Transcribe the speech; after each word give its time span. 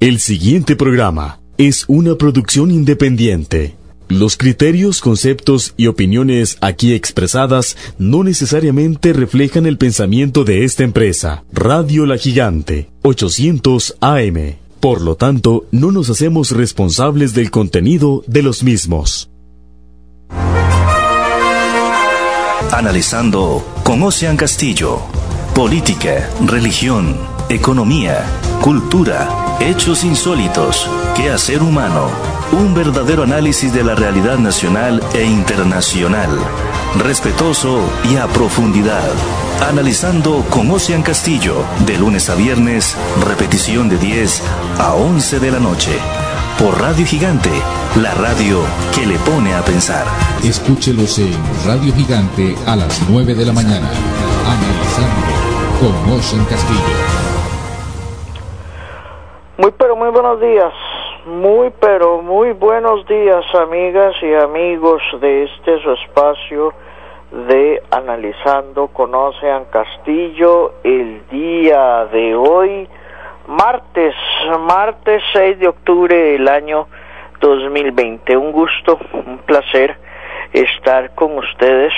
El 0.00 0.20
siguiente 0.20 0.76
programa 0.76 1.40
es 1.56 1.84
una 1.88 2.14
producción 2.14 2.70
independiente. 2.70 3.74
Los 4.08 4.36
criterios, 4.36 5.00
conceptos 5.00 5.74
y 5.76 5.88
opiniones 5.88 6.56
aquí 6.60 6.94
expresadas 6.94 7.76
no 7.98 8.22
necesariamente 8.22 9.12
reflejan 9.12 9.66
el 9.66 9.76
pensamiento 9.76 10.44
de 10.44 10.62
esta 10.62 10.84
empresa. 10.84 11.42
Radio 11.52 12.06
La 12.06 12.16
Gigante, 12.16 12.90
800 13.02 13.96
AM. 14.00 14.58
Por 14.78 15.00
lo 15.00 15.16
tanto, 15.16 15.66
no 15.72 15.90
nos 15.90 16.10
hacemos 16.10 16.52
responsables 16.52 17.34
del 17.34 17.50
contenido 17.50 18.22
de 18.28 18.42
los 18.44 18.62
mismos. 18.62 19.30
Analizando 22.70 23.66
con 23.82 24.00
Ocean 24.04 24.36
Castillo. 24.36 25.00
Política, 25.56 26.30
religión, 26.46 27.16
economía, 27.48 28.24
cultura, 28.62 29.47
hechos 29.60 30.04
insólitos, 30.04 30.88
quehacer 31.16 31.62
humano. 31.62 32.08
Un 32.52 32.74
verdadero 32.74 33.24
análisis 33.24 33.72
de 33.72 33.84
la 33.84 33.94
realidad 33.94 34.38
nacional 34.38 35.02
e 35.12 35.24
internacional. 35.24 36.30
Respetuoso 36.96 37.80
y 38.10 38.16
a 38.16 38.26
profundidad. 38.28 39.10
Analizando 39.68 40.44
con 40.48 40.70
Ocean 40.70 41.02
Castillo, 41.02 41.64
de 41.86 41.98
lunes 41.98 42.30
a 42.30 42.34
viernes, 42.34 42.96
repetición 43.26 43.88
de 43.88 43.98
10 43.98 44.42
a 44.78 44.94
11 44.94 45.40
de 45.40 45.50
la 45.50 45.58
noche. 45.58 45.98
Por 46.58 46.80
Radio 46.80 47.06
Gigante, 47.06 47.52
la 48.00 48.14
radio 48.14 48.60
que 48.94 49.06
le 49.06 49.18
pone 49.18 49.54
a 49.54 49.64
pensar. 49.64 50.06
Escúchelos 50.42 51.18
en 51.18 51.36
Radio 51.66 51.94
Gigante 51.94 52.56
a 52.66 52.76
las 52.76 53.00
9 53.08 53.34
de 53.34 53.44
la 53.44 53.52
mañana. 53.52 53.90
Analizando 54.46 55.26
con 55.80 56.12
Ocean 56.12 56.44
Castillo. 56.46 57.27
Muy 59.60 59.72
pero 59.72 59.96
muy 59.96 60.10
buenos 60.10 60.40
días. 60.40 60.72
Muy 61.26 61.72
pero 61.80 62.22
muy 62.22 62.52
buenos 62.52 63.04
días 63.08 63.44
amigas 63.56 64.14
y 64.22 64.32
amigos 64.32 65.02
de 65.20 65.42
este 65.46 65.82
su 65.82 65.90
espacio 65.94 66.72
de 67.32 67.82
Analizando 67.90 68.86
con 68.86 69.12
Ocean 69.16 69.64
Castillo 69.64 70.74
el 70.84 71.26
día 71.26 72.06
de 72.12 72.36
hoy, 72.36 72.88
martes, 73.48 74.14
martes 74.60 75.24
6 75.32 75.58
de 75.58 75.66
octubre 75.66 76.16
del 76.16 76.46
año 76.46 76.86
2020. 77.40 78.36
Un 78.36 78.52
gusto, 78.52 78.96
un 79.12 79.38
placer 79.38 79.96
estar 80.52 81.16
con 81.16 81.36
ustedes. 81.36 81.92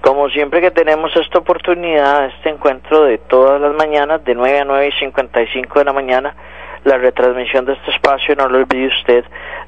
Como 0.00 0.28
siempre 0.30 0.60
que 0.60 0.70
tenemos 0.70 1.14
esta 1.16 1.38
oportunidad, 1.38 2.26
este 2.26 2.50
encuentro 2.50 3.04
de 3.04 3.18
todas 3.18 3.60
las 3.60 3.74
mañanas, 3.74 4.24
de 4.24 4.34
9 4.34 4.60
a 4.60 4.64
9 4.64 4.88
y 4.88 5.00
55 5.00 5.78
de 5.78 5.84
la 5.84 5.92
mañana, 5.92 6.34
la 6.84 6.98
retransmisión 6.98 7.64
de 7.64 7.72
este 7.72 7.90
espacio, 7.90 8.36
no 8.36 8.48
lo 8.48 8.58
olvide 8.58 8.86
usted, 8.86 9.24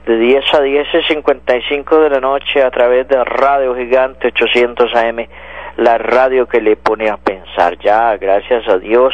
de 0.06 0.16
10 0.16 0.54
a 0.54 0.60
10 0.60 0.86
y 0.94 1.02
55 1.14 2.00
de 2.00 2.10
la 2.10 2.20
noche 2.20 2.62
a 2.62 2.70
través 2.70 3.08
de 3.08 3.22
Radio 3.24 3.74
Gigante 3.74 4.28
800 4.28 4.94
AM, 4.94 5.26
la 5.78 5.98
radio 5.98 6.46
que 6.46 6.60
le 6.60 6.76
pone 6.76 7.10
a 7.10 7.16
pensar. 7.16 7.76
Ya, 7.78 8.16
gracias 8.16 8.68
a 8.68 8.78
Dios, 8.78 9.12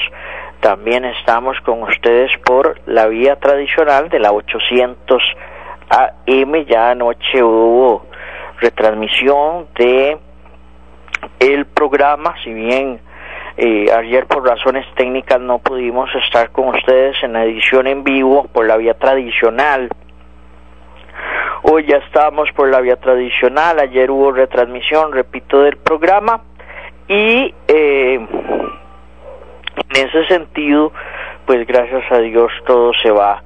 también 0.61 1.05
estamos 1.05 1.59
con 1.61 1.83
ustedes 1.83 2.31
por 2.45 2.81
la 2.87 3.07
vía 3.07 3.37
tradicional 3.37 4.09
de 4.09 4.19
la 4.19 4.33
800 4.33 5.23
AM. 5.91 6.65
Ya 6.67 6.91
anoche 6.91 7.43
hubo 7.43 8.07
retransmisión 8.61 9.67
de 9.77 10.17
el 11.39 11.67
programa, 11.67 12.35
si 12.43 12.53
bien 12.53 13.01
eh, 13.57 13.87
ayer 13.97 14.27
por 14.27 14.47
razones 14.47 14.85
técnicas 14.97 15.41
no 15.41 15.59
pudimos 15.59 16.11
estar 16.25 16.51
con 16.51 16.69
ustedes 16.69 17.17
en 17.23 17.35
la 17.35 17.45
edición 17.45 17.87
en 17.87 18.03
vivo 18.03 18.49
por 18.53 18.67
la 18.67 18.77
vía 18.77 18.95
tradicional. 18.95 19.89
Hoy 21.63 21.87
ya 21.87 21.99
estamos 21.99 22.51
por 22.53 22.69
la 22.69 22.81
vía 22.81 22.97
tradicional, 22.97 23.79
ayer 23.79 24.11
hubo 24.11 24.33
retransmisión, 24.33 25.13
repito, 25.13 25.61
del 25.63 25.77
programa 25.77 26.43
y 27.09 27.55
eh, 27.69 28.15
en 29.95 30.09
ese 30.09 30.27
sentido, 30.27 30.93
pues 31.47 31.67
gracias 31.67 32.11
a 32.11 32.19
Dios 32.19 32.51
todo 32.67 32.93
se 33.03 33.11
va 33.11 33.43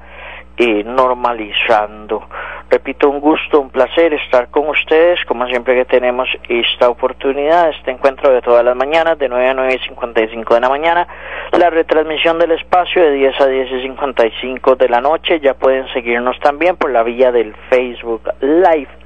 eh, 0.59 0.83
normalizando. 0.85 2.29
Repito, 2.71 3.09
un 3.09 3.21
gusto, 3.21 3.61
un 3.61 3.71
placer 3.71 4.13
estar 4.13 4.49
con 4.49 4.69
ustedes, 4.69 5.25
como 5.25 5.47
siempre 5.47 5.75
que 5.75 5.85
tenemos 5.87 6.29
esta 6.49 6.91
oportunidad, 6.91 7.71
este 7.71 7.93
encuentro 7.93 8.31
de 8.31 8.43
todas 8.43 8.65
las 8.65 8.77
mañanas, 8.77 9.19
de 9.19 9.29
9 9.29 9.49
a 9.49 9.55
9 9.55 9.75
y 9.75 9.89
55 9.89 10.55
de 10.55 10.61
la 10.61 10.69
mañana, 10.69 11.09
la 11.53 11.71
retransmisión 11.71 12.39
del 12.39 12.51
espacio 12.51 13.03
de 13.03 13.13
10 13.13 13.41
a 13.41 13.47
10 13.47 13.73
y 13.73 13.83
55 13.83 14.77
de 14.77 14.89
la 14.89 15.01
noche, 15.01 15.41
ya 15.41 15.55
pueden 15.55 15.89
seguirnos 15.95 16.39
también 16.41 16.77
por 16.77 16.91
la 16.91 17.03
vía 17.03 17.33
del 17.33 17.55
Facebook 17.71 18.31
Live 18.41 18.98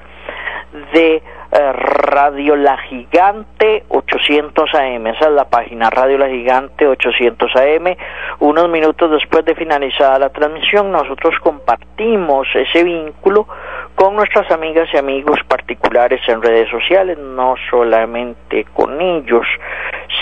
de 0.92 1.22
Radio 1.52 2.56
La 2.56 2.78
Gigante 2.78 3.84
800 3.88 4.74
AM. 4.74 5.06
Esa 5.08 5.26
es 5.26 5.32
la 5.32 5.44
página 5.44 5.90
Radio 5.90 6.16
La 6.18 6.28
Gigante 6.28 6.86
800 6.86 7.54
AM. 7.56 7.96
Unos 8.40 8.68
minutos 8.70 9.10
después 9.10 9.44
de 9.44 9.54
finalizada 9.54 10.18
la 10.18 10.30
transmisión, 10.30 10.90
nosotros 10.90 11.34
compartimos 11.42 12.46
ese 12.54 12.84
vínculo 12.84 13.46
con 13.94 14.16
nuestras 14.16 14.50
amigas 14.50 14.88
y 14.94 14.96
amigos 14.96 15.38
particulares 15.46 16.20
en 16.26 16.40
redes 16.40 16.70
sociales, 16.70 17.18
no 17.18 17.54
solamente 17.70 18.64
con 18.72 19.00
ellos, 19.00 19.46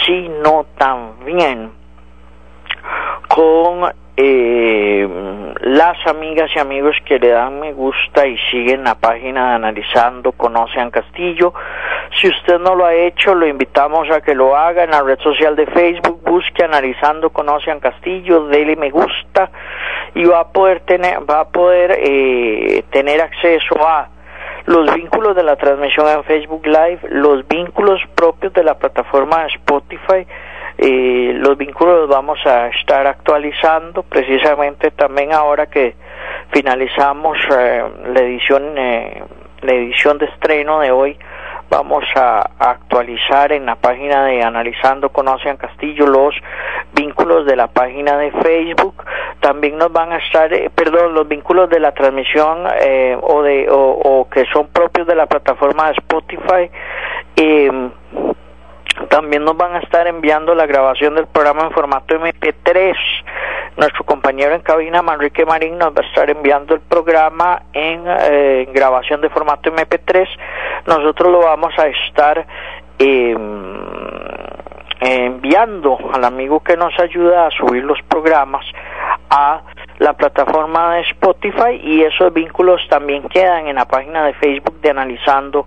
sino 0.04 0.66
también 0.76 1.70
con 3.28 3.92
eh, 4.22 5.08
las 5.62 5.96
amigas 6.06 6.50
y 6.54 6.58
amigos 6.58 6.94
que 7.06 7.18
le 7.18 7.28
dan 7.28 7.58
me 7.58 7.72
gusta 7.72 8.26
y 8.26 8.36
siguen 8.50 8.84
la 8.84 8.94
página 8.94 9.48
de 9.48 9.54
Analizando 9.54 10.32
Conocen 10.32 10.90
Castillo. 10.90 11.54
Si 12.20 12.28
usted 12.28 12.58
no 12.58 12.74
lo 12.74 12.84
ha 12.84 12.92
hecho, 12.92 13.34
lo 13.34 13.46
invitamos 13.46 14.10
a 14.10 14.20
que 14.20 14.34
lo 14.34 14.54
haga 14.54 14.84
en 14.84 14.90
la 14.90 15.02
red 15.02 15.18
social 15.20 15.56
de 15.56 15.66
Facebook, 15.66 16.20
busque 16.22 16.62
Analizando 16.62 17.30
Conocen 17.30 17.80
Castillo, 17.80 18.46
dele 18.48 18.76
me 18.76 18.90
gusta 18.90 19.50
y 20.14 20.24
va 20.24 20.40
a 20.40 20.48
poder 20.52 20.80
tener, 20.80 21.18
va 21.28 21.40
a 21.40 21.48
poder 21.48 21.96
eh, 21.98 22.84
tener 22.90 23.22
acceso 23.22 23.86
a 23.86 24.08
los 24.66 24.94
vínculos 24.94 25.34
de 25.34 25.44
la 25.44 25.56
transmisión 25.56 26.06
en 26.08 26.24
Facebook 26.24 26.66
Live, 26.66 27.00
los 27.08 27.48
vínculos 27.48 28.02
propios 28.14 28.52
de 28.52 28.64
la 28.64 28.74
plataforma 28.74 29.46
Spotify, 29.46 30.26
eh, 30.82 31.32
los 31.34 31.58
vínculos 31.58 32.00
los 32.00 32.08
vamos 32.08 32.38
a 32.46 32.68
estar 32.68 33.06
actualizando 33.06 34.02
precisamente 34.02 34.90
también 34.92 35.32
ahora 35.32 35.66
que 35.66 35.94
finalizamos 36.52 37.36
eh, 37.54 37.84
la 38.14 38.20
edición 38.20 38.78
eh, 38.78 39.22
la 39.62 39.72
edición 39.72 40.16
de 40.18 40.26
estreno 40.26 40.80
de 40.80 40.90
hoy. 40.90 41.18
Vamos 41.68 42.04
a, 42.16 42.50
actualizar 42.58 43.52
en 43.52 43.66
la 43.66 43.76
página 43.76 44.24
de 44.24 44.42
Analizando 44.42 45.10
Conocen 45.10 45.56
Castillo 45.56 46.06
los 46.06 46.34
vínculos 46.94 47.46
de 47.46 47.56
la 47.56 47.68
página 47.68 48.16
de 48.16 48.32
Facebook. 48.32 49.04
También 49.40 49.78
nos 49.78 49.92
van 49.92 50.12
a 50.12 50.16
estar 50.16 50.52
eh, 50.52 50.70
perdón 50.74 51.14
los 51.14 51.28
vínculos 51.28 51.70
de 51.70 51.78
la 51.78 51.92
transmisión 51.92 52.64
eh, 52.80 53.16
o 53.20 53.42
de 53.42 53.68
o, 53.70 53.76
o, 53.76 54.28
que 54.28 54.46
son 54.52 54.68
propios 54.68 55.06
de 55.06 55.14
la 55.14 55.26
plataforma 55.26 55.88
de 55.88 55.92
Spotify. 55.92 56.70
Eh, 57.36 57.90
también 59.10 59.44
nos 59.44 59.56
van 59.56 59.74
a 59.74 59.80
estar 59.80 60.06
enviando 60.06 60.54
la 60.54 60.66
grabación 60.66 61.16
del 61.16 61.26
programa 61.26 61.64
en 61.64 61.72
formato 61.72 62.14
MP3. 62.14 62.94
Nuestro 63.76 64.04
compañero 64.04 64.54
en 64.54 64.60
cabina, 64.60 65.02
Manrique 65.02 65.44
Marín, 65.44 65.78
nos 65.78 65.88
va 65.88 66.02
a 66.02 66.06
estar 66.06 66.30
enviando 66.30 66.74
el 66.74 66.80
programa 66.80 67.62
en, 67.72 68.04
eh, 68.06 68.68
grabación 68.72 69.20
de 69.20 69.28
formato 69.28 69.68
MP3. 69.68 70.28
Nosotros 70.86 71.32
lo 71.32 71.40
vamos 71.40 71.76
a 71.76 71.88
estar 71.88 72.46
eh, 73.00 73.36
enviando 75.00 75.98
al 76.12 76.24
amigo 76.24 76.60
que 76.60 76.76
nos 76.76 76.96
ayuda 77.00 77.48
a 77.48 77.50
subir 77.50 77.82
los 77.82 77.98
programas 78.02 78.64
a 79.28 79.60
la 80.00 80.14
plataforma 80.14 80.94
de 80.94 81.02
Spotify 81.02 81.78
y 81.82 82.02
esos 82.02 82.32
vínculos 82.32 82.80
también 82.88 83.22
quedan 83.28 83.68
en 83.68 83.76
la 83.76 83.84
página 83.84 84.24
de 84.24 84.32
Facebook 84.34 84.80
de 84.80 84.90
Analizando 84.90 85.66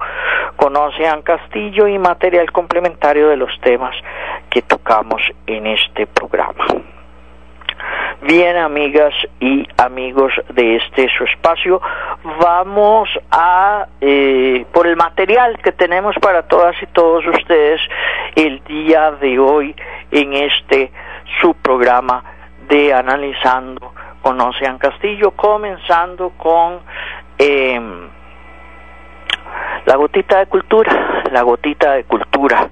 Conocean 0.56 1.21
Castillo 1.21 1.88
y 1.88 2.00
material 2.00 2.51
complementario 2.51 3.30
de 3.30 3.38
los 3.38 3.51
temas 3.62 3.95
que 4.50 4.63
tocamos 4.63 5.21
en 5.45 5.68
este 5.68 6.07
programa. 6.07 6.65
Bien, 8.24 8.57
amigas 8.57 9.13
y 9.39 9.68
amigos 9.77 10.33
de 10.50 10.77
este 10.77 11.09
su 11.15 11.25
espacio, 11.25 11.79
vamos 12.39 13.09
a 13.29 13.86
eh, 14.01 14.65
por 14.74 14.88
el 14.88 14.95
material 14.95 15.59
que 15.62 15.74
tenemos 15.74 16.15
para 16.19 16.41
todas 16.44 16.75
y 16.81 16.88
todos 16.88 17.24
ustedes 17.27 17.81
el 18.36 18.63
día 18.63 19.12
de 19.12 19.38
hoy 19.38 19.75
en 20.09 20.33
este 20.33 20.91
su 21.39 21.53
programa 21.53 22.24
de 22.68 22.94
Analizando 22.94 23.94
con 24.21 24.39
Ocean 24.39 24.77
Castillo, 24.77 25.31
comenzando 25.31 26.31
con 26.38 26.80
eh, 27.38 27.80
la 29.86 29.95
gotita 29.95 30.39
de 30.39 30.45
cultura, 30.48 31.24
la 31.31 31.42
gotita 31.42 31.94
de 31.94 32.04
cultura. 32.06 32.69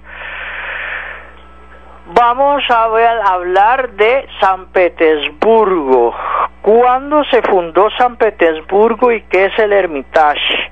Vamos 2.13 2.63
a, 2.69 2.87
ver, 2.89 3.21
hablar 3.25 3.91
de 3.91 4.27
San 4.39 4.67
Petersburgo. 4.67 6.13
¿Cuándo 6.61 7.23
se 7.25 7.41
fundó 7.41 7.89
San 7.97 8.17
Petersburgo 8.17 9.11
y 9.11 9.21
qué 9.23 9.45
es 9.45 9.59
el 9.59 9.71
Hermitage? 9.71 10.71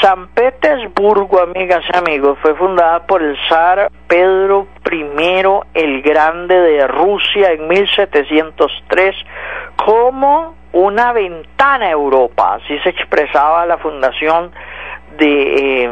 San 0.00 0.28
Petersburgo, 0.28 1.40
amigas 1.40 1.84
y 1.92 1.96
amigos, 1.96 2.38
fue 2.42 2.54
fundada 2.54 3.06
por 3.06 3.22
el 3.22 3.36
zar 3.48 3.90
Pedro 4.06 4.66
I 4.90 5.34
el 5.74 6.02
Grande 6.02 6.58
de 6.58 6.86
Rusia 6.86 7.52
en 7.52 7.68
1703 7.68 9.14
como 9.76 10.54
una 10.72 11.12
ventana 11.12 11.86
a 11.86 11.90
Europa, 11.90 12.56
así 12.56 12.78
se 12.80 12.90
expresaba 12.90 13.64
la 13.66 13.78
fundación 13.78 14.50
de, 15.16 15.84
eh, 15.84 15.90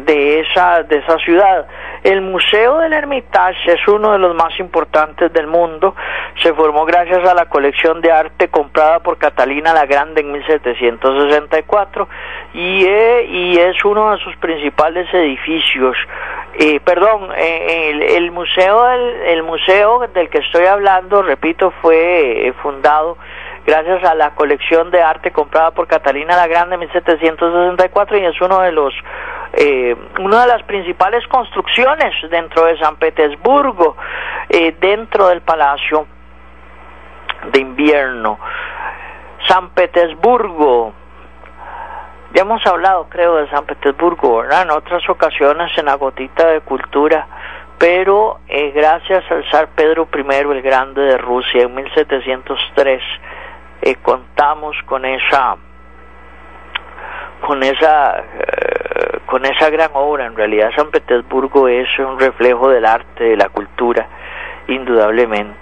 de, 0.00 0.40
esa, 0.40 0.82
de 0.82 0.98
esa 0.98 1.18
ciudad. 1.18 1.66
El 2.02 2.20
Museo 2.20 2.78
del 2.78 2.92
Hermitage 2.92 3.72
es 3.72 3.86
uno 3.86 4.12
de 4.12 4.18
los 4.18 4.34
más 4.34 4.58
importantes 4.58 5.32
del 5.32 5.46
mundo. 5.46 5.94
Se 6.42 6.52
formó 6.52 6.84
gracias 6.84 7.26
a 7.28 7.34
la 7.34 7.46
colección 7.46 8.00
de 8.00 8.10
arte 8.10 8.48
comprada 8.48 9.00
por 9.00 9.18
Catalina 9.18 9.72
la 9.72 9.86
Grande 9.86 10.20
en 10.20 10.32
1764 10.32 12.08
y, 12.54 12.84
eh, 12.84 13.24
y 13.28 13.58
es 13.58 13.84
uno 13.84 14.10
de 14.10 14.18
sus 14.18 14.34
principales 14.36 15.12
edificios. 15.14 15.96
Eh, 16.58 16.80
perdón, 16.80 17.30
eh, 17.36 18.16
el, 18.16 18.30
museo 18.30 18.88
el 18.90 19.42
museo 19.42 20.06
del 20.12 20.28
que 20.28 20.38
estoy 20.38 20.66
hablando, 20.66 21.22
repito, 21.22 21.72
fue 21.80 22.52
fundado 22.62 23.16
gracias 23.66 24.04
a 24.04 24.14
la 24.14 24.34
colección 24.34 24.90
de 24.90 25.02
arte 25.02 25.30
comprada 25.30 25.70
por 25.70 25.86
Catalina 25.86 26.36
la 26.36 26.46
Grande 26.46 26.74
en 26.74 26.80
1764 26.80 28.18
y 28.18 28.24
es 28.24 28.40
uno 28.40 28.60
de 28.60 28.72
los 28.72 28.94
eh, 29.54 29.94
una 30.18 30.42
de 30.42 30.46
las 30.48 30.62
principales 30.62 31.26
construcciones 31.28 32.14
dentro 32.30 32.64
de 32.64 32.78
San 32.78 32.96
Petersburgo, 32.96 33.96
eh, 34.48 34.74
dentro 34.80 35.28
del 35.28 35.42
Palacio 35.42 36.06
de 37.52 37.60
Invierno. 37.60 38.38
San 39.46 39.70
Petersburgo, 39.70 40.94
ya 42.32 42.42
hemos 42.42 42.66
hablado, 42.66 43.08
creo, 43.10 43.36
de 43.36 43.50
San 43.50 43.66
Petersburgo, 43.66 44.38
¿verdad? 44.38 44.62
En 44.62 44.70
otras 44.70 45.06
ocasiones 45.10 45.70
en 45.76 45.84
la 45.84 45.96
gotita 45.96 46.46
de 46.46 46.60
cultura, 46.62 47.26
pero 47.76 48.38
eh, 48.48 48.70
gracias 48.70 49.24
al 49.30 49.44
zar 49.50 49.68
Pedro 49.74 50.08
I 50.14 50.20
el 50.34 50.62
Grande 50.62 51.02
de 51.02 51.18
Rusia 51.18 51.62
en 51.62 51.74
1703, 51.74 53.02
eh, 53.82 53.96
contamos 53.96 54.76
con 54.86 55.04
esa 55.04 55.56
con 57.40 57.62
esa 57.64 58.18
eh, 58.20 59.18
con 59.26 59.44
esa 59.44 59.70
gran 59.70 59.90
obra. 59.94 60.26
En 60.26 60.36
realidad 60.36 60.70
San 60.76 60.90
Petersburgo 60.90 61.66
es 61.66 61.88
un 61.98 62.18
reflejo 62.18 62.68
del 62.70 62.86
arte 62.86 63.24
de 63.24 63.36
la 63.36 63.48
cultura 63.48 64.06
indudablemente. 64.68 65.58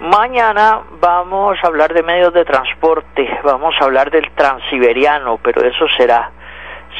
Mañana 0.00 0.80
vamos 1.00 1.58
a 1.62 1.66
hablar 1.66 1.92
de 1.92 2.02
medios 2.02 2.32
de 2.32 2.44
transporte 2.44 3.28
vamos 3.42 3.74
a 3.80 3.84
hablar 3.84 4.10
del 4.10 4.30
transiberiano 4.30 5.38
pero 5.42 5.66
eso 5.66 5.86
será 5.96 6.30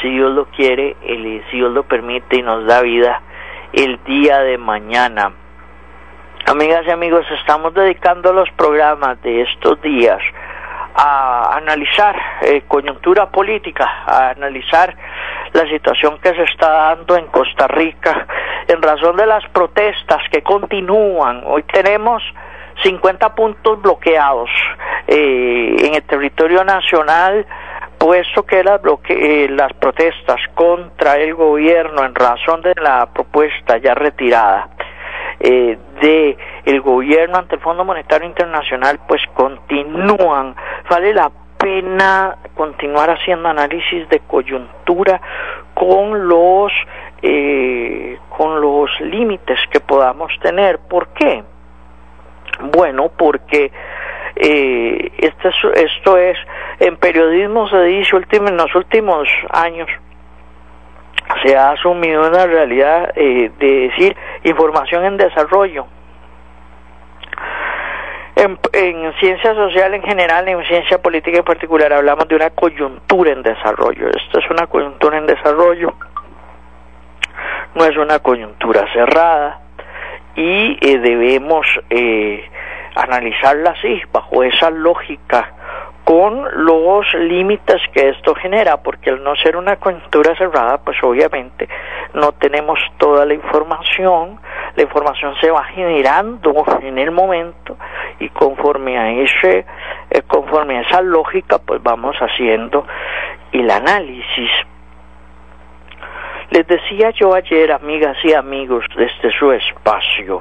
si 0.03 0.11
Dios 0.11 0.33
lo 0.33 0.47
quiere 0.47 0.97
si 1.01 1.57
Dios 1.57 1.73
lo 1.73 1.85
permite 1.85 2.39
y 2.39 2.43
nos 2.43 2.67
da 2.67 2.83
vida 2.83 3.23
el 3.73 4.03
día 4.03 4.41
de 4.41 4.59
mañana 4.59 5.33
Amigas 6.47 6.87
y 6.87 6.91
amigos, 6.91 7.27
estamos 7.39 7.75
dedicando 7.75 8.33
los 8.33 8.49
programas 8.53 9.21
de 9.23 9.43
estos 9.43 9.81
días 9.83 10.21
a 10.95 11.57
analizar 11.57 12.17
eh, 12.43 12.63
coyuntura 12.67 13.31
política, 13.31 13.85
a 14.07 14.31
analizar 14.31 14.97
la 15.53 15.69
situación 15.69 16.19
que 16.23 16.35
se 16.35 16.45
está 16.45 16.71
dando 16.71 17.17
en 17.17 17.27
Costa 17.27 17.67
Rica 17.69 18.27
en 18.67 18.81
razón 18.81 19.17
de 19.17 19.27
las 19.27 19.47
protestas 19.51 20.23
que 20.31 20.43
continúan. 20.43 21.43
Hoy 21.45 21.65
tenemos 21.65 22.23
50 22.83 23.35
puntos 23.35 23.83
bloqueados 23.83 24.49
eh, 25.07 25.77
en 25.81 25.95
el 25.95 26.03
territorio 26.05 26.65
nacional, 26.65 27.47
puesto 27.99 28.45
que 28.45 28.65
las, 28.65 28.81
eh, 29.11 29.49
las 29.51 29.73
protestas 29.75 30.41
contra 30.55 31.17
el 31.19 31.35
gobierno 31.35 32.05
en 32.05 32.15
razón 32.15 32.63
de 32.63 32.75
la 32.81 33.07
propuesta 33.13 33.77
ya 33.79 33.95
retirada 33.95 34.71
eh, 35.41 35.79
de 36.01 36.37
el 36.65 36.81
gobierno 36.81 37.39
ante 37.39 37.57
el 37.57 37.61
Fondo 37.61 37.85
Monetario 37.85 38.27
Internacional 38.27 38.99
pues 39.07 39.23
continúan 39.35 40.57
vale 40.91 41.15
la 41.15 41.31
pena 41.59 42.37
continuar 42.55 43.11
haciendo 43.11 43.49
análisis 43.49 44.09
de 44.09 44.21
coyuntura 44.21 45.21
con 45.75 46.29
los 46.29 46.73
eh, 47.23 48.19
con 48.29 48.61
los 48.61 48.91
límites 49.01 49.59
que 49.71 49.81
podamos 49.81 50.33
tener 50.41 50.79
¿por 50.79 51.09
qué? 51.09 51.45
bueno 52.73 53.11
porque 53.17 53.71
eh, 54.35 55.13
esto, 55.19 55.49
es, 55.49 55.55
esto 55.85 56.17
es 56.17 56.39
en 56.81 56.97
periodismo 56.97 57.69
se 57.69 57.83
dice 57.85 58.17
en 58.31 58.57
los 58.57 58.75
últimos 58.75 59.29
años 59.51 59.89
se 61.43 61.57
ha 61.57 61.71
asumido 61.71 62.29
una 62.29 62.47
realidad 62.47 63.13
eh, 63.15 63.51
de 63.59 63.89
decir 63.89 64.17
información 64.45 65.05
en 65.05 65.17
desarrollo. 65.17 65.87
En, 68.37 68.59
en, 68.73 69.13
ciencia 69.15 69.53
social 69.55 69.95
en 69.95 70.03
general, 70.03 70.49
en 70.49 70.65
ciencia 70.65 70.99
política 70.99 71.39
en 71.39 71.45
particular, 71.45 71.93
hablamos 71.93 72.29
de 72.29 72.37
una 72.37 72.51
coyuntura 72.51 73.33
en 73.33 73.43
desarrollo. 73.43 74.09
Esto 74.09 74.39
es 74.39 74.51
una 74.51 74.67
coyuntura 74.69 75.19
en 75.19 75.27
desarrollo, 75.27 75.93
no 77.75 77.85
es 77.85 77.97
una 77.97 78.21
coyuntura 78.21 78.87
cerrada 78.93 79.61
y 80.37 80.79
eh, 80.81 80.99
debemos 80.99 81.67
eh, 81.91 82.49
analizarla 82.95 83.71
así, 83.71 84.01
bajo 84.13 84.45
esa 84.45 84.71
lógica 84.71 85.58
con 86.09 86.65
los 86.65 87.05
límites 87.13 87.83
que 87.93 88.09
esto 88.09 88.35
genera, 88.35 88.79
porque 88.79 89.11
al 89.11 89.23
no 89.23 89.37
ser 89.37 89.59
una 89.59 89.77
coyuntura 89.77 90.35
cerrada, 90.37 90.79
pues 90.79 90.97
obviamente 91.03 91.69
no 92.15 92.33
tenemos 92.33 92.79
toda 92.97 93.27
la 93.27 93.35
información, 93.35 94.41
la 94.75 94.83
información 94.83 95.35
se 95.39 95.51
va 95.51 95.65
generando 95.65 96.65
en 96.81 96.97
el 96.97 97.11
momento 97.11 97.77
y 98.21 98.31
conforme 98.31 98.97
a 98.99 99.11
ese, 99.11 99.67
eh, 100.09 100.23
conforme 100.27 100.79
a 100.79 100.81
esa 100.81 101.03
lógica, 101.03 101.59
pues 101.59 101.83
vamos 101.83 102.17
haciendo 102.17 102.87
el 103.53 103.71
análisis. 103.71 104.51
Les 106.49 106.67
decía 106.67 107.11
yo 107.11 107.35
ayer, 107.35 107.71
amigas 107.71 108.17
y 108.25 108.33
amigos, 108.33 108.87
desde 108.97 109.31
su 109.39 109.53
espacio, 109.53 110.41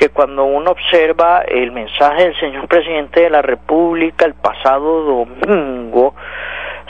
que 0.00 0.08
cuando 0.08 0.44
uno 0.44 0.70
observa 0.70 1.42
el 1.46 1.72
mensaje 1.72 2.24
del 2.24 2.40
señor 2.40 2.66
presidente 2.68 3.20
de 3.20 3.28
la 3.28 3.42
República 3.42 4.24
el 4.24 4.32
pasado 4.32 5.02
domingo, 5.02 6.14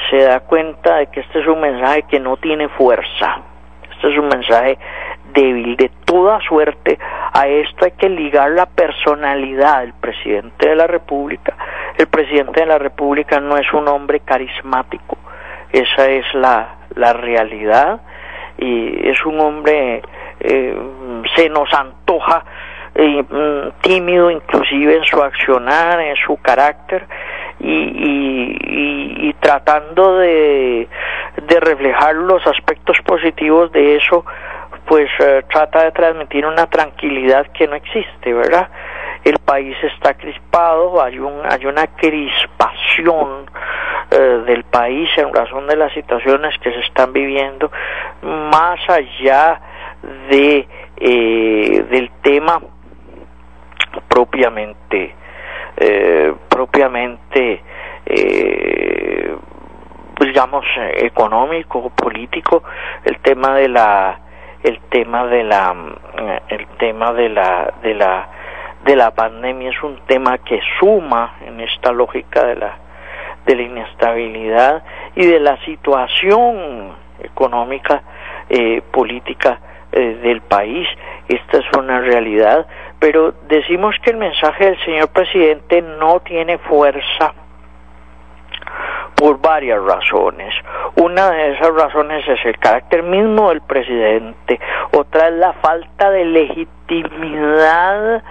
se 0.09 0.19
da 0.19 0.39
cuenta 0.39 0.99
de 0.99 1.09
que 1.09 1.19
este 1.19 1.41
es 1.41 1.47
un 1.49 1.61
mensaje 1.61 2.05
que 2.05 2.21
no 2.21 2.37
tiene 2.37 2.69
fuerza. 2.69 3.43
Este 3.91 4.13
es 4.13 4.17
un 4.17 4.29
mensaje 4.29 4.79
débil 5.33 5.77
de 5.77 5.91
toda 6.05 6.39
suerte. 6.43 7.01
A 7.33 7.49
esto 7.49 7.85
hay 7.85 7.91
que 7.99 8.09
ligar 8.09 8.53
la 8.53 8.67
personalidad 8.67 9.81
del 9.81 9.95
presidente 9.95 10.69
de 10.69 10.77
la 10.77 10.87
República. 10.87 11.57
El 11.99 12.07
presidente 12.07 12.61
de 12.61 12.67
la 12.67 12.79
República 12.79 13.41
no 13.41 13.57
es 13.57 13.73
un 13.73 13.89
hombre 13.89 14.21
carismático. 14.21 15.19
Esa 15.73 16.09
es 16.09 16.33
la, 16.33 16.77
la 16.95 17.13
realidad. 17.13 18.03
Y 18.57 19.09
es 19.09 19.27
un 19.27 19.41
hombre, 19.41 20.01
eh, 20.39 20.79
se 21.35 21.49
nos 21.49 21.75
antoja 21.75 22.45
eh, 22.95 23.23
mm, 23.23 23.81
tímido 23.83 24.31
inclusive 24.31 24.97
en 24.97 25.05
su 25.05 25.23
accionar, 25.23 26.01
en 26.01 26.17
su 26.17 26.37
carácter 26.39 27.07
y, 27.61 29.29
y, 29.29 29.33
tratando 29.41 30.19
de, 30.19 30.89
de, 31.47 31.61
reflejar 31.61 32.15
los 32.15 32.45
aspectos 32.47 32.97
positivos 33.05 33.71
de 33.73 33.97
eso, 33.97 34.25
pues 34.87 35.09
eh, 35.21 35.45
trata 35.51 35.85
de 35.85 35.93
transmitir 35.93 36.45
una 36.47 36.67
tranquilidad 36.67 37.47
que 37.53 37.67
no 37.69 37.77
existe, 37.77 38.33
¿verdad? 38.33 38.69
El 39.25 39.39
país 39.39 39.77
está 39.83 40.15
crispado, 40.15 41.03
hay, 41.03 41.19
un, 41.19 41.41
hay 41.45 41.67
una 41.67 41.87
crispación 41.87 43.47
eh, 44.11 44.43
del 44.47 44.65
país 44.65 45.09
en 45.17 45.33
razón 45.33 45.67
de 45.67 45.77
las 45.77 45.93
situaciones 45.93 46.57
que 46.59 46.73
se 46.73 46.81
están 46.81 47.13
viviendo, 47.13 47.71
más 48.23 48.81
allá 48.89 49.61
de 50.29 50.67
del 51.01 52.11
tema 52.23 52.61
propiamente 54.09 55.15
eh, 55.77 56.35
propiamente 56.49 57.63
eh, 58.07 59.37
digamos 60.21 60.65
económico 60.97 61.91
político 61.91 62.63
el 63.05 63.19
tema 63.21 63.55
de 63.55 63.69
la 63.69 64.21
el 64.63 64.79
tema 64.91 65.27
de 65.27 65.45
la 65.45 65.75
eh, 66.19 66.41
el 66.49 66.67
tema 66.79 67.13
de 67.13 67.29
la 67.29 67.73
de 67.83 67.95
la 67.95 68.29
de 68.85 68.97
la 68.97 69.11
pandemia 69.11 69.71
es 69.71 69.83
un 69.83 70.01
tema 70.07 70.39
que 70.39 70.61
suma 70.79 71.37
en 71.47 71.61
esta 71.61 71.93
lógica 71.93 72.45
de 72.45 72.57
la 72.57 72.79
de 73.47 73.57
la 73.57 73.63
inestabilidad 73.63 74.83
y 75.17 75.27
de 75.27 75.41
la 75.41 75.57
situación 75.65 76.93
económica 77.23 78.03
eh, 78.49 78.83
política 78.91 79.61
eh, 79.93 80.19
del 80.23 80.41
país. 80.43 80.87
Esta 81.29 81.59
es 81.59 81.65
una 81.77 82.01
realidad 82.01 82.67
pero 83.01 83.35
decimos 83.49 83.97
que 84.05 84.11
el 84.11 84.19
mensaje 84.19 84.67
del 84.67 84.85
señor 84.85 85.09
presidente 85.09 85.83
no 85.83 86.21
tiene 86.21 86.59
fuerza 86.59 87.35
por 89.17 89.41
varias 89.41 89.83
razones. 89.83 90.55
Una 90.97 91.31
de 91.31 91.55
esas 91.55 91.75
razones 91.75 92.27
es 92.29 92.45
el 92.45 92.59
carácter 92.59 93.03
mismo 93.03 93.49
del 93.49 93.63
presidente, 93.63 94.61
otra 94.97 95.29
es 95.29 95.35
la 95.35 95.55
falta 95.55 96.11
de 96.11 96.25
legitimidad 96.27 98.23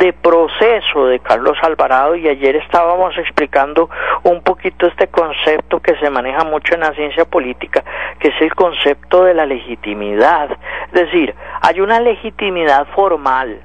de 0.00 0.14
proceso 0.14 1.06
de 1.06 1.20
Carlos 1.20 1.58
Alvarado 1.62 2.16
y 2.16 2.26
ayer 2.26 2.56
estábamos 2.56 3.16
explicando 3.18 3.90
un 4.22 4.42
poquito 4.42 4.86
este 4.86 5.08
concepto 5.08 5.78
que 5.80 5.94
se 5.96 6.08
maneja 6.08 6.42
mucho 6.42 6.74
en 6.74 6.80
la 6.80 6.94
ciencia 6.94 7.26
política, 7.26 7.84
que 8.18 8.28
es 8.28 8.34
el 8.40 8.54
concepto 8.54 9.24
de 9.24 9.34
la 9.34 9.44
legitimidad. 9.44 10.50
Es 10.86 10.92
decir, 10.92 11.34
hay 11.60 11.82
una 11.82 12.00
legitimidad 12.00 12.86
formal, 12.94 13.60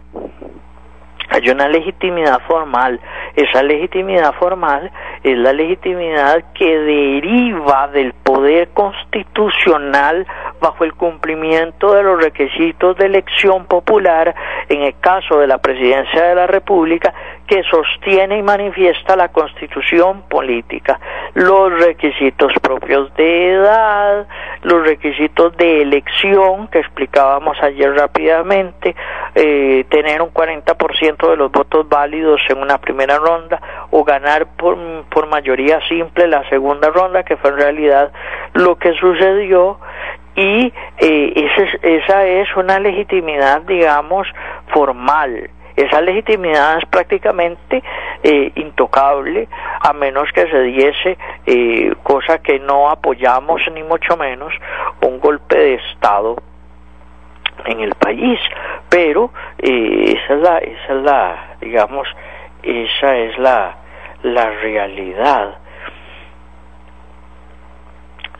hay 1.36 1.50
una 1.50 1.68
legitimidad 1.68 2.40
formal. 2.48 3.00
Esa 3.36 3.62
legitimidad 3.62 4.34
formal 4.36 4.90
es 5.22 5.38
la 5.38 5.52
legitimidad 5.52 6.46
que 6.54 6.80
deriva 6.80 7.90
del 7.90 8.14
poder 8.14 8.70
constitucional 8.70 10.26
bajo 10.62 10.86
el 10.86 10.94
cumplimiento 10.94 11.94
de 11.94 12.04
los 12.04 12.22
requisitos 12.22 12.98
de 12.98 13.08
elección 13.08 13.66
popular, 13.66 14.34
en 14.70 14.84
el 14.84 14.98
caso 15.00 15.40
de 15.40 15.48
la 15.48 15.58
presidencia 15.58 16.24
de 16.24 16.36
la 16.36 16.48
República, 16.48 17.14
que 17.48 17.64
sostiene 17.64 18.38
y 18.38 18.42
manifiesta 18.44 19.16
la 19.16 19.30
constitución 19.30 20.24
política, 20.24 21.00
los 21.34 21.72
requisitos 21.80 22.52
propios 22.62 23.14
de 23.16 23.54
edad, 23.54 24.28
los 24.64 24.86
requisitos 24.86 25.56
de 25.58 25.82
elección 25.82 26.68
que 26.70 26.80
explicábamos 26.80 27.58
ayer 27.62 27.94
rápidamente, 27.94 28.96
eh, 29.36 29.86
tener 29.90 30.22
un 30.22 30.34
40% 30.34 31.30
de 31.30 31.38
los 31.38 31.52
votos 31.52 31.88
válidos 31.88 32.42
en 32.50 32.58
una 32.58 32.80
primera 32.80 33.18
ronda 33.18 33.62
o 33.92 34.04
ganar 34.04 34.48
por, 34.58 34.78
por 35.10 35.28
mayoría 35.28 35.80
simple 35.88 36.28
la 36.28 36.48
segunda 36.50 36.90
ronda, 36.90 37.24
que 37.24 37.38
fue 37.38 37.52
en 37.52 37.58
realidad 37.58 38.12
lo 38.54 38.78
que 38.78 38.94
sucedió. 38.94 39.80
Y 40.38 40.74
eh, 40.98 41.50
esa 41.82 42.26
es 42.26 42.48
una 42.58 42.78
legitimidad, 42.80 43.62
digamos, 43.62 44.28
formal 44.74 45.50
esa 45.76 46.02
legitimidad 46.02 46.78
es 46.78 46.86
prácticamente 46.86 47.84
eh, 48.24 48.52
intocable 48.56 49.48
a 49.82 49.94
menos 49.94 50.32
que 50.32 50.48
se 50.50 50.62
diese, 50.62 51.18
eh, 51.46 51.94
cosa 52.04 52.40
que 52.40 52.60
no 52.60 52.90
apoyamos 52.90 53.62
ni 53.74 53.84
mucho 53.84 54.16
menos, 54.16 54.54
un 55.02 55.20
golpe 55.20 55.58
de 55.58 55.74
Estado 55.76 56.38
en 57.66 57.82
el 57.82 57.94
país. 57.96 58.40
Pero 58.90 59.32
eh, 59.60 60.18
esa 60.18 60.36
es 60.36 60.42
la, 60.42 60.58
esa 60.60 60.94
es 60.94 61.04
la, 61.04 61.56
digamos, 61.60 62.08
esa 62.64 63.18
es 63.18 63.38
la, 63.38 63.76
la 64.24 64.50
realidad. 64.50 65.58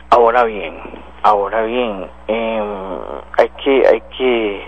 Ahora 0.08 0.44
bien, 0.44 0.80
ahora 1.22 1.62
bien, 1.62 2.08
em, 2.28 2.98
hay 3.36 3.48
que, 3.62 3.86
hay 3.86 4.02
que, 4.16 4.64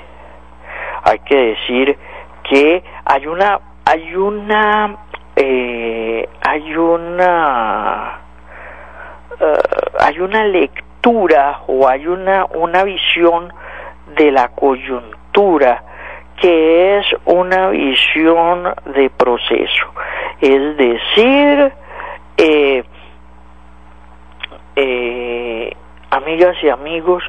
hay 1.04 1.18
que 1.20 1.36
decir 1.36 1.98
que 2.50 2.82
hay 3.04 3.26
una 3.26 3.60
hay 3.84 4.14
una 4.14 4.96
eh, 5.36 6.28
hay 6.40 6.76
una 6.76 8.20
eh, 9.40 9.58
hay 10.00 10.20
una 10.20 10.44
lectura 10.44 11.60
o 11.66 11.88
hay 11.88 12.06
una 12.06 12.46
una 12.54 12.84
visión 12.84 13.52
de 14.16 14.30
la 14.32 14.48
coyuntura 14.48 15.84
que 16.40 16.98
es 16.98 17.06
una 17.24 17.70
visión 17.70 18.74
de 18.94 19.10
proceso. 19.10 19.86
Es 20.40 20.76
decir 20.76 21.72
eh, 22.36 22.84
eh, 24.76 25.72
amigas 26.10 26.56
y 26.62 26.68
amigos 26.68 27.22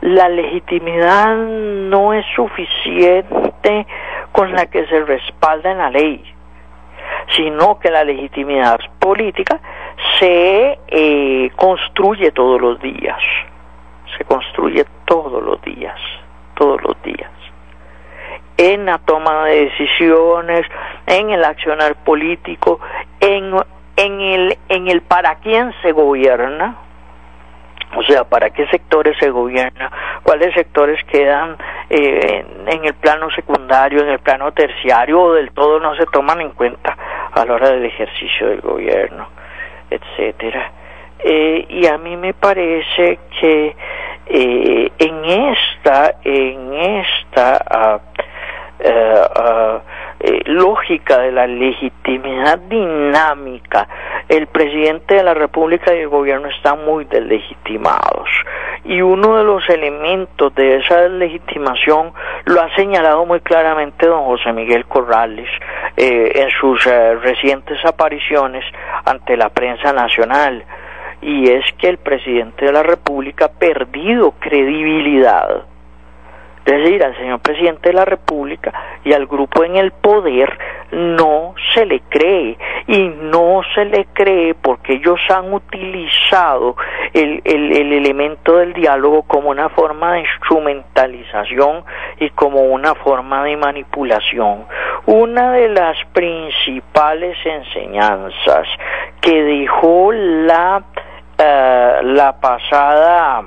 la 0.00 0.28
legitimidad 0.28 1.36
no 1.36 2.12
es 2.12 2.24
suficiente 2.34 3.86
con 4.32 4.52
la 4.52 4.66
que 4.66 4.86
se 4.86 5.04
respalda 5.04 5.70
en 5.70 5.78
la 5.78 5.90
ley, 5.90 6.24
sino 7.36 7.78
que 7.78 7.90
la 7.90 8.04
legitimidad 8.04 8.80
política 8.98 9.60
se 10.18 10.78
eh, 10.88 11.50
construye 11.56 12.32
todos 12.32 12.60
los 12.60 12.80
días, 12.80 13.18
se 14.16 14.24
construye 14.24 14.84
todos 15.04 15.42
los 15.42 15.60
días, 15.62 15.98
todos 16.54 16.82
los 16.82 17.00
días, 17.02 17.30
en 18.56 18.86
la 18.86 18.98
toma 18.98 19.44
de 19.44 19.66
decisiones, 19.66 20.66
en 21.06 21.30
el 21.30 21.44
accionar 21.44 21.96
político, 22.04 22.80
en, 23.20 23.54
en, 23.96 24.20
el, 24.20 24.58
en 24.68 24.88
el 24.88 25.02
para 25.02 25.36
quién 25.36 25.72
se 25.82 25.92
gobierna, 25.92 26.76
o 27.94 28.02
sea, 28.04 28.24
¿para 28.24 28.50
qué 28.50 28.66
sectores 28.68 29.16
se 29.18 29.30
gobierna? 29.30 29.90
¿Cuáles 30.22 30.54
sectores 30.54 31.02
quedan 31.04 31.56
eh, 31.90 32.44
en 32.66 32.84
el 32.84 32.94
plano 32.94 33.30
secundario, 33.30 34.02
en 34.02 34.10
el 34.10 34.18
plano 34.20 34.52
terciario 34.52 35.20
o 35.20 35.32
del 35.34 35.50
todo 35.52 35.80
no 35.80 35.94
se 35.96 36.06
toman 36.06 36.40
en 36.40 36.50
cuenta 36.50 36.96
a 37.32 37.44
la 37.44 37.54
hora 37.54 37.70
del 37.70 37.84
ejercicio 37.84 38.48
del 38.48 38.60
gobierno, 38.60 39.28
etcétera? 39.90 40.70
Eh, 41.18 41.66
y 41.68 41.86
a 41.86 41.98
mí 41.98 42.16
me 42.16 42.34
parece 42.34 43.18
que 43.40 43.76
eh, 44.26 44.92
en 44.98 45.24
esta, 45.24 46.16
en 46.24 46.72
esta 46.74 47.64
ah, 47.70 48.00
uh, 48.82 49.80
lógica 50.46 51.18
de 51.18 51.32
la 51.32 51.46
legitimidad 51.46 52.58
dinámica, 52.58 53.88
el 54.28 54.46
presidente 54.46 55.16
de 55.16 55.22
la 55.24 55.34
República 55.34 55.94
y 55.94 56.00
el 56.00 56.08
gobierno 56.08 56.48
están 56.48 56.84
muy 56.84 57.04
deslegitimados. 57.06 58.28
Y 58.84 59.00
uno 59.00 59.36
de 59.36 59.44
los 59.44 59.68
elementos 59.68 60.54
de 60.54 60.76
esa 60.76 61.02
deslegitimación 61.02 62.12
lo 62.44 62.60
ha 62.60 62.74
señalado 62.74 63.26
muy 63.26 63.40
claramente 63.40 64.06
don 64.06 64.24
José 64.24 64.52
Miguel 64.52 64.86
Corrales 64.86 65.48
eh, 65.96 66.32
en 66.34 66.50
sus 66.50 66.84
recientes 66.84 67.84
apariciones 67.84 68.64
ante 69.04 69.36
la 69.36 69.48
prensa 69.48 69.92
nacional. 69.92 70.64
Y 71.20 71.50
es 71.50 71.64
que 71.78 71.88
el 71.88 71.98
presidente 71.98 72.66
de 72.66 72.72
la 72.72 72.82
República 72.82 73.44
ha 73.46 73.52
perdido 73.52 74.34
credibilidad 74.40 75.71
decir, 76.64 77.02
al 77.04 77.16
señor 77.16 77.40
presidente 77.40 77.88
de 77.88 77.94
la 77.94 78.04
República 78.04 78.72
y 79.04 79.12
al 79.12 79.26
grupo 79.26 79.64
en 79.64 79.76
el 79.76 79.90
poder 79.90 80.56
no 80.92 81.54
se 81.74 81.86
le 81.86 82.00
cree 82.08 82.56
y 82.86 83.08
no 83.08 83.62
se 83.74 83.84
le 83.86 84.06
cree 84.12 84.54
porque 84.54 84.94
ellos 84.94 85.18
han 85.30 85.52
utilizado 85.52 86.76
el, 87.12 87.40
el, 87.44 87.72
el 87.72 87.92
elemento 87.92 88.56
del 88.58 88.72
diálogo 88.74 89.22
como 89.22 89.50
una 89.50 89.68
forma 89.70 90.14
de 90.14 90.20
instrumentalización 90.20 91.84
y 92.20 92.30
como 92.30 92.60
una 92.60 92.94
forma 92.94 93.44
de 93.44 93.56
manipulación. 93.56 94.66
Una 95.06 95.52
de 95.52 95.68
las 95.70 95.96
principales 96.12 97.36
enseñanzas 97.44 98.68
que 99.20 99.42
dejó 99.42 100.12
la, 100.12 100.82
eh, 101.38 102.00
la 102.02 102.38
pasada 102.40 103.42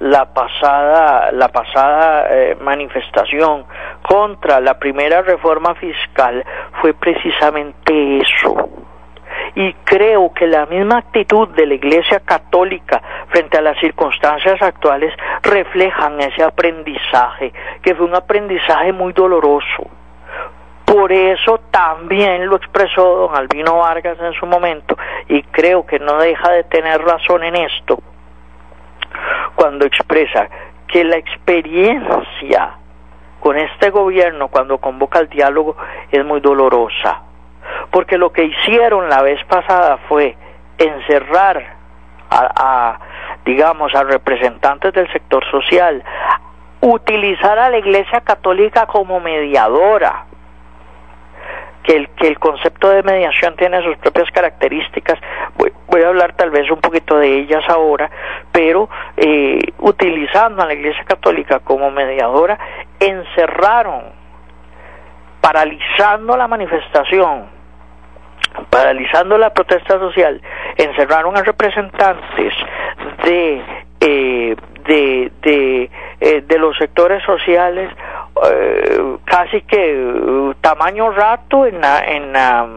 la 0.00 0.32
pasada 0.32 1.30
la 1.32 1.48
pasada 1.48 2.26
eh, 2.30 2.56
manifestación 2.60 3.64
contra 4.02 4.60
la 4.60 4.78
primera 4.78 5.20
reforma 5.22 5.74
fiscal 5.74 6.44
fue 6.80 6.94
precisamente 6.94 8.18
eso 8.18 8.70
y 9.54 9.72
creo 9.84 10.32
que 10.32 10.46
la 10.46 10.66
misma 10.66 10.98
actitud 10.98 11.48
de 11.48 11.66
la 11.66 11.74
Iglesia 11.74 12.20
Católica 12.20 13.02
frente 13.28 13.58
a 13.58 13.62
las 13.62 13.78
circunstancias 13.78 14.60
actuales 14.60 15.12
reflejan 15.42 16.20
ese 16.20 16.42
aprendizaje, 16.42 17.52
que 17.82 17.94
fue 17.94 18.06
un 18.06 18.14
aprendizaje 18.14 18.92
muy 18.92 19.12
doloroso. 19.12 19.88
Por 20.84 21.12
eso 21.12 21.60
también 21.70 22.46
lo 22.46 22.56
expresó 22.56 23.02
don 23.02 23.36
Albino 23.36 23.78
Vargas 23.78 24.18
en 24.20 24.32
su 24.32 24.46
momento 24.46 24.96
y 25.28 25.42
creo 25.42 25.86
que 25.86 25.98
no 25.98 26.18
deja 26.18 26.50
de 26.50 26.64
tener 26.64 27.00
razón 27.00 27.44
en 27.44 27.56
esto 27.56 27.98
cuando 29.54 29.86
expresa 29.86 30.48
que 30.86 31.04
la 31.04 31.16
experiencia 31.16 32.70
con 33.40 33.56
este 33.56 33.90
gobierno 33.90 34.48
cuando 34.48 34.78
convoca 34.78 35.20
el 35.20 35.28
diálogo 35.28 35.76
es 36.10 36.24
muy 36.24 36.40
dolorosa, 36.40 37.22
porque 37.90 38.18
lo 38.18 38.32
que 38.32 38.44
hicieron 38.44 39.08
la 39.08 39.22
vez 39.22 39.42
pasada 39.44 39.98
fue 40.08 40.36
encerrar 40.78 41.80
a, 42.30 42.98
digamos, 43.44 43.94
a 43.94 44.04
representantes 44.04 44.92
del 44.92 45.10
sector 45.12 45.44
social, 45.50 46.02
utilizar 46.80 47.58
a 47.58 47.70
la 47.70 47.78
Iglesia 47.78 48.20
Católica 48.20 48.86
como 48.86 49.20
mediadora, 49.20 50.26
que 51.82 51.96
el, 51.96 52.08
que 52.10 52.28
el 52.28 52.38
concepto 52.38 52.90
de 52.90 53.02
mediación 53.02 53.56
tiene 53.56 53.82
sus 53.82 53.96
propias 53.98 54.30
características. 54.30 55.18
Voy, 55.56 56.02
a 56.02 56.08
hablar 56.08 56.34
tal 56.34 56.50
vez 56.50 56.70
un 56.70 56.80
poquito 56.80 57.16
de 57.18 57.40
ellas 57.40 57.64
ahora, 57.68 58.10
pero 58.52 58.88
eh, 59.16 59.58
utilizando 59.78 60.62
a 60.62 60.66
la 60.66 60.74
Iglesia 60.74 61.04
Católica 61.04 61.60
como 61.60 61.90
mediadora, 61.90 62.58
encerraron 62.98 64.04
paralizando 65.40 66.36
la 66.36 66.46
manifestación, 66.46 67.46
paralizando 68.68 69.38
la 69.38 69.52
protesta 69.52 69.98
social, 69.98 70.40
encerraron 70.76 71.36
a 71.36 71.42
representantes 71.42 72.54
de 73.24 73.62
eh, 74.00 74.56
de, 74.86 75.30
de, 75.42 75.90
eh, 76.20 76.42
de 76.46 76.58
los 76.58 76.76
sectores 76.76 77.22
sociales 77.24 77.90
eh, 78.50 79.16
casi 79.24 79.62
que 79.62 80.54
tamaño 80.60 81.10
rato 81.10 81.66
en 81.66 81.80
la, 81.80 82.00
en 82.00 82.32
la, 82.32 82.68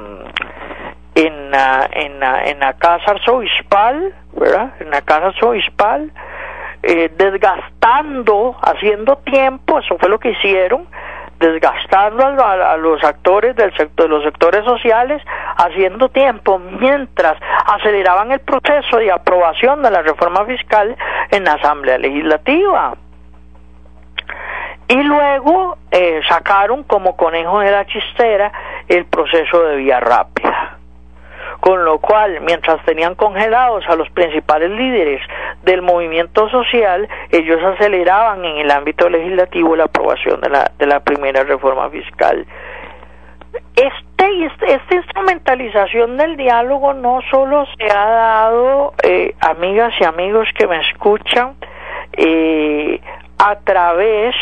en 1.15 1.51
la, 1.51 1.89
en 1.91 2.19
la, 2.19 2.45
en 2.45 2.59
la 2.59 2.73
casa 2.73 3.11
arzobispal, 3.11 4.13
¿verdad? 4.33 4.73
En 4.79 4.89
la 4.89 5.01
casa 5.01 5.27
arzobispal, 5.27 6.11
eh, 6.81 7.11
desgastando, 7.17 8.57
haciendo 8.61 9.17
tiempo, 9.17 9.79
eso 9.79 9.97
fue 9.97 10.09
lo 10.09 10.19
que 10.19 10.31
hicieron, 10.31 10.85
desgastando 11.39 12.25
a, 12.25 12.77
los 12.77 13.03
actores 13.03 13.55
del 13.55 13.75
sector, 13.75 14.07
de 14.07 14.09
los 14.09 14.23
sectores 14.23 14.65
sociales, 14.65 15.21
haciendo 15.57 16.09
tiempo 16.09 16.59
mientras 16.59 17.37
aceleraban 17.67 18.31
el 18.31 18.39
proceso 18.39 18.97
de 18.97 19.11
aprobación 19.11 19.81
de 19.81 19.91
la 19.91 20.01
reforma 20.01 20.45
fiscal 20.45 20.95
en 21.31 21.43
la 21.43 21.53
Asamblea 21.53 21.97
Legislativa. 21.97 22.95
Y 24.87 25.01
luego 25.01 25.77
eh, 25.91 26.21
sacaron 26.27 26.83
como 26.83 27.15
conejo 27.15 27.59
de 27.59 27.71
la 27.71 27.85
chistera 27.85 28.51
el 28.87 29.05
proceso 29.05 29.63
de 29.63 29.77
vía 29.77 29.99
rápida 29.99 30.77
con 31.63 31.85
lo 31.85 31.99
cual, 31.99 32.41
mientras 32.41 32.83
tenían 32.83 33.15
congelados 33.15 33.85
a 33.87 33.95
los 33.95 34.09
principales 34.09 34.69
líderes 34.69 35.21
del 35.63 35.81
movimiento 35.81 36.49
social, 36.49 37.07
ellos 37.31 37.63
aceleraban 37.63 38.43
en 38.43 38.57
el 38.57 38.69
ámbito 38.69 39.07
legislativo 39.09 39.73
la 39.73 39.85
aprobación 39.85 40.41
de 40.41 40.49
la, 40.49 40.69
de 40.77 40.85
la 40.85 40.99
primera 40.99 41.45
reforma 41.45 41.89
fiscal. 41.89 42.45
Este, 43.77 44.45
este, 44.45 44.73
esta 44.73 44.95
instrumentalización 44.95 46.17
del 46.17 46.35
diálogo 46.35 46.93
no 46.95 47.21
solo 47.31 47.65
se 47.77 47.85
ha 47.85 48.09
dado, 48.09 48.93
eh, 49.01 49.33
amigas 49.39 49.93
y 50.01 50.03
amigos 50.03 50.49
que 50.57 50.67
me 50.67 50.81
escuchan, 50.81 51.55
eh, 52.11 52.99
a 53.37 53.55
través, 53.59 54.35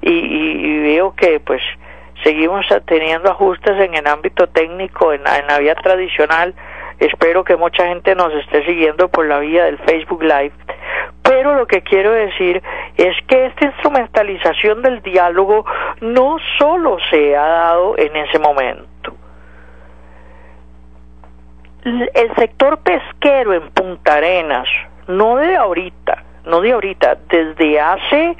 y, 0.00 0.10
y, 0.10 0.78
veo 0.82 1.14
que 1.14 1.40
pues 1.40 1.62
seguimos 2.22 2.66
teniendo 2.86 3.30
ajustes 3.30 3.80
en 3.80 3.94
el 3.94 4.06
ámbito 4.06 4.48
técnico, 4.48 5.12
en, 5.12 5.20
en 5.26 5.46
la 5.46 5.58
vía 5.58 5.74
tradicional, 5.74 6.54
Espero 6.98 7.44
que 7.44 7.56
mucha 7.56 7.86
gente 7.86 8.14
nos 8.16 8.32
esté 8.34 8.64
siguiendo 8.64 9.08
por 9.08 9.26
la 9.26 9.38
vía 9.38 9.64
del 9.64 9.78
Facebook 9.78 10.22
Live. 10.22 10.52
Pero 11.22 11.54
lo 11.54 11.66
que 11.66 11.82
quiero 11.82 12.10
decir 12.10 12.60
es 12.96 13.16
que 13.28 13.46
esta 13.46 13.66
instrumentalización 13.66 14.82
del 14.82 15.00
diálogo 15.02 15.64
no 16.00 16.38
solo 16.58 16.96
se 17.10 17.36
ha 17.36 17.46
dado 17.46 17.96
en 17.98 18.16
ese 18.16 18.38
momento. 18.38 19.14
El 21.84 22.34
sector 22.34 22.78
pesquero 22.78 23.54
en 23.54 23.70
Punta 23.70 24.14
Arenas, 24.14 24.68
no 25.06 25.36
de 25.36 25.56
ahorita, 25.56 26.24
no 26.46 26.60
de 26.60 26.72
ahorita, 26.72 27.16
desde 27.28 27.80
hace 27.80 28.36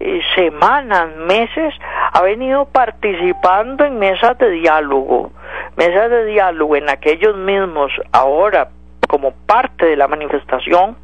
eh, 0.00 0.20
semanas, 0.34 1.14
meses, 1.16 1.74
ha 2.12 2.22
venido 2.22 2.66
participando 2.66 3.84
en 3.84 3.98
mesas 3.98 4.38
de 4.38 4.50
diálogo 4.50 5.32
mesas 5.78 6.10
de 6.10 6.24
diálogo 6.26 6.74
en 6.74 6.90
aquellos 6.90 7.36
mismos 7.36 7.92
ahora 8.10 8.68
como 9.08 9.32
parte 9.46 9.86
de 9.86 9.96
la 9.96 10.08
manifestación 10.08 10.96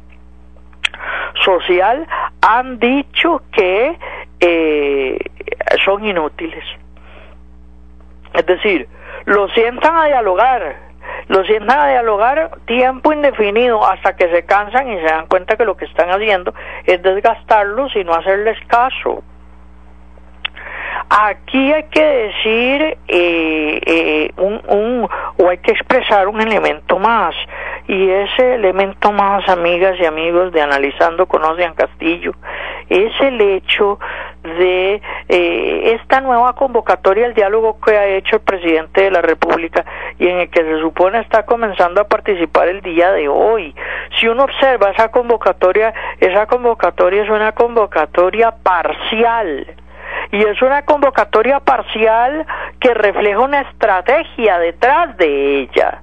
social 1.43 2.05
han 2.41 2.77
dicho 2.77 3.41
que 3.53 3.97
eh, 4.41 5.17
son 5.83 6.05
inútiles. 6.05 6.63
Es 8.33 8.45
decir, 8.45 8.87
lo 9.25 9.47
sientan 9.49 9.95
a 9.95 10.07
dialogar, 10.07 10.75
lo 11.27 11.43
sientan 11.43 11.79
a 11.79 11.87
dialogar 11.89 12.51
tiempo 12.65 13.13
indefinido 13.13 13.85
hasta 13.85 14.15
que 14.15 14.29
se 14.29 14.45
cansan 14.45 14.91
y 14.91 14.97
se 14.97 15.05
dan 15.05 15.27
cuenta 15.27 15.57
que 15.57 15.65
lo 15.65 15.75
que 15.75 15.85
están 15.85 16.09
haciendo 16.09 16.53
es 16.85 17.01
desgastarlos 17.01 17.95
y 17.95 18.03
no 18.03 18.13
hacerles 18.13 18.57
caso. 18.67 19.23
Aquí 21.09 21.71
hay 21.71 21.83
que 21.83 22.03
decir 22.03 22.97
eh, 23.07 23.81
eh, 23.85 24.31
un, 24.37 24.61
un, 24.67 25.09
o 25.37 25.49
hay 25.49 25.57
que 25.59 25.71
expresar 25.71 26.27
un 26.27 26.41
elemento 26.41 26.99
más 26.99 27.35
y 27.87 28.09
ese 28.09 28.55
elemento 28.55 29.11
más, 29.11 29.47
amigas 29.47 29.95
y 29.99 30.05
amigos 30.05 30.51
de 30.51 30.61
Analizando 30.61 31.27
Conocen 31.27 31.73
Castillo, 31.73 32.33
es 32.89 33.11
el 33.21 33.39
hecho 33.39 33.99
de 34.43 35.01
eh, 35.29 35.97
esta 35.99 36.21
nueva 36.21 36.53
convocatoria 36.53 37.27
al 37.27 37.33
diálogo 37.33 37.79
que 37.79 37.97
ha 37.97 38.07
hecho 38.07 38.37
el 38.37 38.41
presidente 38.41 39.03
de 39.03 39.11
la 39.11 39.21
República 39.21 39.85
y 40.17 40.27
en 40.27 40.39
el 40.39 40.49
que 40.49 40.63
se 40.63 40.79
supone 40.79 41.19
está 41.19 41.45
comenzando 41.45 42.01
a 42.01 42.07
participar 42.07 42.67
el 42.67 42.81
día 42.81 43.11
de 43.11 43.27
hoy. 43.27 43.75
Si 44.19 44.27
uno 44.27 44.43
observa 44.43 44.91
esa 44.91 45.09
convocatoria, 45.09 45.93
esa 46.19 46.47
convocatoria 46.47 47.23
es 47.23 47.29
una 47.29 47.51
convocatoria 47.51 48.51
parcial 48.51 49.75
y 50.35 50.43
es 50.43 50.61
una 50.61 50.81
convocatoria 50.83 51.61
parcial 51.61 52.45
que 52.81 52.93
refleja 52.93 53.39
una 53.39 53.61
estrategia 53.61 54.59
detrás 54.59 55.15
de 55.15 55.61
ella. 55.61 56.01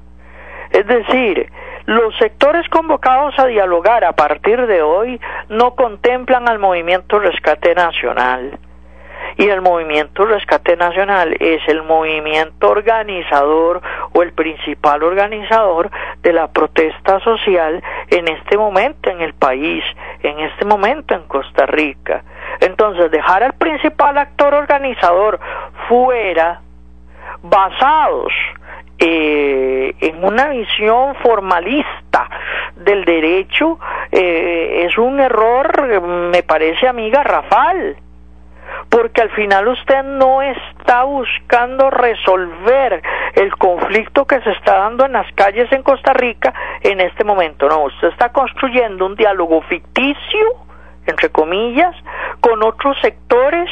Es 0.70 0.86
decir, 0.86 1.52
los 1.84 2.16
sectores 2.16 2.66
convocados 2.70 3.38
a 3.38 3.44
dialogar 3.44 4.04
a 4.04 4.12
partir 4.12 4.66
de 4.66 4.80
hoy 4.80 5.20
no 5.50 5.74
contemplan 5.74 6.48
al 6.48 6.58
movimiento 6.58 7.18
Rescate 7.18 7.74
Nacional. 7.74 8.58
Y 9.36 9.48
el 9.48 9.60
movimiento 9.62 10.24
Rescate 10.24 10.76
Nacional 10.76 11.36
es 11.40 11.60
el 11.68 11.82
movimiento 11.82 12.68
organizador 12.68 13.80
o 14.12 14.22
el 14.22 14.32
principal 14.32 15.02
organizador 15.02 15.90
de 16.22 16.32
la 16.32 16.48
protesta 16.48 17.20
social 17.20 17.82
en 18.08 18.28
este 18.28 18.56
momento 18.56 19.10
en 19.10 19.20
el 19.20 19.34
país, 19.34 19.84
en 20.22 20.38
este 20.40 20.64
momento 20.64 21.14
en 21.14 21.22
Costa 21.22 21.66
Rica. 21.66 22.24
Entonces, 22.60 23.10
dejar 23.10 23.42
al 23.42 23.54
principal 23.54 24.18
actor 24.18 24.54
organizador 24.54 25.40
fuera, 25.88 26.60
basados 27.42 28.32
eh, 28.98 29.94
en 30.00 30.24
una 30.24 30.48
visión 30.48 31.16
formalista 31.16 32.28
del 32.76 33.04
derecho, 33.04 33.78
eh, 34.10 34.86
es 34.86 34.96
un 34.96 35.18
error, 35.18 36.00
me 36.30 36.42
parece 36.42 36.86
a 36.86 36.92
mí, 36.92 37.10
porque 38.88 39.22
al 39.22 39.30
final 39.30 39.68
usted 39.68 40.02
no 40.02 40.42
está 40.42 41.04
buscando 41.04 41.90
resolver 41.90 43.02
el 43.34 43.56
conflicto 43.56 44.26
que 44.26 44.40
se 44.40 44.50
está 44.50 44.78
dando 44.78 45.06
en 45.06 45.12
las 45.12 45.30
calles 45.34 45.70
en 45.72 45.82
Costa 45.82 46.12
Rica 46.12 46.52
en 46.80 47.00
este 47.00 47.24
momento, 47.24 47.68
no, 47.68 47.84
usted 47.84 48.08
está 48.08 48.30
construyendo 48.30 49.06
un 49.06 49.16
diálogo 49.16 49.62
ficticio 49.62 50.62
entre 51.06 51.30
comillas, 51.30 51.94
con 52.40 52.62
otros 52.62 52.96
sectores 53.00 53.68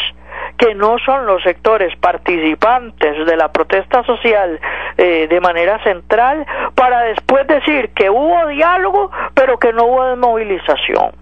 que 0.57 0.75
no 0.75 0.99
son 0.99 1.27
los 1.27 1.43
sectores 1.43 1.95
participantes 1.97 3.27
de 3.27 3.37
la 3.37 3.51
protesta 3.53 4.03
social 4.05 4.61
eh, 4.97 5.27
de 5.29 5.41
manera 5.41 5.83
central, 5.83 6.47
para 6.75 7.03
después 7.03 7.47
decir 7.47 7.91
que 7.95 8.11
hubo 8.11 8.47
diálogo, 8.49 9.11
pero 9.35 9.59
que 9.59 9.73
no 9.73 9.85
hubo 9.85 10.05
desmovilización. 10.05 11.20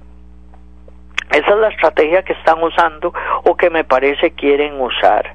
Esa 1.30 1.50
es 1.50 1.56
la 1.56 1.68
estrategia 1.68 2.22
que 2.22 2.32
están 2.32 2.62
usando 2.62 3.12
o 3.44 3.56
que 3.56 3.70
me 3.70 3.84
parece 3.84 4.32
quieren 4.32 4.80
usar. 4.80 5.34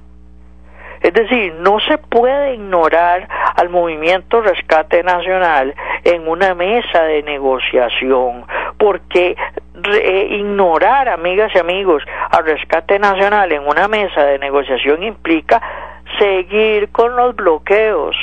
Es 1.04 1.14
decir, 1.14 1.54
no 1.56 1.82
se 1.82 1.98
puede 1.98 2.54
ignorar 2.54 3.28
al 3.58 3.70
movimiento 3.70 4.42
Rescate 4.42 5.04
Nacional 5.04 5.76
en 6.06 6.26
una 6.30 6.56
mesa 6.56 7.04
de 7.04 7.24
negociación, 7.24 8.46
porque 8.78 9.36
eh, 9.86 10.28
ignorar, 10.32 11.10
amigas 11.10 11.52
y 11.54 11.60
amigos, 11.60 12.04
al 12.32 12.46
Rescate 12.46 13.00
Nacional 13.00 13.52
en 13.52 13.68
una 13.68 13.90
mesa 13.90 14.24
de 14.24 14.40
negociación 14.40 15.04
implica 15.04 15.62
seguir 16.18 16.90
con 16.90 17.18
los 17.18 17.36
bloqueos. 17.36 18.16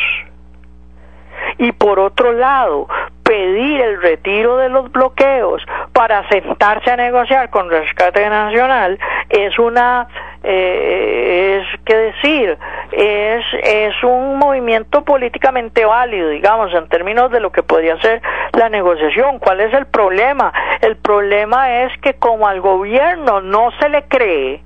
Y 1.58 1.72
por 1.72 1.98
otro 1.98 2.32
lado, 2.32 2.88
pedir 3.30 3.80
el 3.80 4.02
retiro 4.02 4.56
de 4.56 4.68
los 4.68 4.90
bloqueos 4.90 5.62
para 5.92 6.28
sentarse 6.30 6.90
a 6.90 6.96
negociar 6.96 7.48
con 7.48 7.70
Rescate 7.70 8.28
Nacional 8.28 8.98
es 9.28 9.56
una 9.56 10.08
eh, 10.42 11.62
es 11.62 11.80
que 11.84 11.94
decir 11.94 12.58
es 12.90 13.44
es 13.62 14.02
un 14.02 14.36
movimiento 14.36 15.04
políticamente 15.04 15.84
válido 15.84 16.30
digamos 16.30 16.74
en 16.74 16.88
términos 16.88 17.30
de 17.30 17.38
lo 17.38 17.52
que 17.52 17.62
podría 17.62 18.00
ser 18.00 18.20
la 18.54 18.68
negociación. 18.68 19.38
Cuál 19.38 19.60
es 19.60 19.72
el 19.74 19.86
problema 19.86 20.52
el 20.80 20.96
problema 20.96 21.82
es 21.82 21.96
que 21.98 22.14
como 22.14 22.48
al 22.48 22.60
gobierno 22.60 23.40
no 23.40 23.70
se 23.78 23.90
le 23.90 24.08
cree 24.08 24.60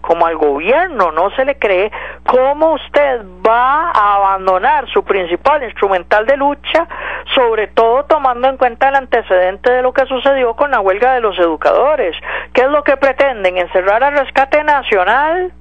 como 0.00 0.26
al 0.26 0.36
gobierno 0.36 1.12
no 1.12 1.30
se 1.30 1.44
le 1.44 1.58
cree, 1.58 1.90
¿cómo 2.26 2.72
usted 2.74 3.22
va 3.46 3.90
a 3.90 4.16
abandonar 4.16 4.88
su 4.88 5.04
principal 5.04 5.62
instrumental 5.62 6.26
de 6.26 6.36
lucha, 6.36 6.88
sobre 7.34 7.68
todo 7.68 8.04
tomando 8.04 8.48
en 8.48 8.56
cuenta 8.56 8.88
el 8.88 8.96
antecedente 8.96 9.70
de 9.70 9.82
lo 9.82 9.92
que 9.92 10.06
sucedió 10.06 10.54
con 10.54 10.70
la 10.70 10.80
huelga 10.80 11.14
de 11.14 11.20
los 11.20 11.38
educadores? 11.38 12.16
¿Qué 12.52 12.62
es 12.62 12.68
lo 12.68 12.82
que 12.82 12.96
pretenden? 12.96 13.58
¿Encerrar 13.58 14.02
al 14.02 14.16
rescate 14.16 14.62
nacional? 14.64 15.52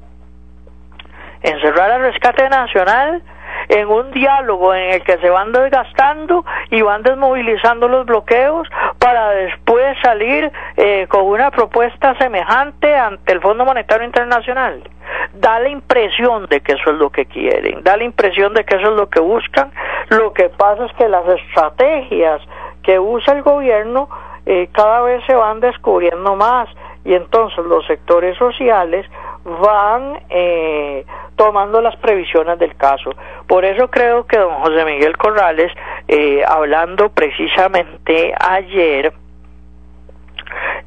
encerrar 1.41 1.91
al 1.91 2.01
rescate 2.01 2.49
nacional 2.49 3.21
en 3.69 3.87
un 3.87 4.11
diálogo 4.11 4.73
en 4.73 4.95
el 4.95 5.03
que 5.03 5.17
se 5.19 5.29
van 5.29 5.51
desgastando 5.51 6.43
y 6.71 6.81
van 6.81 7.03
desmovilizando 7.03 7.87
los 7.87 8.05
bloqueos 8.05 8.67
para 8.97 9.29
después 9.29 9.95
salir 10.01 10.51
eh, 10.75 11.05
con 11.07 11.25
una 11.25 11.51
propuesta 11.51 12.17
semejante 12.17 12.95
ante 12.95 13.31
el 13.31 13.41
Fondo 13.41 13.65
Monetario 13.65 14.05
Internacional. 14.05 14.83
Da 15.35 15.59
la 15.59 15.69
impresión 15.69 16.47
de 16.47 16.61
que 16.61 16.73
eso 16.73 16.89
es 16.89 16.97
lo 16.97 17.11
que 17.11 17.25
quieren, 17.27 17.83
da 17.83 17.95
la 17.95 18.03
impresión 18.03 18.53
de 18.55 18.65
que 18.65 18.75
eso 18.75 18.89
es 18.89 18.97
lo 18.97 19.09
que 19.09 19.19
buscan. 19.19 19.71
Lo 20.09 20.33
que 20.33 20.49
pasa 20.49 20.85
es 20.85 20.93
que 20.93 21.07
las 21.07 21.25
estrategias 21.27 22.41
que 22.81 22.99
usa 22.99 23.33
el 23.33 23.43
gobierno 23.43 24.09
eh, 24.47 24.67
cada 24.71 25.01
vez 25.01 25.23
se 25.27 25.35
van 25.35 25.59
descubriendo 25.59 26.35
más 26.35 26.67
y 27.05 27.13
entonces 27.13 27.63
los 27.65 27.85
sectores 27.85 28.35
sociales 28.37 29.05
van 29.61 30.19
eh, 30.29 31.05
tomando 31.35 31.81
las 31.81 31.95
previsiones 31.97 32.59
del 32.59 32.75
caso. 32.75 33.11
Por 33.47 33.65
eso 33.65 33.89
creo 33.89 34.25
que 34.25 34.37
don 34.37 34.53
José 34.61 34.85
Miguel 34.85 35.17
Corrales, 35.17 35.71
eh, 36.07 36.43
hablando 36.47 37.09
precisamente 37.09 38.33
ayer 38.39 39.13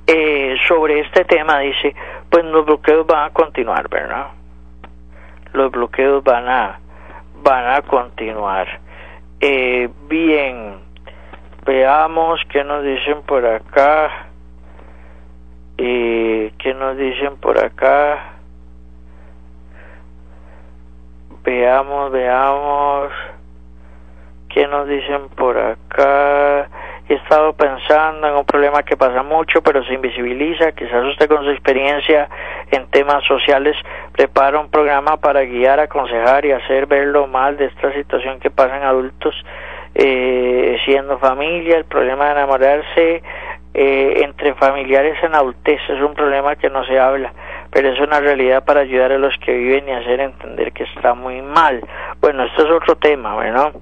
eh, 0.07 0.57
sobre 0.69 1.01
este 1.01 1.25
tema, 1.25 1.61
dice, 1.61 1.95
pues 2.29 2.45
los 2.45 2.65
bloqueos 2.65 3.07
van 3.07 3.31
a 3.31 3.31
continuar, 3.31 3.89
¿verdad? 3.89 4.29
Los 5.53 5.71
bloqueos 5.71 6.23
van 6.25 6.49
a 6.49 6.79
van 7.43 7.75
a 7.75 7.83
continuar. 7.83 8.81
Eh, 9.41 9.89
bien, 10.09 10.77
veamos 11.65 12.41
qué 12.49 12.63
nos 12.65 12.85
dicen 12.85 13.23
por 13.23 13.45
acá. 13.45 14.29
Eh, 15.79 16.53
¿Qué 16.59 16.75
nos 16.75 16.97
dicen 16.97 17.37
por 17.39 17.59
acá? 17.59 18.35
Veamos, 21.45 22.13
veamos. 22.13 23.13
¿Qué 24.49 24.69
nos 24.69 24.87
dicen 24.87 25.29
por 25.31 25.59
acá? 25.59 26.69
He 27.09 27.15
estado 27.15 27.53
pensando 27.55 28.29
en 28.29 28.35
un 28.35 28.45
problema 28.45 28.85
que 28.85 28.97
pasa 28.97 29.25
mucho, 29.25 29.61
pero 29.61 29.83
se 29.85 29.95
invisibiliza. 29.95 30.71
Quizás 30.73 31.05
usted 31.05 31.29
con 31.29 31.43
su 31.45 31.51
experiencia 31.51 32.29
en 32.71 32.87
temas 32.91 33.25
sociales 33.25 33.77
prepara 34.13 34.61
un 34.61 34.69
programa 34.71 35.17
para 35.17 35.43
guiar, 35.43 35.81
aconsejar 35.81 36.45
y 36.45 36.53
hacer 36.53 36.87
ver 36.87 37.09
lo 37.09 37.27
mal 37.27 37.57
de 37.57 37.67
esta 37.67 37.93
situación 37.93 38.39
que 38.39 38.51
pasa 38.51 38.77
en 38.77 38.85
adultos 38.85 39.35
eh, 39.97 40.79
siendo 40.85 41.19
familia. 41.19 41.77
El 41.77 41.87
problema 41.87 42.27
de 42.27 42.33
enamorarse 42.33 43.23
eh, 43.75 44.15
entre 44.23 44.55
familiares 44.55 45.17
en 45.25 45.35
adultez 45.35 45.81
es 45.89 46.01
un 46.01 46.15
problema 46.15 46.55
que 46.55 46.71
no 46.71 46.85
se 46.85 47.01
habla 47.01 47.33
pero 47.73 47.89
es 47.89 47.99
una 48.01 48.21
realidad 48.21 48.65
para 48.65 48.81
ayudar 48.81 49.13
a 49.13 49.19
los 49.19 49.35
que 49.39 49.53
viven 49.57 49.89
y 49.89 49.93
hacer 49.93 50.21
entender 50.21 50.73
que 50.73 50.85
está 50.85 51.15
muy 51.15 51.41
mal. 51.41 51.81
Bueno, 52.21 52.45
esto 52.45 52.67
es 52.67 52.71
otro 52.71 52.97
tema, 52.97 53.35
¿verdad? 53.35 53.73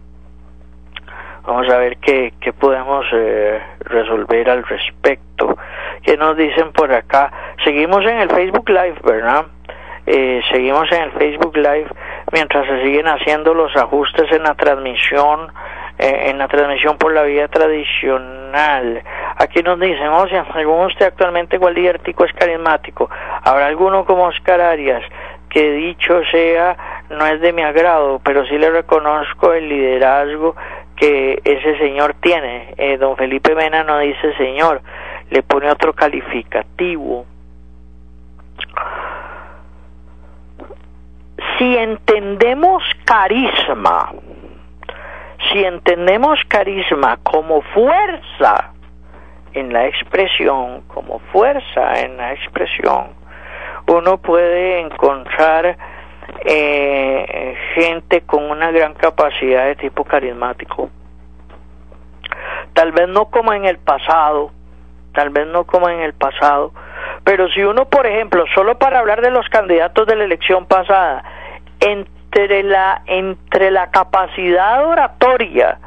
Vamos 1.44 1.68
a 1.68 1.78
ver 1.78 1.96
qué, 1.96 2.32
qué 2.40 2.52
podemos 2.52 3.04
eh, 3.12 3.60
resolver 3.80 4.48
al 4.48 4.62
respecto. 4.62 5.58
¿Qué 6.02 6.16
nos 6.16 6.36
dicen 6.36 6.70
por 6.70 6.92
acá? 6.92 7.32
Seguimos 7.64 8.04
en 8.04 8.20
el 8.20 8.30
Facebook 8.30 8.68
Live, 8.68 8.96
¿verdad? 9.02 9.46
Eh, 10.06 10.40
seguimos 10.52 10.90
en 10.92 11.02
el 11.02 11.10
Facebook 11.12 11.56
Live 11.56 11.88
mientras 12.32 12.66
se 12.66 12.82
siguen 12.82 13.08
haciendo 13.08 13.54
los 13.54 13.74
ajustes 13.76 14.30
en 14.30 14.44
la 14.44 14.54
transmisión 14.54 15.52
eh, 16.02 16.30
en 16.30 16.38
la 16.38 16.48
transmisión 16.48 16.96
por 16.96 17.12
la 17.12 17.24
vía 17.24 17.46
tradicional. 17.48 19.02
Aquí 19.36 19.62
nos 19.62 19.78
dicen, 19.78 20.08
o 20.08 20.26
sea, 20.28 20.46
según 20.54 20.86
usted 20.86 21.04
actualmente 21.04 21.58
cuál 21.58 21.74
tico 22.02 22.24
es 22.24 22.32
carismático. 22.32 23.10
Habrá 23.42 23.66
alguno 23.66 24.06
como 24.06 24.24
Oscar 24.24 24.62
Arias, 24.62 25.02
que 25.50 25.72
dicho 25.72 26.22
sea, 26.30 27.04
no 27.10 27.26
es 27.26 27.42
de 27.42 27.52
mi 27.52 27.60
agrado, 27.60 28.18
pero 28.24 28.46
sí 28.46 28.56
le 28.56 28.70
reconozco 28.70 29.52
el 29.52 29.68
liderazgo 29.68 30.56
que 30.96 31.38
ese 31.44 31.76
señor 31.76 32.14
tiene. 32.22 32.72
Eh, 32.78 32.96
don 32.96 33.14
Felipe 33.18 33.54
Mena 33.54 33.84
no 33.84 33.98
dice 33.98 34.34
señor, 34.38 34.80
le 35.28 35.42
pone 35.42 35.70
otro 35.70 35.92
calificativo. 35.92 37.26
Si 41.58 41.76
entendemos 41.76 42.82
carisma, 43.04 44.12
si 45.48 45.64
entendemos 45.64 46.38
carisma 46.48 47.18
como 47.22 47.62
fuerza 47.62 48.72
en 49.52 49.72
la 49.72 49.86
expresión, 49.86 50.82
como 50.82 51.18
fuerza 51.32 52.00
en 52.00 52.16
la 52.16 52.32
expresión, 52.32 53.08
uno 53.86 54.18
puede 54.18 54.80
encontrar 54.80 55.76
eh, 56.44 57.56
gente 57.74 58.22
con 58.22 58.50
una 58.50 58.70
gran 58.70 58.94
capacidad 58.94 59.66
de 59.66 59.76
tipo 59.76 60.04
carismático. 60.04 60.90
Tal 62.74 62.92
vez 62.92 63.08
no 63.08 63.26
como 63.26 63.52
en 63.52 63.64
el 63.64 63.78
pasado, 63.78 64.52
tal 65.12 65.30
vez 65.30 65.46
no 65.48 65.64
como 65.64 65.88
en 65.88 66.00
el 66.00 66.14
pasado, 66.14 66.72
pero 67.24 67.48
si 67.48 67.62
uno, 67.62 67.86
por 67.86 68.06
ejemplo, 68.06 68.44
solo 68.54 68.78
para 68.78 69.00
hablar 69.00 69.20
de 69.20 69.30
los 69.30 69.48
candidatos 69.48 70.06
de 70.06 70.16
la 70.16 70.24
elección 70.24 70.66
pasada, 70.66 71.24
en 71.80 72.06
entre 72.30 72.62
la 72.62 73.02
entre 73.06 73.70
la 73.70 73.90
capacidad 73.90 74.86
oratoria 74.86 75.78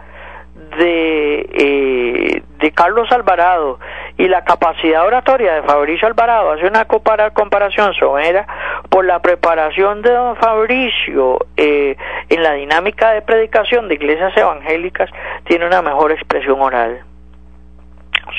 de 0.78 1.50
eh, 1.54 2.44
de 2.60 2.72
Carlos 2.72 3.10
Alvarado 3.12 3.80
y 4.18 4.28
la 4.28 4.44
capacidad 4.44 5.06
oratoria 5.06 5.56
de 5.56 5.64
Fabricio 5.64 6.08
Alvarado 6.08 6.52
hace 6.52 6.68
una 6.68 6.86
comparación 6.86 7.94
somera 7.94 8.46
por 8.90 9.06
la 9.06 9.20
preparación 9.20 10.02
de 10.02 10.12
don 10.12 10.36
Fabricio 10.36 11.40
eh, 11.56 11.96
en 12.30 12.44
la 12.44 12.54
dinámica 12.54 13.12
de 13.12 13.22
predicación 13.22 13.88
de 13.88 13.96
iglesias 13.96 14.36
evangélicas 14.36 15.10
tiene 15.46 15.66
una 15.66 15.82
mejor 15.82 16.12
expresión 16.12 16.62
oral. 16.62 17.02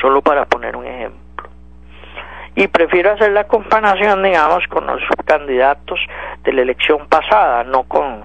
Solo 0.00 0.22
para 0.22 0.44
poner 0.44 0.76
un 0.76 0.86
ejemplo. 0.86 1.24
Y 2.56 2.68
prefiero 2.68 3.12
hacer 3.12 3.32
la 3.32 3.44
comparación, 3.44 4.22
digamos, 4.22 4.66
con 4.68 4.86
los 4.86 5.02
candidatos 5.24 5.98
de 6.44 6.52
la 6.52 6.62
elección 6.62 7.06
pasada, 7.08 7.64
no 7.64 7.84
con 7.84 8.24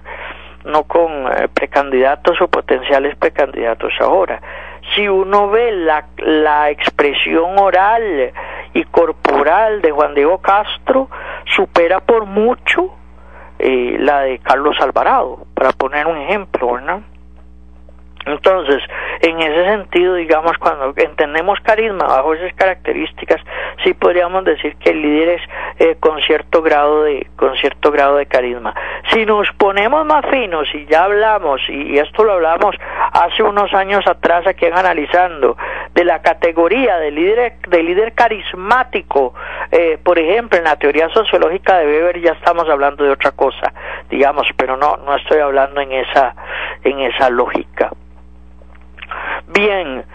no 0.65 0.83
con 0.83 1.11
eh, 1.31 1.47
precandidatos 1.53 2.39
o 2.41 2.47
potenciales 2.47 3.15
precandidatos 3.15 3.93
ahora. 4.01 4.41
Si 4.93 5.07
uno 5.07 5.49
ve 5.49 5.71
la, 5.71 6.05
la 6.17 6.69
expresión 6.69 7.57
oral 7.57 8.33
y 8.73 8.83
corporal 8.85 9.81
de 9.81 9.91
Juan 9.91 10.13
Diego 10.15 10.39
Castro, 10.39 11.09
supera 11.45 12.01
por 12.01 12.25
mucho 12.25 12.93
eh, 13.57 13.97
la 13.99 14.21
de 14.21 14.39
Carlos 14.39 14.77
Alvarado, 14.79 15.45
para 15.53 15.71
poner 15.71 16.07
un 16.07 16.17
ejemplo, 16.17 16.79
¿no? 16.81 17.03
Entonces, 18.25 18.83
en 19.21 19.39
ese 19.39 19.65
sentido, 19.65 20.15
digamos, 20.15 20.57
cuando 20.57 20.93
entendemos 20.95 21.59
carisma 21.61 22.05
bajo 22.05 22.33
esas 22.33 22.53
características, 22.53 23.41
sí 23.83 23.93
podríamos 23.93 24.43
decir 24.43 24.75
que 24.77 24.91
el 24.91 25.01
líder 25.01 25.29
es 25.29 25.41
eh, 25.79 25.97
con 25.99 26.21
cierto 26.21 26.61
grado 26.61 27.03
de 27.03 27.27
con 27.35 27.55
cierto 27.55 27.91
grado 27.91 28.17
de 28.17 28.25
carisma. 28.25 28.75
Si 29.11 29.25
nos 29.25 29.47
ponemos 29.57 30.05
más 30.05 30.25
finos 30.29 30.67
y 30.73 30.85
ya 30.85 31.05
hablamos 31.05 31.61
y 31.69 31.97
esto 31.97 32.23
lo 32.23 32.33
hablamos 32.33 32.75
hace 33.13 33.41
unos 33.41 33.73
años 33.73 34.05
atrás 34.05 34.45
aquí 34.45 34.65
analizando 34.65 35.57
de 35.93 36.03
la 36.03 36.21
categoría 36.21 36.97
de 36.97 37.11
líder 37.11 37.53
de 37.67 37.83
líder 37.83 38.13
carismático, 38.13 39.33
eh, 39.71 39.97
por 40.03 40.19
ejemplo, 40.19 40.57
en 40.57 40.65
la 40.65 40.75
teoría 40.75 41.09
sociológica 41.09 41.79
de 41.79 41.87
Weber 41.87 42.21
ya 42.21 42.33
estamos 42.33 42.69
hablando 42.69 43.03
de 43.03 43.11
otra 43.11 43.31
cosa, 43.31 43.73
digamos, 44.09 44.47
pero 44.57 44.77
no 44.77 44.97
no 44.97 45.15
estoy 45.15 45.39
hablando 45.39 45.81
en 45.81 45.93
esa 45.93 46.35
en 46.83 46.99
esa 46.99 47.29
lógica. 47.29 47.91
Bien, 49.47 50.05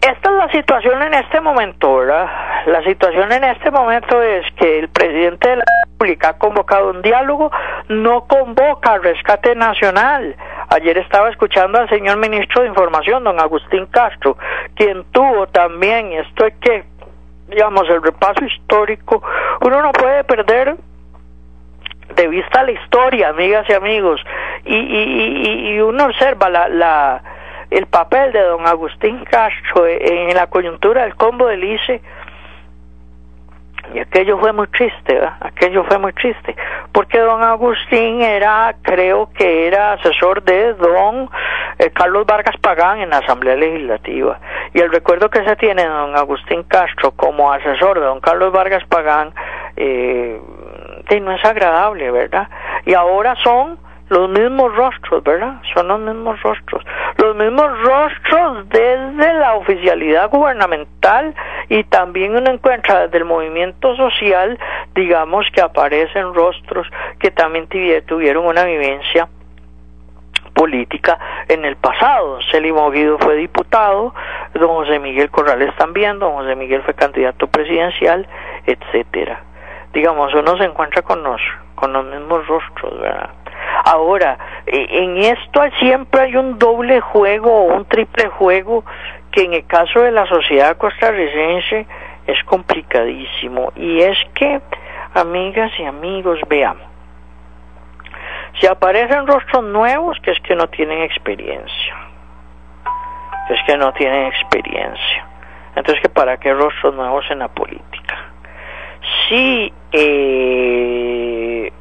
esta 0.00 0.30
es 0.30 0.36
la 0.36 0.50
situación 0.50 1.02
en 1.02 1.12
este 1.12 1.40
momento. 1.40 2.02
La 2.02 2.82
situación 2.84 3.30
en 3.32 3.44
este 3.44 3.70
momento 3.70 4.22
es 4.22 4.46
que 4.56 4.78
el 4.78 4.88
presidente 4.88 5.50
de 5.50 5.56
la 5.56 5.64
República 5.84 6.30
ha 6.30 6.38
convocado 6.38 6.90
un 6.90 7.02
diálogo, 7.02 7.50
no 7.88 8.26
convoca 8.26 8.96
rescate 8.98 9.54
nacional. 9.54 10.34
Ayer 10.70 10.96
estaba 10.96 11.28
escuchando 11.28 11.78
al 11.78 11.88
señor 11.90 12.16
ministro 12.16 12.62
de 12.62 12.68
Información, 12.68 13.24
don 13.24 13.38
Agustín 13.38 13.86
Castro, 13.86 14.38
quien 14.74 15.04
tuvo 15.12 15.46
también, 15.48 16.12
esto 16.12 16.46
es 16.46 16.54
que, 16.62 16.84
digamos, 17.48 17.86
el 17.90 18.02
repaso 18.02 18.42
histórico, 18.44 19.22
uno 19.60 19.82
no 19.82 19.92
puede 19.92 20.24
perder 20.24 20.76
de 22.14 22.28
vista 22.28 22.62
la 22.62 22.70
historia, 22.70 23.28
amigas 23.28 23.66
y 23.68 23.74
amigos, 23.74 24.20
y, 24.64 24.76
y, 24.76 25.74
y 25.74 25.80
uno 25.80 26.06
observa 26.06 26.48
la, 26.48 26.68
la 26.68 27.22
el 27.70 27.86
papel 27.86 28.32
de 28.32 28.40
don 28.42 28.66
Agustín 28.66 29.24
Castro 29.24 29.86
en 29.86 30.34
la 30.34 30.48
coyuntura 30.48 31.02
del 31.02 31.14
combo 31.14 31.46
del 31.46 31.64
ICE 31.64 32.00
y 33.94 33.98
aquello 33.98 34.38
fue 34.38 34.52
muy 34.52 34.66
triste, 34.68 35.14
¿verdad? 35.14 35.36
aquello 35.40 35.84
fue 35.84 35.98
muy 35.98 36.12
triste, 36.12 36.54
porque 36.92 37.18
don 37.18 37.42
Agustín 37.42 38.22
era, 38.22 38.74
creo 38.82 39.30
que 39.32 39.66
era 39.66 39.94
asesor 39.94 40.42
de 40.42 40.74
don 40.74 41.28
eh, 41.78 41.90
Carlos 41.90 42.26
Vargas 42.26 42.56
Pagán 42.60 43.00
en 43.00 43.10
la 43.10 43.18
Asamblea 43.18 43.56
Legislativa, 43.56 44.38
y 44.74 44.80
el 44.80 44.92
recuerdo 44.92 45.28
que 45.28 45.44
se 45.44 45.56
tiene 45.56 45.82
de 45.82 45.88
don 45.88 46.16
Agustín 46.16 46.62
Castro 46.64 47.12
como 47.12 47.52
asesor 47.52 47.98
de 47.98 48.06
don 48.06 48.20
Carlos 48.20 48.52
Vargas 48.52 48.84
Pagán, 48.88 49.32
eh, 49.76 50.40
no 51.20 51.32
es 51.32 51.44
agradable, 51.44 52.08
¿verdad? 52.12 52.48
Y 52.86 52.94
ahora 52.94 53.34
son 53.42 53.78
los 54.10 54.28
mismos 54.28 54.74
rostros, 54.74 55.22
¿verdad? 55.22 55.62
Son 55.72 55.86
los 55.86 56.00
mismos 56.00 56.42
rostros. 56.42 56.84
Los 57.16 57.36
mismos 57.36 57.70
rostros 57.82 58.68
desde 58.68 59.34
la 59.34 59.54
oficialidad 59.54 60.28
gubernamental 60.30 61.32
y 61.68 61.84
también 61.84 62.36
uno 62.36 62.50
encuentra 62.50 63.02
desde 63.02 63.18
el 63.18 63.24
movimiento 63.24 63.94
social, 63.94 64.58
digamos 64.96 65.46
que 65.54 65.60
aparecen 65.60 66.34
rostros 66.34 66.88
que 67.20 67.30
también 67.30 67.68
tuvieron 68.06 68.46
una 68.46 68.64
vivencia 68.64 69.28
política 70.54 71.16
en 71.48 71.64
el 71.64 71.76
pasado. 71.76 72.40
Celimo 72.50 72.90
Guido 72.90 73.16
fue 73.18 73.36
diputado, 73.36 74.12
don 74.54 74.68
José 74.70 74.98
Miguel 74.98 75.30
Corrales 75.30 75.74
también, 75.76 76.18
don 76.18 76.34
José 76.34 76.56
Miguel 76.56 76.82
fue 76.82 76.94
candidato 76.94 77.46
presidencial, 77.46 78.26
etcétera. 78.66 79.40
Digamos, 79.92 80.34
uno 80.34 80.56
se 80.58 80.64
encuentra 80.64 81.02
con 81.02 81.22
los, 81.22 81.40
con 81.76 81.92
los 81.92 82.04
mismos 82.06 82.44
rostros, 82.48 83.00
¿verdad? 83.00 83.30
Ahora, 83.84 84.38
e, 84.66 85.04
en 85.04 85.18
esto 85.18 85.62
siempre 85.78 86.22
hay 86.22 86.36
un 86.36 86.58
doble 86.58 87.00
juego 87.00 87.50
o 87.50 87.74
un 87.74 87.84
triple 87.86 88.28
juego 88.28 88.84
que 89.32 89.44
en 89.44 89.54
el 89.54 89.66
caso 89.66 90.00
de 90.00 90.10
la 90.10 90.26
sociedad 90.26 90.76
costarricense 90.76 91.86
es 92.26 92.44
complicadísimo. 92.44 93.72
Y 93.76 94.00
es 94.00 94.18
que, 94.34 94.60
amigas 95.14 95.72
y 95.78 95.84
amigos, 95.84 96.38
veamos, 96.48 96.90
si 98.60 98.66
aparecen 98.66 99.26
rostros 99.26 99.64
nuevos, 99.64 100.18
que 100.22 100.32
es 100.32 100.40
que 100.40 100.54
no 100.54 100.68
tienen 100.68 101.02
experiencia, 101.02 101.96
es 103.48 103.60
que 103.66 103.76
no 103.76 103.92
tienen 103.92 104.26
experiencia. 104.26 105.26
Entonces, 105.74 106.02
¿que 106.02 106.08
¿para 106.08 106.36
qué 106.36 106.52
rostros 106.52 106.94
nuevos 106.94 107.24
en 107.30 107.38
la 107.38 107.48
política? 107.48 108.18
Si 109.28 109.72
eh, 109.92 111.72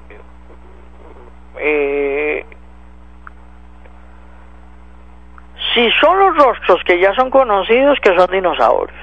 eh, 1.59 2.45
si 5.73 5.91
son 6.01 6.19
los 6.19 6.37
rostros 6.37 6.81
que 6.83 6.99
ya 6.99 7.13
son 7.13 7.29
conocidos, 7.29 7.99
que 7.99 8.15
son 8.15 8.27
dinosaurios. 8.31 8.97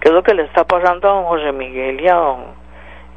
Que 0.00 0.08
es 0.08 0.14
lo 0.14 0.22
que 0.22 0.34
le 0.34 0.44
está 0.44 0.64
pasando 0.64 1.08
a 1.08 1.12
don 1.14 1.24
José 1.24 1.52
Miguel 1.52 2.00
y 2.00 2.08
a 2.08 2.14
don, 2.14 2.44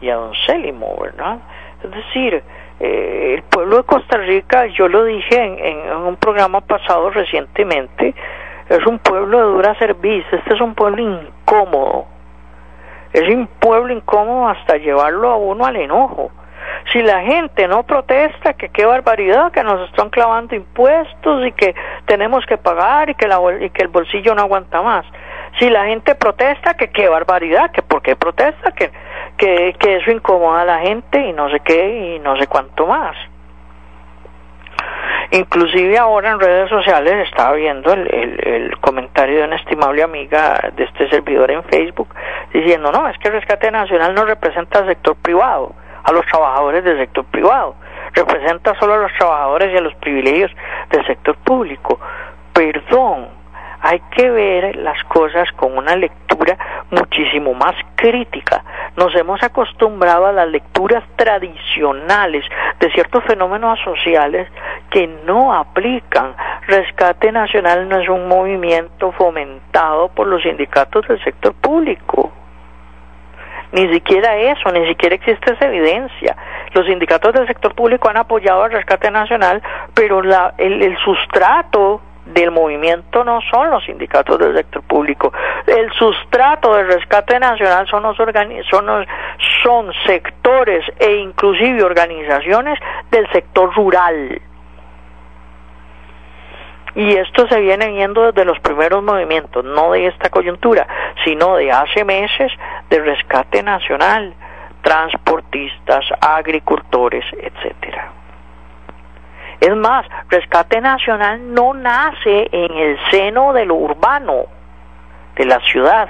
y 0.01 0.09
a 0.09 0.15
don 0.15 0.33
Célimo, 0.45 0.97
¿verdad? 1.01 1.37
Es 1.83 1.91
decir, 1.91 2.43
eh, 2.79 3.33
el 3.37 3.43
pueblo 3.43 3.77
de 3.77 3.83
Costa 3.83 4.17
Rica, 4.17 4.65
yo 4.67 4.87
lo 4.87 5.03
dije 5.03 5.35
en, 5.35 5.59
en, 5.59 5.91
un 5.97 6.15
programa 6.17 6.61
pasado 6.61 7.09
recientemente, 7.09 8.13
es 8.69 8.85
un 8.85 8.99
pueblo 8.99 9.37
de 9.37 9.43
dura 9.45 9.75
serviz, 9.75 10.25
este 10.31 10.53
es 10.53 10.61
un 10.61 10.75
pueblo 10.75 11.01
incómodo, 11.01 12.05
es 13.13 13.27
un 13.29 13.47
pueblo 13.47 13.93
incómodo 13.93 14.49
hasta 14.49 14.77
llevarlo 14.77 15.29
a 15.29 15.37
uno 15.37 15.65
al 15.65 15.75
enojo. 15.77 16.31
Si 16.91 17.01
la 17.01 17.21
gente 17.21 17.67
no 17.67 17.83
protesta, 17.83 18.53
que 18.53 18.69
qué 18.69 18.85
barbaridad, 18.85 19.51
que 19.51 19.63
nos 19.63 19.89
están 19.89 20.09
clavando 20.09 20.55
impuestos 20.55 21.45
y 21.45 21.51
que 21.51 21.75
tenemos 22.05 22.45
que 22.45 22.57
pagar 22.57 23.09
y 23.09 23.15
que, 23.15 23.27
la, 23.27 23.39
y 23.59 23.69
que 23.69 23.83
el 23.83 23.89
bolsillo 23.89 24.35
no 24.35 24.43
aguanta 24.43 24.81
más. 24.81 25.05
Si 25.59 25.69
la 25.69 25.85
gente 25.85 26.15
protesta, 26.15 26.75
que 26.75 26.89
qué 26.89 27.07
barbaridad, 27.07 27.71
que 27.71 27.81
por 27.81 28.01
qué 28.01 28.15
protesta, 28.15 28.71
que, 28.71 28.91
que, 29.37 29.95
eso 29.95 30.11
incomoda 30.11 30.61
a 30.61 30.65
la 30.65 30.79
gente 30.79 31.19
y 31.19 31.33
no 31.33 31.49
sé 31.49 31.59
qué 31.61 32.15
y 32.15 32.19
no 32.19 32.37
sé 32.37 32.47
cuánto 32.47 32.85
más. 32.85 33.15
Inclusive 35.31 35.97
ahora 35.97 36.31
en 36.31 36.39
redes 36.39 36.69
sociales 36.69 37.27
estaba 37.27 37.53
viendo 37.53 37.91
el, 37.91 38.07
el, 38.45 38.77
comentario 38.79 39.39
de 39.39 39.43
una 39.43 39.57
estimable 39.57 40.03
amiga 40.03 40.71
de 40.75 40.83
este 40.85 41.09
servidor 41.09 41.51
en 41.51 41.63
Facebook 41.63 42.07
diciendo, 42.53 42.91
no, 42.91 43.09
es 43.09 43.17
que 43.17 43.27
el 43.27 43.33
rescate 43.33 43.69
nacional 43.71 44.13
no 44.13 44.23
representa 44.23 44.79
al 44.79 44.87
sector 44.87 45.15
privado 45.17 45.73
a 46.07 46.11
los 46.13 46.25
trabajadores 46.25 46.85
del 46.85 46.97
sector 46.97 47.25
privado, 47.25 47.75
representa 48.13 48.73
solo 48.79 48.93
a 48.93 48.97
los 48.97 49.13
trabajadores 49.17 49.73
y 49.73 49.77
a 49.77 49.81
los 49.81 49.93
privilegios 49.95 50.49
del 50.89 51.05
sector 51.05 51.35
público. 51.35 51.99
Perdón, 52.53 53.27
hay 53.81 54.01
que 54.15 54.29
ver 54.29 54.77
las 54.77 55.03
cosas 55.03 55.51
con 55.51 55.77
una 55.77 55.97
lectura 55.97 56.57
muchísimo 56.91 57.53
más 57.53 57.75
crítica. 57.95 58.63
Nos 58.95 59.13
hemos 59.15 59.43
acostumbrado 59.43 60.27
a 60.27 60.31
las 60.31 60.47
lecturas 60.47 61.03
tradicionales 61.17 62.45
de 62.79 62.89
ciertos 62.91 63.25
fenómenos 63.25 63.77
sociales 63.83 64.47
que 64.89 65.07
no 65.25 65.53
aplican. 65.53 66.35
Rescate 66.67 67.33
Nacional 67.33 67.89
no 67.89 67.99
es 67.99 68.07
un 68.07 68.29
movimiento 68.29 69.11
fomentado 69.11 70.07
por 70.07 70.27
los 70.27 70.41
sindicatos 70.41 71.05
del 71.05 71.21
sector 71.21 71.53
público. 71.53 72.31
Ni 73.77 73.93
siquiera 73.93 74.35
eso, 74.35 74.71
ni 74.71 74.87
siquiera 74.87 75.13
existe 75.13 75.53
esa 75.53 75.67
evidencia. 75.67 76.35
Los 76.73 76.87
sindicatos 76.87 77.31
del 77.31 77.45
sector 77.45 77.75
público 77.75 78.09
han 78.09 78.17
apoyado 78.17 78.63
al 78.63 78.71
rescate 78.71 79.11
nacional, 79.11 79.61
pero 79.93 80.23
la, 80.23 80.55
el, 80.57 80.97
sustrato 81.05 82.01
del 82.25 82.49
movimiento 82.49 83.23
no 83.23 83.39
son 83.51 83.69
los 83.69 83.85
sindicatos 83.85 84.39
del 84.39 84.55
sector 84.55 84.81
público. 84.81 85.31
El 85.67 85.91
sustrato 85.93 86.73
del 86.73 86.87
rescate 86.87 87.39
nacional 87.39 87.87
son, 87.87 88.01
los 88.01 88.17
son, 88.17 88.85
los, 88.87 89.05
son 89.61 89.93
sectores 90.07 90.83
e 90.97 91.13
inclusive 91.17 91.83
organizaciones 91.83 92.79
del 93.11 93.31
sector 93.31 93.71
rural. 93.75 94.41
Y 96.97 97.15
esto 97.15 97.47
se 97.47 97.59
viene 97.59 97.89
viendo 97.89 98.23
desde 98.23 98.43
los 98.43 98.59
primeros 98.59 99.03
movimientos, 99.03 99.63
no 99.63 99.91
de 99.91 100.07
esta 100.07 100.31
coyuntura, 100.31 100.87
sino 101.23 101.55
de 101.55 101.71
hace 101.71 102.03
meses 102.03 102.51
de 102.89 102.99
rescate 102.99 103.61
nacional, 103.61 104.33
transportistas, 104.81 106.03
agricultores, 106.19 107.23
etcétera. 107.33 108.11
Es 109.59 109.75
más, 109.75 110.07
rescate 110.27 110.81
nacional 110.81 111.53
no 111.53 111.75
nace 111.75 112.49
en 112.51 112.75
el 112.75 112.97
seno 113.11 113.53
de 113.53 113.67
lo 113.67 113.75
urbano, 113.75 114.45
de 115.35 115.45
la 115.45 115.59
ciudad, 115.59 116.09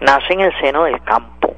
nace 0.00 0.32
en 0.32 0.40
el 0.40 0.60
seno 0.60 0.82
del 0.82 1.00
campo. 1.04 1.54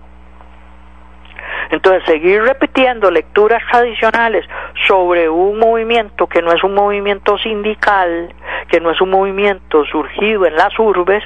Entonces, 1.71 2.03
seguir 2.07 2.43
repitiendo 2.43 3.11
lecturas 3.11 3.63
tradicionales 3.71 4.45
sobre 4.87 5.29
un 5.29 5.59
movimiento 5.59 6.27
que 6.27 6.43
no 6.43 6.53
es 6.53 6.63
un 6.65 6.75
movimiento 6.75 7.37
sindical, 7.39 8.35
que 8.69 8.81
no 8.81 8.91
es 8.91 9.01
un 9.01 9.11
movimiento 9.11 9.85
surgido 9.85 10.47
en 10.47 10.57
las 10.57 10.79
urbes, 10.79 11.23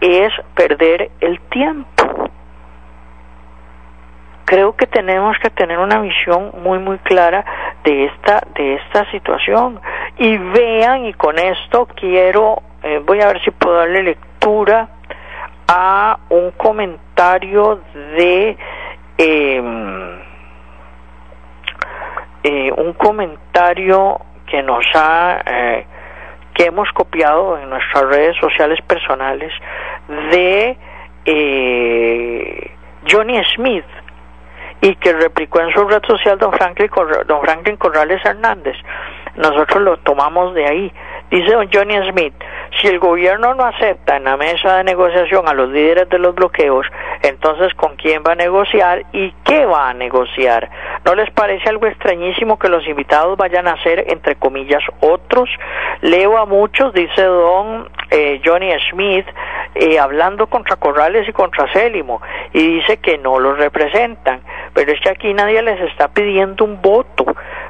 es 0.00 0.32
perder 0.54 1.10
el 1.20 1.40
tiempo. 1.40 2.30
Creo 4.44 4.76
que 4.76 4.86
tenemos 4.86 5.36
que 5.38 5.50
tener 5.50 5.78
una 5.78 6.00
visión 6.00 6.50
muy 6.62 6.78
muy 6.78 6.98
clara 6.98 7.44
de 7.84 8.06
esta 8.06 8.42
de 8.54 8.74
esta 8.74 9.10
situación 9.10 9.80
y 10.18 10.36
vean 10.36 11.06
y 11.06 11.14
con 11.14 11.38
esto 11.38 11.86
quiero 11.94 12.62
eh, 12.82 13.00
voy 13.04 13.20
a 13.20 13.28
ver 13.28 13.42
si 13.42 13.50
puedo 13.50 13.76
darle 13.76 14.02
lectura 14.02 14.88
a 15.68 16.18
un 16.28 16.50
comentario 16.50 17.80
de 18.16 18.58
eh, 19.22 19.62
eh, 22.44 22.72
un 22.76 22.92
comentario 22.94 24.20
que 24.46 24.62
nos 24.62 24.84
ha 24.94 25.42
eh, 25.46 25.86
que 26.54 26.66
hemos 26.66 26.90
copiado 26.92 27.56
en 27.58 27.70
nuestras 27.70 28.04
redes 28.08 28.36
sociales 28.38 28.78
personales 28.86 29.52
de 30.30 30.76
eh, 31.24 32.70
Johnny 33.08 33.40
Smith 33.54 33.84
y 34.80 34.96
que 34.96 35.12
replicó 35.12 35.60
en 35.60 35.72
su 35.72 35.84
red 35.84 36.02
social 36.04 36.38
don 36.38 36.52
Franklin, 36.52 36.90
don 37.26 37.40
Franklin 37.42 37.76
Corrales 37.76 38.20
Hernández. 38.24 38.76
Nosotros 39.36 39.82
lo 39.82 39.96
tomamos 39.98 40.54
de 40.54 40.66
ahí. 40.66 40.92
Dice 41.32 41.50
don 41.50 41.66
Johnny 41.72 41.94
Smith, 42.10 42.34
si 42.78 42.88
el 42.88 42.98
gobierno 42.98 43.54
no 43.54 43.64
acepta 43.64 44.18
en 44.18 44.24
la 44.24 44.36
mesa 44.36 44.76
de 44.76 44.84
negociación 44.84 45.48
a 45.48 45.54
los 45.54 45.70
líderes 45.70 46.06
de 46.10 46.18
los 46.18 46.34
bloqueos, 46.34 46.86
entonces 47.22 47.72
¿con 47.72 47.96
quién 47.96 48.22
va 48.22 48.32
a 48.32 48.34
negociar 48.34 49.06
y 49.14 49.32
qué 49.42 49.64
va 49.64 49.88
a 49.88 49.94
negociar? 49.94 50.68
¿No 51.06 51.14
les 51.14 51.30
parece 51.30 51.70
algo 51.70 51.86
extrañísimo 51.86 52.58
que 52.58 52.68
los 52.68 52.86
invitados 52.86 53.38
vayan 53.38 53.66
a 53.66 53.82
ser, 53.82 54.04
entre 54.12 54.36
comillas, 54.36 54.82
otros? 55.00 55.48
Leo 56.02 56.36
a 56.36 56.44
muchos, 56.44 56.92
dice 56.92 57.22
don 57.22 57.88
eh, 58.10 58.42
Johnny 58.44 58.70
Smith, 58.90 59.26
eh, 59.74 59.98
hablando 59.98 60.48
contra 60.48 60.76
Corrales 60.76 61.26
y 61.26 61.32
contra 61.32 61.72
Célimo, 61.72 62.20
y 62.52 62.74
dice 62.74 62.98
que 62.98 63.16
no 63.16 63.40
los 63.40 63.56
representan. 63.56 64.42
Pero 64.74 64.92
es 64.92 65.00
que 65.00 65.08
aquí 65.08 65.32
nadie 65.32 65.62
les 65.62 65.80
está 65.80 66.08
pidiendo 66.08 66.66
un 66.66 66.82
voto. 66.82 67.24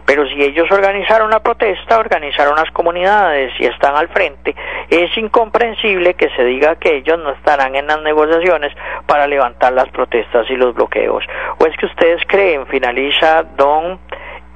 Pero 0.04 0.26
si 0.26 0.42
ellos 0.42 0.70
organizaron 0.70 1.30
la 1.30 1.40
protesta, 1.40 1.98
organizaron 1.98 2.56
las 2.56 2.70
comunidades 2.72 3.52
y 3.58 3.66
están 3.66 3.96
al 3.96 4.08
frente, 4.08 4.54
es 4.90 5.16
incomprensible 5.16 6.14
que 6.14 6.28
se 6.30 6.44
diga 6.44 6.76
que 6.76 6.96
ellos 6.96 7.18
no 7.18 7.30
estarán 7.30 7.74
en 7.76 7.86
las 7.86 8.02
negociaciones 8.02 8.72
para 9.06 9.26
levantar 9.26 9.72
las 9.72 9.88
protestas 9.90 10.48
y 10.50 10.56
los 10.56 10.74
bloqueos. 10.74 11.24
¿O 11.58 11.66
es 11.66 11.76
que 11.76 11.86
ustedes 11.86 12.22
creen, 12.26 12.66
finaliza 12.66 13.44
don 13.56 14.00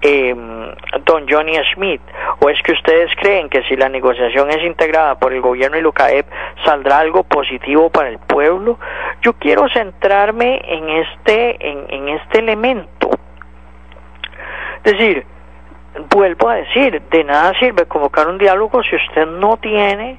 em, 0.02 0.74
don 1.04 1.26
Johnny 1.28 1.54
Smith? 1.74 2.02
¿O 2.40 2.50
es 2.50 2.60
que 2.62 2.72
ustedes 2.72 3.10
creen 3.16 3.48
que 3.48 3.62
si 3.62 3.76
la 3.76 3.88
negociación 3.88 4.50
es 4.50 4.62
integrada 4.64 5.18
por 5.18 5.32
el 5.32 5.40
gobierno 5.40 5.78
y 5.78 5.82
la 5.82 5.88
UCAEP 5.88 6.26
saldrá 6.64 6.98
algo 6.98 7.22
positivo 7.22 7.88
para 7.90 8.08
el 8.08 8.18
pueblo? 8.18 8.78
Yo 9.22 9.34
quiero 9.34 9.68
centrarme 9.68 10.60
en 10.66 10.88
este, 10.90 11.68
en, 11.68 11.86
en 11.88 12.08
este 12.10 12.40
elemento. 12.40 13.10
Es 14.84 14.92
decir, 14.92 15.26
vuelvo 16.10 16.48
a 16.48 16.56
decir, 16.56 17.02
de 17.02 17.24
nada 17.24 17.52
sirve 17.58 17.86
convocar 17.86 18.28
un 18.28 18.38
diálogo 18.38 18.82
si 18.82 18.96
usted 18.96 19.26
no 19.26 19.56
tiene, 19.56 20.18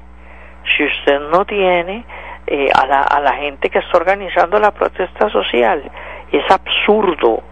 si 0.76 0.84
usted 0.84 1.20
no 1.30 1.44
tiene 1.44 2.04
eh, 2.46 2.68
a, 2.74 2.86
la, 2.86 3.02
a 3.02 3.20
la 3.20 3.32
gente 3.34 3.70
que 3.70 3.78
está 3.78 3.98
organizando 3.98 4.58
la 4.58 4.70
protesta 4.70 5.28
social. 5.30 5.90
Es 6.32 6.50
absurdo, 6.50 7.42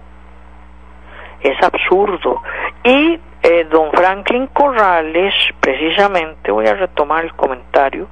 es 1.41 1.63
absurdo. 1.63 2.43
Y 2.85 3.19
eh, 3.43 3.65
don 3.71 3.93
Franklin 3.93 4.49
Corrales, 4.49 5.35
precisamente 5.61 6.51
voy 6.51 6.67
a 6.67 6.75
retomar 6.75 7.25
el 7.25 7.33
comentario, 7.35 8.09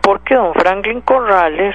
porque 0.00 0.34
don 0.34 0.54
Franklin 0.54 1.00
Corrales, 1.00 1.74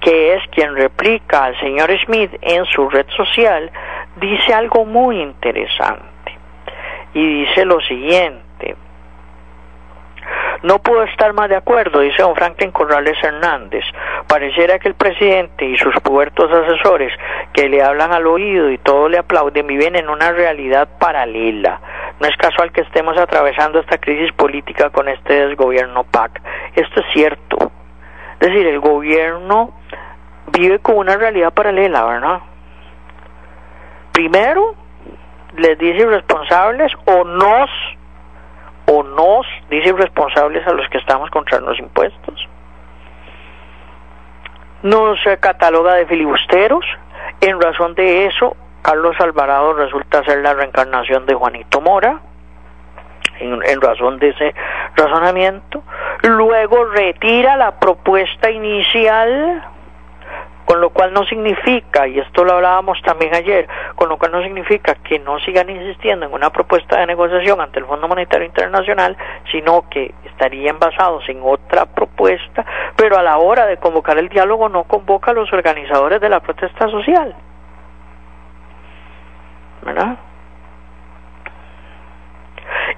que 0.00 0.34
es 0.34 0.42
quien 0.50 0.74
replica 0.74 1.44
al 1.44 1.60
señor 1.60 1.90
Smith 2.04 2.32
en 2.40 2.64
su 2.64 2.88
red 2.88 3.06
social, 3.16 3.70
dice 4.16 4.52
algo 4.52 4.84
muy 4.84 5.20
interesante. 5.20 6.09
Y 7.14 7.44
dice 7.44 7.64
lo 7.64 7.80
siguiente, 7.80 8.76
no 10.62 10.78
puedo 10.78 11.04
estar 11.04 11.32
más 11.32 11.48
de 11.48 11.56
acuerdo, 11.56 12.00
dice 12.00 12.22
don 12.22 12.36
Franklin 12.36 12.70
Corrales 12.70 13.16
Hernández. 13.22 13.84
Pareciera 14.26 14.78
que 14.78 14.88
el 14.88 14.94
presidente 14.94 15.64
y 15.64 15.78
sus 15.78 15.94
puertos 16.02 16.50
asesores 16.52 17.12
que 17.54 17.68
le 17.68 17.82
hablan 17.82 18.12
al 18.12 18.26
oído 18.26 18.70
y 18.70 18.76
todo 18.76 19.08
le 19.08 19.18
aplauden 19.18 19.66
viven 19.66 19.96
en 19.96 20.10
una 20.10 20.32
realidad 20.32 20.88
paralela. 20.98 21.80
No 22.20 22.28
es 22.28 22.36
casual 22.36 22.72
que 22.72 22.82
estemos 22.82 23.16
atravesando 23.16 23.80
esta 23.80 23.96
crisis 23.96 24.32
política 24.32 24.90
con 24.90 25.08
este 25.08 25.46
desgobierno 25.46 26.04
PAC. 26.04 26.42
Esto 26.74 27.00
es 27.00 27.06
cierto. 27.14 27.72
Es 28.38 28.48
decir, 28.48 28.66
el 28.66 28.80
gobierno 28.80 29.72
vive 30.48 30.78
con 30.80 30.98
una 30.98 31.16
realidad 31.16 31.54
paralela, 31.54 32.04
¿verdad? 32.04 32.40
Primero, 34.12 34.74
les 35.56 35.78
dice 35.78 35.98
irresponsables 35.98 36.92
o 37.06 37.24
nos 37.24 37.70
o 38.86 39.02
nos 39.02 39.46
dice 39.68 39.90
irresponsables 39.90 40.66
a 40.66 40.72
los 40.72 40.88
que 40.88 40.98
estamos 40.98 41.30
contra 41.30 41.60
los 41.60 41.78
impuestos. 41.78 42.48
Nos 44.82 45.18
cataloga 45.40 45.94
de 45.94 46.06
filibusteros. 46.06 46.84
En 47.40 47.60
razón 47.60 47.94
de 47.94 48.26
eso, 48.26 48.56
Carlos 48.82 49.14
Alvarado 49.20 49.74
resulta 49.74 50.24
ser 50.24 50.38
la 50.40 50.54
reencarnación 50.54 51.26
de 51.26 51.34
Juanito 51.34 51.80
Mora. 51.80 52.20
En, 53.38 53.60
en, 53.64 53.80
razón 53.80 54.18
de 54.18 54.30
ese 54.30 54.54
razonamiento. 54.96 55.82
Luego 56.22 56.84
retira 56.86 57.56
la 57.56 57.78
propuesta 57.78 58.50
inicial 58.50 59.62
con 60.70 60.80
lo 60.80 60.90
cual 60.90 61.12
no 61.12 61.24
significa, 61.24 62.06
y 62.06 62.20
esto 62.20 62.44
lo 62.44 62.52
hablábamos 62.52 63.02
también 63.02 63.34
ayer, 63.34 63.66
con 63.96 64.08
lo 64.08 64.18
cual 64.18 64.30
no 64.30 64.40
significa 64.40 64.94
que 64.94 65.18
no 65.18 65.40
sigan 65.40 65.68
insistiendo 65.68 66.26
en 66.26 66.32
una 66.32 66.50
propuesta 66.50 67.00
de 67.00 67.08
negociación 67.08 67.60
ante 67.60 67.80
el 67.80 67.86
Fondo 67.86 68.06
Monetario 68.06 68.46
Internacional, 68.46 69.16
sino 69.50 69.88
que 69.90 70.14
estarían 70.26 70.78
basados 70.78 71.28
en 71.28 71.40
otra 71.42 71.86
propuesta, 71.86 72.64
pero 72.94 73.18
a 73.18 73.22
la 73.24 73.38
hora 73.38 73.66
de 73.66 73.78
convocar 73.78 74.16
el 74.18 74.28
diálogo 74.28 74.68
no 74.68 74.84
convoca 74.84 75.32
a 75.32 75.34
los 75.34 75.52
organizadores 75.52 76.20
de 76.20 76.28
la 76.28 76.38
protesta 76.38 76.88
social. 76.88 77.34
¿Verdad? 79.82 80.18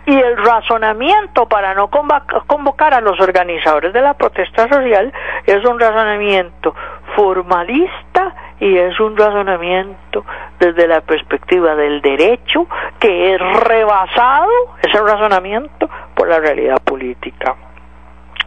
Y 0.07 0.19
el 0.19 0.37
razonamiento 0.37 1.47
para 1.47 1.75
no 1.75 1.89
convocar 1.89 2.95
a 2.95 3.01
los 3.01 3.21
organizadores 3.21 3.93
de 3.93 4.01
la 4.01 4.15
protesta 4.15 4.69
social 4.69 5.13
es 5.47 5.65
un 5.65 5.79
razonamiento 5.79 6.75
formalista 7.15 8.35
y 8.61 8.77
es 8.79 8.99
un 9.01 9.17
razonamiento 9.17 10.25
desde 10.59 10.87
la 10.87 11.01
perspectiva 11.01 11.75
del 11.75 12.01
derecho 12.01 12.67
que 13.01 13.35
es 13.35 13.41
rebasado, 13.65 14.49
ese 14.83 15.01
razonamiento, 15.01 15.89
por 16.15 16.29
la 16.29 16.39
realidad 16.39 16.81
política. 16.85 17.57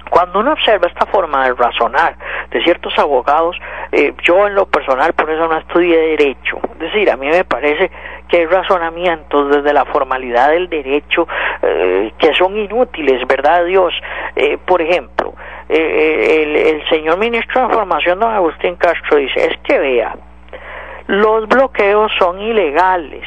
Cuando 0.09 0.39
uno 0.39 0.53
observa 0.53 0.87
esta 0.87 1.05
forma 1.07 1.45
de 1.45 1.53
razonar 1.53 2.15
de 2.51 2.63
ciertos 2.63 2.97
abogados, 2.97 3.57
eh, 3.97 4.13
yo 4.23 4.45
en 4.45 4.55
lo 4.55 4.65
personal 4.65 5.13
por 5.13 5.29
eso 5.29 5.47
no 5.47 5.57
estudié 5.57 5.97
derecho, 6.17 6.59
es 6.73 6.79
decir, 6.79 7.09
a 7.09 7.15
mí 7.15 7.27
me 7.27 7.45
parece 7.45 7.89
que 8.27 8.39
hay 8.39 8.45
razonamientos 8.45 9.55
desde 9.55 9.71
la 9.71 9.85
formalidad 9.85 10.49
del 10.49 10.67
derecho 10.67 11.25
eh, 11.61 12.11
que 12.17 12.33
son 12.33 12.57
inútiles, 12.57 13.25
¿verdad 13.25 13.63
Dios? 13.63 13.93
Eh, 14.35 14.57
por 14.65 14.81
ejemplo, 14.81 15.33
el, 15.69 16.55
el 16.57 16.89
señor 16.89 17.17
ministro 17.17 17.61
de 17.61 17.67
Información, 17.67 18.19
don 18.19 18.33
Agustín 18.33 18.75
Castro, 18.75 19.15
dice, 19.15 19.45
es 19.45 19.57
que 19.63 19.79
vea, 19.79 20.13
los 21.07 21.47
bloqueos 21.47 22.11
son 22.19 22.41
ilegales, 22.41 23.23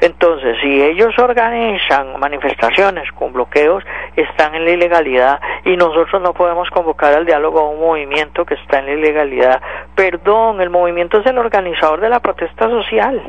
entonces, 0.00 0.56
si 0.60 0.82
ellos 0.82 1.18
organizan 1.18 2.18
manifestaciones 2.18 3.10
con 3.12 3.32
bloqueos, 3.32 3.84
están 4.16 4.54
en 4.54 4.64
la 4.64 4.70
ilegalidad 4.72 5.40
y 5.64 5.76
nosotros 5.76 6.20
no 6.22 6.32
podemos 6.32 6.68
convocar 6.70 7.14
al 7.14 7.26
diálogo 7.26 7.60
a 7.60 7.70
un 7.70 7.80
movimiento 7.80 8.44
que 8.44 8.54
está 8.54 8.80
en 8.80 8.86
la 8.86 8.92
ilegalidad. 8.92 9.62
Perdón, 9.94 10.60
el 10.60 10.70
movimiento 10.70 11.18
es 11.18 11.26
el 11.26 11.38
organizador 11.38 12.00
de 12.00 12.08
la 12.08 12.20
protesta 12.20 12.68
social. 12.68 13.22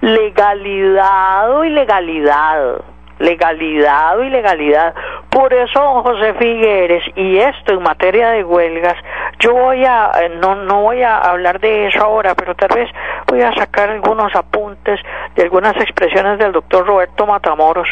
Legalidad 0.00 1.50
o 1.52 1.64
ilegalidad 1.64 2.80
legalidad 3.20 4.18
o 4.18 4.24
ilegalidad. 4.24 4.94
Por 5.30 5.52
eso, 5.54 6.02
José 6.02 6.34
Figueres, 6.34 7.04
y 7.14 7.38
esto 7.38 7.74
en 7.74 7.82
materia 7.82 8.30
de 8.30 8.42
huelgas, 8.42 8.96
yo 9.38 9.52
voy 9.52 9.84
a, 9.84 10.10
eh, 10.22 10.30
no, 10.40 10.56
no 10.56 10.82
voy 10.82 11.02
a 11.02 11.18
hablar 11.18 11.60
de 11.60 11.86
eso 11.86 12.02
ahora, 12.02 12.34
pero 12.34 12.54
tal 12.56 12.70
vez 12.74 12.90
voy 13.26 13.42
a 13.42 13.52
sacar 13.54 13.90
algunos 13.90 14.34
apuntes 14.34 14.98
de 15.36 15.42
algunas 15.42 15.76
expresiones 15.76 16.38
del 16.38 16.52
doctor 16.52 16.86
Roberto 16.86 17.26
Matamoros, 17.26 17.88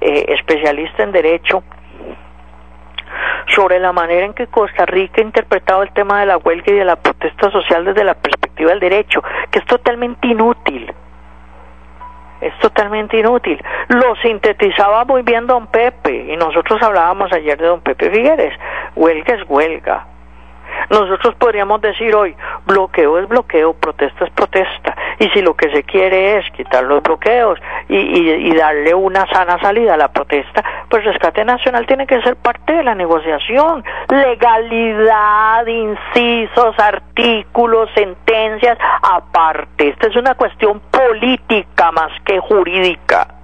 eh, 0.00 0.26
especialista 0.28 1.02
en 1.02 1.12
Derecho, 1.12 1.64
sobre 3.54 3.80
la 3.80 3.92
manera 3.92 4.26
en 4.26 4.34
que 4.34 4.46
Costa 4.46 4.84
Rica 4.84 5.22
ha 5.22 5.24
interpretado 5.24 5.82
el 5.82 5.92
tema 5.92 6.20
de 6.20 6.26
la 6.26 6.36
huelga 6.36 6.72
y 6.72 6.76
de 6.76 6.84
la 6.84 6.96
protesta 6.96 7.50
social 7.50 7.84
desde 7.84 8.04
la 8.04 8.14
perspectiva 8.14 8.70
del 8.70 8.80
derecho, 8.80 9.22
que 9.50 9.60
es 9.60 9.64
totalmente 9.64 10.28
inútil 10.28 10.92
es 12.46 12.58
totalmente 12.58 13.18
inútil. 13.18 13.62
Lo 13.88 14.14
sintetizaba 14.16 15.04
muy 15.04 15.22
bien 15.22 15.46
don 15.46 15.66
Pepe 15.66 16.32
y 16.32 16.36
nosotros 16.36 16.82
hablábamos 16.82 17.32
ayer 17.32 17.58
de 17.58 17.66
don 17.66 17.80
Pepe 17.80 18.10
Figueres. 18.10 18.52
Huelga 18.94 19.34
es 19.34 19.48
huelga. 19.48 20.06
Nosotros 20.90 21.34
podríamos 21.36 21.80
decir 21.80 22.14
hoy, 22.14 22.34
bloqueo 22.66 23.18
es 23.18 23.28
bloqueo, 23.28 23.74
protesta 23.74 24.24
es 24.24 24.30
protesta. 24.30 24.96
Y 25.18 25.28
si 25.30 25.42
lo 25.42 25.54
que 25.54 25.70
se 25.70 25.82
quiere 25.82 26.38
es 26.38 26.50
quitar 26.52 26.84
los 26.84 27.02
bloqueos 27.02 27.58
y, 27.88 27.96
y, 27.96 28.54
darle 28.54 28.94
una 28.94 29.26
sana 29.32 29.58
salida 29.60 29.94
a 29.94 29.96
la 29.96 30.08
protesta, 30.08 30.62
pues 30.88 31.04
Rescate 31.04 31.44
Nacional 31.44 31.86
tiene 31.86 32.06
que 32.06 32.20
ser 32.22 32.36
parte 32.36 32.72
de 32.72 32.84
la 32.84 32.94
negociación. 32.94 33.84
Legalidad, 34.08 35.66
incisos, 35.66 36.78
artículos, 36.78 37.88
sentencias, 37.94 38.78
aparte. 39.02 39.88
Esta 39.88 40.08
es 40.08 40.16
una 40.16 40.34
cuestión 40.34 40.80
política 40.90 41.92
más 41.92 42.10
que 42.24 42.38
jurídica. 42.40 43.35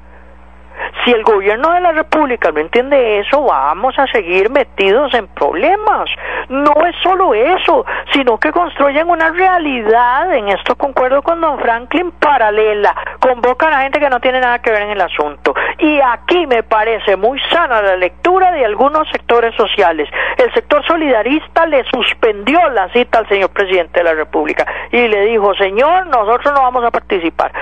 Si 1.04 1.10
el 1.10 1.22
gobierno 1.24 1.72
de 1.72 1.80
la 1.80 1.92
República 1.92 2.52
no 2.52 2.60
entiende 2.60 3.18
eso, 3.18 3.42
vamos 3.42 3.98
a 3.98 4.06
seguir 4.06 4.50
metidos 4.50 5.12
en 5.14 5.26
problemas. 5.28 6.08
No 6.48 6.72
es 6.86 6.94
solo 7.02 7.34
eso, 7.34 7.84
sino 8.12 8.38
que 8.38 8.52
construyen 8.52 9.08
una 9.08 9.30
realidad, 9.30 10.32
en 10.32 10.48
esto 10.48 10.76
concuerdo 10.76 11.22
con 11.22 11.40
don 11.40 11.58
Franklin, 11.58 12.12
paralela. 12.12 12.94
Convocan 13.18 13.72
a 13.72 13.82
gente 13.82 13.98
que 13.98 14.10
no 14.10 14.20
tiene 14.20 14.40
nada 14.40 14.60
que 14.60 14.70
ver 14.70 14.82
en 14.82 14.90
el 14.90 15.00
asunto. 15.00 15.54
Y 15.78 16.00
aquí 16.00 16.46
me 16.46 16.62
parece 16.62 17.16
muy 17.16 17.40
sana 17.50 17.82
la 17.82 17.96
lectura 17.96 18.52
de 18.52 18.64
algunos 18.64 19.08
sectores 19.10 19.54
sociales. 19.56 20.08
El 20.36 20.52
sector 20.54 20.84
solidarista 20.86 21.66
le 21.66 21.84
suspendió 21.84 22.60
la 22.70 22.88
cita 22.90 23.18
al 23.18 23.28
señor 23.28 23.50
presidente 23.50 24.00
de 24.00 24.04
la 24.04 24.14
República 24.14 24.66
y 24.90 25.08
le 25.08 25.26
dijo, 25.26 25.54
señor, 25.54 26.06
nosotros 26.06 26.52
no 26.54 26.62
vamos 26.62 26.84
a 26.84 26.90
participar. 26.90 27.52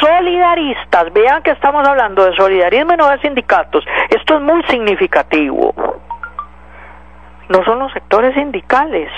Solidaristas, 0.00 1.12
vean 1.12 1.42
que 1.42 1.50
estamos 1.50 1.86
hablando 1.86 2.24
de 2.24 2.36
solidarismo 2.56 2.96
no 2.96 3.08
de 3.10 3.18
sindicatos. 3.18 3.84
Esto 4.10 4.36
es 4.36 4.42
muy 4.42 4.62
significativo. 4.64 5.74
No 7.48 7.64
son 7.64 7.78
los 7.78 7.92
sectores 7.92 8.34
sindicales. 8.34 9.10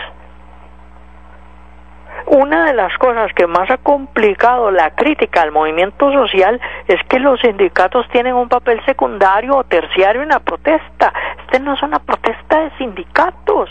Una 2.27 2.67
de 2.67 2.75
las 2.75 2.97
cosas 2.99 3.33
que 3.35 3.47
más 3.47 3.71
ha 3.71 3.79
complicado 3.79 4.71
la 4.71 4.91
crítica 4.91 5.43
al 5.43 5.53
movimiento 5.53 6.13
social 6.13 6.61
es 6.87 7.01
que 7.09 7.19
los 7.19 7.41
sindicatos 7.41 8.07
tienen 8.11 8.35
un 8.35 8.49
papel 8.49 8.85
secundario 8.85 9.57
o 9.57 9.65
terciario 9.65 10.23
en 10.23 10.29
la 10.29 10.41
protesta. 10.41 11.13
Esta 11.45 11.59
no 11.61 11.75
es 11.75 11.83
una 11.83 12.01
protesta 12.01 12.61
de 12.61 12.71
sindicatos. 12.77 13.71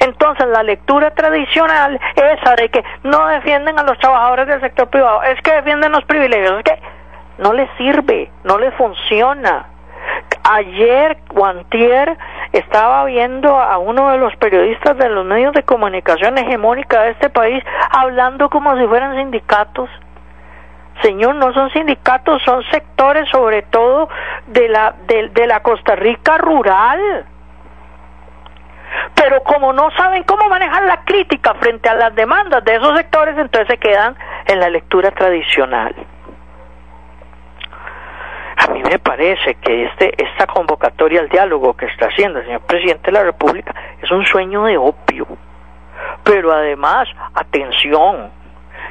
Entonces 0.00 0.46
la 0.48 0.62
lectura 0.62 1.12
tradicional, 1.12 1.98
esa 2.16 2.56
de 2.56 2.68
que 2.68 2.84
no 3.04 3.28
defienden 3.28 3.78
a 3.78 3.84
los 3.84 3.96
trabajadores 3.98 4.48
del 4.48 4.60
sector 4.60 4.88
privado, 4.88 5.22
es 5.22 5.40
que 5.40 5.52
defienden 5.52 5.92
los 5.92 6.04
privilegios, 6.04 6.58
es 6.58 6.64
que 6.64 6.82
no 7.38 7.52
les 7.52 7.68
sirve, 7.76 8.30
no 8.44 8.58
les 8.58 8.74
funciona. 8.74 9.66
Ayer, 10.44 11.18
Guantier, 11.28 12.16
estaba 12.52 13.04
viendo 13.04 13.58
a 13.58 13.78
uno 13.78 14.10
de 14.10 14.18
los 14.18 14.34
periodistas 14.36 14.96
de 14.96 15.08
los 15.08 15.24
medios 15.24 15.52
de 15.52 15.62
comunicación 15.64 16.38
hegemónica 16.38 17.02
de 17.02 17.10
este 17.10 17.28
país 17.30 17.62
hablando 17.90 18.48
como 18.48 18.76
si 18.76 18.86
fueran 18.86 19.16
sindicatos. 19.16 19.90
Señor, 21.02 21.34
no 21.34 21.52
son 21.52 21.70
sindicatos, 21.70 22.42
son 22.44 22.62
sectores 22.70 23.28
sobre 23.28 23.62
todo 23.62 24.08
de 24.46 24.68
la, 24.68 24.94
de 25.06 25.46
la 25.46 25.60
Costa 25.60 25.94
Rica 25.94 26.38
rural. 26.38 27.26
Pero 29.14 29.42
como 29.42 29.72
no 29.72 29.90
saben 29.90 30.22
cómo 30.22 30.48
manejar 30.48 30.84
la 30.84 31.02
crítica 31.04 31.54
frente 31.54 31.88
a 31.88 31.94
las 31.94 32.14
demandas 32.14 32.64
de 32.64 32.76
esos 32.76 32.96
sectores, 32.96 33.36
entonces 33.36 33.68
se 33.68 33.78
quedan 33.78 34.16
en 34.46 34.60
la 34.60 34.70
lectura 34.70 35.10
tradicional. 35.10 35.94
A 38.56 38.68
mí 38.68 38.82
me 38.82 38.98
parece 38.98 39.54
que 39.56 39.84
este, 39.84 40.12
esta 40.22 40.46
convocatoria 40.46 41.20
al 41.20 41.28
diálogo 41.28 41.76
que 41.76 41.86
está 41.86 42.06
haciendo 42.06 42.38
el 42.38 42.46
señor 42.46 42.62
presidente 42.62 43.06
de 43.06 43.12
la 43.12 43.24
República 43.24 43.74
es 44.02 44.10
un 44.10 44.24
sueño 44.24 44.64
de 44.64 44.78
opio. 44.78 45.26
Pero 46.24 46.52
además, 46.52 47.08
atención, 47.34 48.30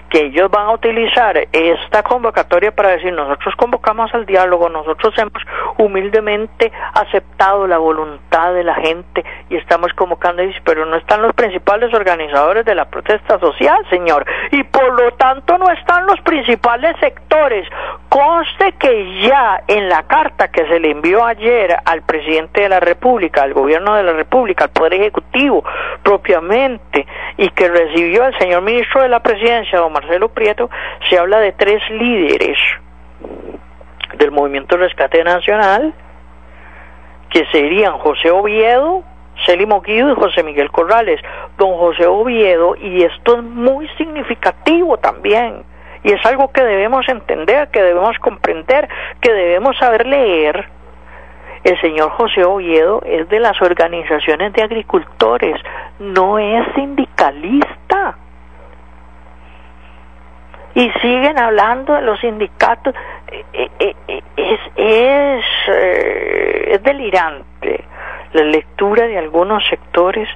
que 0.10 0.28
ellos 0.28 0.50
van 0.52 0.68
a 0.68 0.72
utilizar 0.72 1.38
esta 1.52 2.04
convocatoria 2.04 2.72
para 2.72 2.92
decir 2.92 3.12
nosotros 3.12 3.56
convocamos 3.56 4.14
al 4.14 4.26
diálogo, 4.26 4.70
nosotros 4.70 5.14
hemos 5.18 5.44
humildemente 5.78 6.72
aceptado 6.94 7.68
la 7.68 7.78
voluntad 7.78 8.54
de 8.54 8.64
la 8.64 8.76
gente 8.76 9.24
y 9.50 9.58
estamos 9.58 9.92
convocando, 9.94 10.44
pero 10.64 10.86
no 10.86 10.96
están 10.96 11.22
los 11.22 11.34
principales 11.34 11.94
organizadores 11.94 12.66
de 12.66 12.76
la 12.76 12.86
protesta 12.86 13.40
social, 13.40 13.78
señor, 13.90 14.26
y 14.52 14.64
por 14.64 15.02
lo 15.02 15.12
tanto 15.14 15.58
no 15.58 15.70
están 15.72 16.06
los 16.06 16.20
principales 16.22 16.96
sectores. 17.00 17.68
Conste 18.16 18.72
que 18.80 19.24
ya 19.24 19.62
en 19.68 19.90
la 19.90 20.04
carta 20.04 20.48
que 20.48 20.66
se 20.68 20.80
le 20.80 20.92
envió 20.92 21.26
ayer 21.26 21.76
al 21.84 22.04
presidente 22.04 22.62
de 22.62 22.70
la 22.70 22.80
República, 22.80 23.44
al 23.44 23.54
gobierno 23.54 23.94
de 23.94 24.04
la 24.04 24.14
República, 24.14 24.64
al 24.64 24.70
Poder 24.70 24.94
Ejecutivo 24.94 25.66
propiamente, 26.02 27.06
y 27.36 27.50
que 27.50 27.68
recibió 27.68 28.26
el 28.26 28.38
señor 28.40 28.62
ministro 28.62 29.02
de 29.02 29.10
la 29.10 29.20
Presidencia, 29.20 29.80
don 29.80 29.92
Marcelo 29.92 30.30
Prieto, 30.30 30.70
se 31.10 31.18
habla 31.18 31.40
de 31.40 31.52
tres 31.52 31.84
líderes 31.90 32.58
del 34.18 34.32
Movimiento 34.32 34.78
Rescate 34.78 35.22
Nacional, 35.26 35.94
que 37.30 37.46
serían 37.52 37.98
José 37.98 38.32
Oviedo, 38.32 39.04
Célimo 39.46 39.82
Guido 39.82 40.14
y 40.14 40.16
José 40.16 40.42
Miguel 40.42 40.72
Corrales. 40.72 41.20
Don 41.58 41.74
José 41.74 42.08
Oviedo, 42.08 42.78
y 42.78 43.04
esto 43.04 43.36
es 43.36 43.44
muy 43.44 43.90
significativo 43.98 44.96
también, 45.00 45.66
y 46.06 46.12
es 46.12 46.24
algo 46.24 46.52
que 46.52 46.64
debemos 46.64 47.10
entender, 47.10 47.70
que 47.70 47.82
debemos 47.82 48.16
comprender, 48.20 48.88
que 49.20 49.34
debemos 49.34 49.76
saber 49.78 50.06
leer. 50.06 50.70
El 51.64 51.82
señor 51.82 52.12
José 52.12 52.46
Oviedo 52.46 53.02
es 53.04 53.28
de 53.28 53.40
las 53.40 53.60
organizaciones 53.60 54.54
de 54.54 54.62
agricultores, 54.62 55.60
no 55.98 56.38
es 56.38 56.64
sindicalista 56.76 58.18
y 60.76 60.92
siguen 61.02 61.40
hablando 61.40 61.96
de 61.96 62.04
los 62.04 62.20
sindicatos. 62.20 62.94
Eh, 63.32 63.72
eh, 63.80 63.96
eh, 64.08 64.22
es, 64.38 64.60
es, 64.76 65.46
es 66.68 66.84
delirante 66.84 67.84
la 68.36 68.44
lectura 68.44 69.08
de 69.08 69.18
algunos 69.18 69.66
sectores 69.68 70.28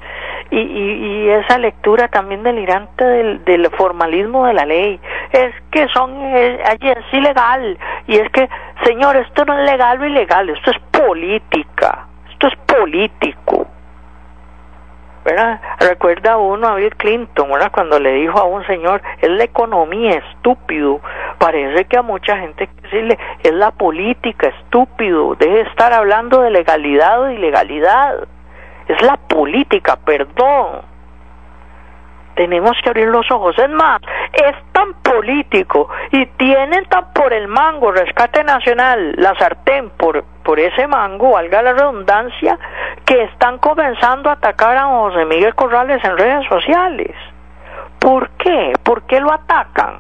y, 0.52 0.58
y, 0.58 1.30
esa 1.30 1.58
lectura 1.58 2.08
también 2.08 2.42
delirante 2.42 3.04
del, 3.04 3.44
del, 3.46 3.70
formalismo 3.72 4.48
de 4.48 4.54
la 4.54 4.66
ley. 4.66 5.00
Es 5.32 5.54
que 5.72 5.88
son, 5.90 6.16
es, 6.36 6.60
es 6.82 7.14
ilegal 7.14 7.78
y 8.08 8.18
es 8.18 8.30
que, 8.32 8.50
señor, 8.84 9.16
esto 9.18 9.46
no 9.46 9.60
es 9.60 9.70
legal 9.70 10.02
o 10.02 10.06
ilegal, 10.06 10.50
esto 10.50 10.72
es 10.72 10.80
política, 10.92 12.08
esto 12.32 12.48
es 12.48 12.56
político. 12.66 13.68
Recuerda 15.80 16.38
uno 16.38 16.68
a 16.68 16.76
Bill 16.76 16.96
Clinton, 16.96 17.52
¿verdad? 17.52 17.72
Cuando 17.72 18.00
le 18.00 18.14
dijo 18.14 18.38
a 18.40 18.44
un 18.44 18.66
señor, 18.66 19.02
es 19.22 19.30
la 19.30 19.44
economía, 19.44 20.22
estúpido. 20.32 21.02
Parece 21.38 21.86
que 21.86 21.98
a 21.98 22.02
mucha 22.02 22.38
gente 22.38 22.70
decirle, 22.84 23.18
es 23.44 23.54
la 23.54 23.72
política, 23.72 24.48
estúpido. 24.48 25.36
Deje 25.36 25.52
de 25.52 25.62
estar 25.62 25.94
hablando 25.94 26.42
de 26.42 26.52
legalidad 26.52 27.22
o 27.22 27.32
ilegalidad. 27.32 28.28
Es 28.88 29.02
la 29.02 29.18
política, 29.18 29.98
perdón 29.98 30.90
tenemos 32.40 32.72
que 32.82 32.90
abrir 32.90 33.10
los 33.10 33.30
ojos. 33.32 33.54
Es 33.60 33.70
más, 33.70 34.00
es 34.32 34.56
tan 34.72 34.94
político 35.04 35.90
y 36.10 36.26
tienen 36.26 36.86
tan 36.86 37.12
por 37.12 37.34
el 37.34 37.50
mango, 37.50 37.92
rescate 37.92 38.46
nacional, 38.46 39.14
la 39.18 39.36
sartén 39.36 39.90
por, 39.90 40.24
por 40.42 40.58
ese 40.58 40.88
mango, 40.88 41.32
valga 41.32 41.62
la 41.62 41.74
redundancia, 41.74 42.58
que 43.06 43.24
están 43.24 43.58
comenzando 43.58 44.30
a 44.30 44.34
atacar 44.34 44.78
a 44.78 44.86
José 44.86 45.26
Miguel 45.26 45.54
Corrales 45.54 46.02
en 46.02 46.18
redes 46.18 46.48
sociales. 46.48 47.14
¿Por 48.00 48.30
qué? 48.38 48.72
¿Por 48.84 49.02
qué 49.02 49.20
lo 49.20 49.34
atacan? 49.34 49.98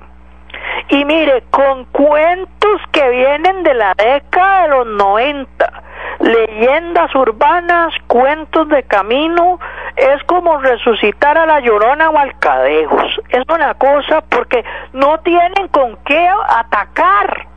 Y 0.88 1.04
mire, 1.04 1.44
con 1.52 1.84
cuentos 1.92 2.82
que 2.94 3.10
vienen 3.10 3.64
de 3.64 3.74
la 3.74 3.94
década 3.96 4.62
de 4.62 4.70
los 4.70 4.88
90, 4.88 5.84
leyendas 6.20 7.14
urbanas, 7.16 7.94
cuentos 8.08 8.68
de 8.70 8.84
camino, 8.84 9.60
es 9.96 10.24
como 10.24 10.58
resucitar 10.58 11.38
a 11.38 11.46
la 11.46 11.60
llorona 11.62 12.10
o 12.10 12.18
al 12.18 12.38
cadejos. 12.40 13.20
Es 13.30 13.44
una 13.54 13.74
cosa 13.76 14.22
porque 14.22 14.64
no 14.94 15.20
tienen 15.20 15.68
con 15.70 15.98
qué 16.06 16.30
atacar. 16.50 17.48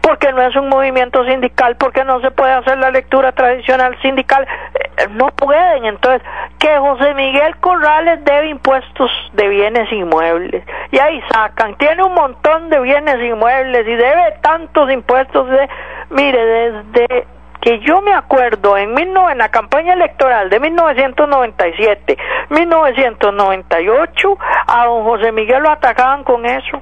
Porque 0.00 0.32
no 0.32 0.42
es 0.42 0.56
un 0.56 0.68
movimiento 0.68 1.24
sindical, 1.26 1.76
porque 1.76 2.02
no 2.02 2.20
se 2.20 2.30
puede 2.30 2.52
hacer 2.52 2.78
la 2.78 2.90
lectura 2.90 3.32
tradicional 3.32 3.96
sindical, 4.00 4.46
eh, 4.74 5.06
no 5.10 5.28
pueden. 5.28 5.84
Entonces, 5.84 6.22
que 6.58 6.76
José 6.78 7.14
Miguel 7.14 7.56
Corrales 7.58 8.24
debe 8.24 8.48
impuestos 8.48 9.10
de 9.34 9.48
bienes 9.48 9.92
inmuebles, 9.92 10.64
y 10.90 10.98
ahí 10.98 11.22
sacan, 11.30 11.76
tiene 11.76 12.02
un 12.02 12.14
montón 12.14 12.70
de 12.70 12.80
bienes 12.80 13.22
inmuebles 13.22 13.86
y 13.86 13.94
debe 13.94 14.34
tantos 14.40 14.90
impuestos 14.90 15.48
de, 15.50 15.68
mire, 16.10 16.44
desde 16.44 17.26
que 17.66 17.80
yo 17.80 18.00
me 18.00 18.14
acuerdo 18.14 18.76
en, 18.76 18.96
en 18.96 19.38
la 19.38 19.48
campaña 19.48 19.94
electoral 19.94 20.48
de 20.50 20.60
1997, 20.60 22.16
1998, 22.50 24.38
a 24.68 24.86
don 24.86 25.02
José 25.02 25.32
Miguel 25.32 25.64
lo 25.64 25.70
atacaban 25.70 26.22
con 26.22 26.46
eso. 26.46 26.80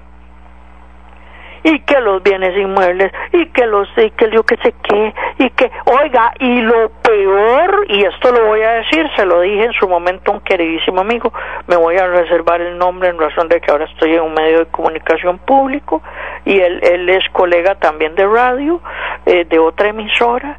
Y 1.65 1.81
que 1.81 1.99
los 2.01 2.23
bienes 2.23 2.57
inmuebles, 2.57 3.11
y 3.33 3.47
que 3.47 3.67
los, 3.67 3.89
y 3.97 4.11
que 4.11 4.31
yo 4.31 4.45
que 4.45 4.57
sé 4.59 4.73
qué, 4.83 5.15
y 5.39 5.51
que, 5.51 5.71
oiga, 5.87 6.33
y 6.39 6.61
lo 6.61 6.91
peor, 7.03 7.87
y 7.89 8.05
esto 8.05 8.31
lo 8.31 8.47
voy 8.47 8.61
a 8.61 8.73
decir, 8.75 9.09
se 9.17 9.27
lo 9.27 9.41
dije 9.41 9.65
en 9.65 9.73
su 9.73 9.89
momento 9.89 10.31
a 10.31 10.35
un 10.35 10.41
queridísimo 10.43 11.01
amigo, 11.01 11.33
me 11.67 11.77
voy 11.77 11.97
a 11.97 12.07
reservar 12.07 12.61
el 12.61 12.79
nombre 12.79 13.09
en 13.09 13.19
razón 13.19 13.49
de 13.49 13.61
que 13.61 13.73
ahora 13.73 13.87
estoy 13.87 14.15
en 14.15 14.23
un 14.23 14.35
medio 14.35 14.61
de 14.61 14.67
comunicación 14.67 15.39
público, 15.39 16.03
y 16.45 16.61
él, 16.61 16.81
él 16.83 17.09
es 17.09 17.25
colega 17.33 17.75
también 17.77 18.15
de 18.15 18.27
radio, 18.27 18.81
eh, 19.27 19.45
de 19.45 19.59
otra 19.59 19.89
emisora, 19.89 20.59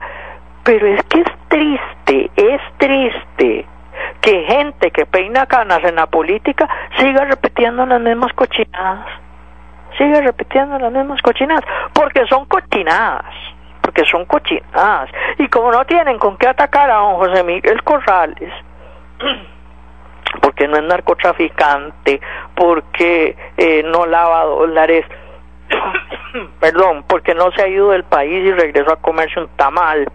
pero 0.64 0.88
es 0.88 1.03
que 1.03 1.22
es 1.22 1.28
triste, 1.47 2.32
es 2.36 2.62
triste 2.78 3.66
que 4.22 4.43
gente 4.45 4.89
que 4.89 5.06
peina 5.06 5.45
canas 5.45 5.84
en 5.84 5.95
la 5.95 6.08
política 6.08 6.68
siga 6.97 7.26
repitiendo 7.26 7.86
las 7.86 8.01
mismas 8.01 8.34
cochinadas. 8.34 9.24
Siga 9.98 10.22
repitiendo 10.22 10.78
las 10.78 10.91
mismas 10.91 11.22
cochinadas, 11.22 11.64
porque 11.93 12.26
son 12.28 12.46
cochinadas, 12.46 13.34
porque 13.82 14.04
son 14.06 14.26
cochinadas. 14.26 15.10
Y 15.38 15.48
como 15.48 15.72
no 15.72 15.86
tienen 15.86 16.18
con 16.20 16.38
qué 16.38 16.48
atacar 16.48 16.89
a 16.89 16.96
don 16.96 17.16
José 17.16 17.43
Miguel 17.43 17.82
Corrales, 17.84 18.52
porque 20.41 20.68
no 20.68 20.78
es 20.78 20.84
narcotraficante, 20.84 22.20
porque 22.56 23.36
eh, 23.58 23.84
no 23.84 24.06
lava 24.06 24.43
dólares, 24.43 25.06
perdón, 26.60 27.06
porque 27.08 27.34
no 27.34 27.52
se 27.52 27.64
ha 27.64 27.68
ido 27.68 27.91
del 27.91 28.04
país 28.04 28.46
y 28.46 28.52
regresó 28.52 28.91
a 28.91 29.02
comerse 29.02 29.39
un 29.39 29.48
tamal, 29.56 30.08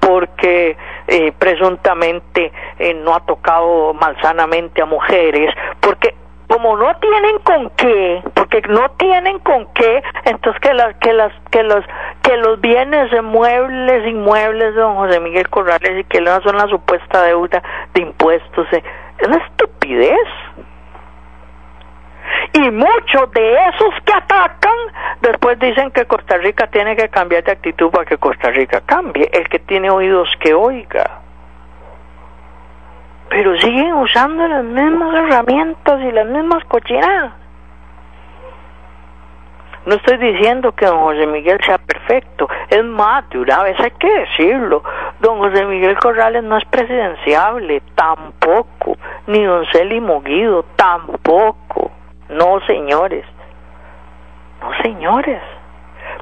porque 0.00 0.76
eh, 1.06 1.32
presuntamente 1.38 2.52
eh, 2.78 2.94
no 2.94 3.14
ha 3.14 3.20
tocado 3.24 3.94
malsanamente 3.94 4.82
a 4.82 4.86
mujeres, 4.86 5.54
porque 5.80 6.14
como 6.48 6.76
no 6.76 6.94
tienen 6.96 7.38
con 7.38 7.70
qué, 7.70 8.22
porque 8.34 8.62
no 8.68 8.90
tienen 8.92 9.38
con 9.40 9.66
qué, 9.74 10.02
entonces 10.24 10.60
que 10.60 10.74
las 10.74 10.96
que 10.96 11.12
las 11.12 11.32
que 11.50 11.62
los 11.62 11.84
que 12.22 12.36
los 12.36 12.60
bienes 12.60 13.10
de 13.10 13.22
muebles 13.22 14.06
inmuebles 14.06 14.74
de 14.74 14.80
don 14.80 14.96
José 14.96 15.20
Miguel 15.20 15.48
Corrales 15.48 16.00
y 16.00 16.04
que 16.04 16.20
no 16.20 16.40
son 16.42 16.56
la 16.56 16.68
supuesta 16.68 17.22
deuda 17.22 17.62
de 17.94 18.02
impuestos, 18.02 18.66
eh, 18.72 18.82
es 19.18 19.28
una 19.28 19.38
estupidez. 19.38 20.28
Y 22.52 22.70
muchos 22.70 23.30
de 23.32 23.54
esos 23.54 23.94
que 24.04 24.12
atacan 24.12 24.78
después 25.20 25.58
dicen 25.58 25.90
que 25.90 26.06
Costa 26.06 26.36
Rica 26.38 26.66
tiene 26.68 26.96
que 26.96 27.08
cambiar 27.08 27.42
de 27.44 27.52
actitud 27.52 27.90
para 27.90 28.04
que 28.04 28.16
Costa 28.16 28.50
Rica 28.50 28.80
cambie. 28.86 29.28
El 29.32 29.48
que 29.48 29.58
tiene 29.58 29.90
oídos 29.90 30.28
que 30.40 30.54
oiga. 30.54 31.23
Pero 33.34 33.56
siguen 33.58 33.94
usando 33.94 34.46
las 34.46 34.62
mismas 34.62 35.12
herramientas 35.12 36.00
y 36.02 36.12
las 36.12 36.24
mismas 36.24 36.64
cochinadas. 36.66 37.32
No 39.86 39.96
estoy 39.96 40.18
diciendo 40.18 40.70
que 40.70 40.86
don 40.86 41.00
José 41.00 41.26
Miguel 41.26 41.58
sea 41.66 41.78
perfecto, 41.78 42.48
es 42.70 42.84
más, 42.84 43.28
de 43.30 43.40
una 43.40 43.64
vez 43.64 43.76
hay 43.80 43.90
que 43.90 44.08
decirlo, 44.20 44.84
don 45.18 45.38
José 45.38 45.66
Miguel 45.66 45.98
Corrales 45.98 46.44
no 46.44 46.56
es 46.56 46.64
presidenciable, 46.66 47.82
tampoco, 47.96 48.96
ni 49.26 49.42
don 49.42 49.66
Célimo 49.72 50.22
Guido, 50.22 50.64
tampoco, 50.76 51.90
no 52.28 52.60
señores, 52.68 53.26
no 54.62 54.70
señores. 54.80 55.42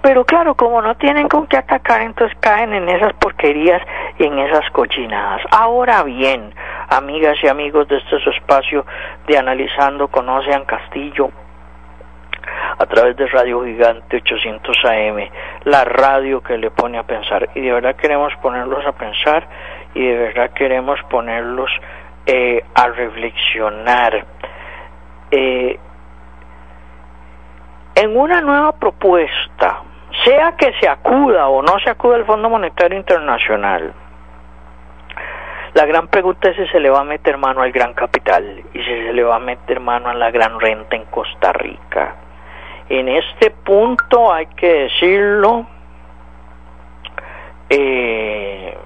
Pero 0.02 0.24
claro, 0.24 0.56
como 0.56 0.82
no 0.82 0.96
tienen 0.96 1.28
con 1.28 1.46
qué 1.46 1.56
atacar, 1.56 2.02
entonces 2.02 2.36
caen 2.40 2.74
en 2.74 2.88
esas 2.88 3.12
porquerías 3.14 3.80
y 4.18 4.24
en 4.24 4.36
esas 4.40 4.68
cochinadas. 4.70 5.42
Ahora 5.52 6.02
bien, 6.02 6.52
amigas 6.88 7.36
y 7.42 7.46
amigos 7.46 7.86
de 7.86 7.98
este 7.98 8.16
espacio 8.30 8.84
de 9.28 9.38
Analizando 9.38 10.08
Conocen 10.08 10.64
Castillo, 10.64 11.30
a 12.78 12.86
través 12.86 13.16
de 13.16 13.26
Radio 13.28 13.64
Gigante 13.64 14.16
800 14.16 14.76
AM, 14.84 15.30
la 15.64 15.84
radio 15.84 16.42
que 16.42 16.58
le 16.58 16.72
pone 16.72 16.98
a 16.98 17.04
pensar. 17.04 17.50
Y 17.54 17.60
de 17.60 17.72
verdad 17.72 17.94
queremos 17.94 18.32
ponerlos 18.42 18.84
a 18.84 18.92
pensar 18.92 19.46
y 19.94 20.04
de 20.04 20.16
verdad 20.16 20.50
queremos 20.50 20.98
ponerlos 21.08 21.70
eh, 22.26 22.64
a 22.74 22.88
reflexionar. 22.88 24.26
Eh, 25.30 25.78
en 27.94 28.16
una 28.16 28.40
nueva 28.40 28.72
propuesta, 28.72 29.82
sea 30.24 30.52
que 30.52 30.72
se 30.80 30.88
acuda 30.88 31.48
o 31.48 31.62
no 31.62 31.78
se 31.80 31.90
acuda 31.90 32.16
al 32.16 32.26
Fondo 32.26 32.48
Monetario 32.48 32.98
Internacional, 32.98 33.92
la 35.74 35.86
gran 35.86 36.08
pregunta 36.08 36.50
es 36.50 36.56
si 36.56 36.66
se 36.68 36.80
le 36.80 36.90
va 36.90 37.00
a 37.00 37.04
meter 37.04 37.38
mano 37.38 37.62
al 37.62 37.72
gran 37.72 37.94
capital 37.94 38.62
y 38.74 38.78
si 38.78 38.84
se 38.84 39.12
le 39.12 39.22
va 39.22 39.36
a 39.36 39.38
meter 39.38 39.80
mano 39.80 40.10
a 40.10 40.14
la 40.14 40.30
gran 40.30 40.60
renta 40.60 40.96
en 40.96 41.06
Costa 41.06 41.52
Rica. 41.52 42.16
En 42.90 43.08
este 43.08 43.50
punto 43.50 44.30
hay 44.30 44.46
que 44.48 44.70
decirlo, 44.70 45.66
eh, 47.70 48.76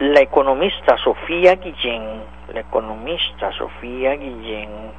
la 0.00 0.20
economista 0.20 0.98
Sofía 0.98 1.54
Guillén, 1.54 2.22
la 2.52 2.60
economista 2.60 3.50
Sofía 3.52 4.12
Guillén, 4.12 4.92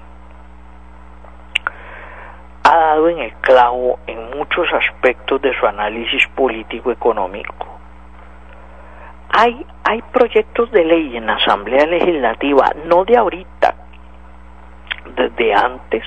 ha 2.68 2.76
dado 2.76 3.08
en 3.08 3.20
el 3.20 3.34
clavo 3.36 3.98
en 4.08 4.38
muchos 4.38 4.68
aspectos 4.74 5.42
de 5.42 5.58
su 5.58 5.66
análisis 5.66 6.28
político-económico. 6.36 7.66
Hay, 9.30 9.66
hay 9.86 10.02
proyectos 10.12 10.70
de 10.72 10.84
ley 10.84 11.16
en 11.16 11.28
la 11.28 11.36
Asamblea 11.36 11.86
Legislativa, 11.86 12.70
no 12.86 13.06
de 13.06 13.16
ahorita, 13.16 13.74
desde 15.16 15.54
antes 15.54 16.04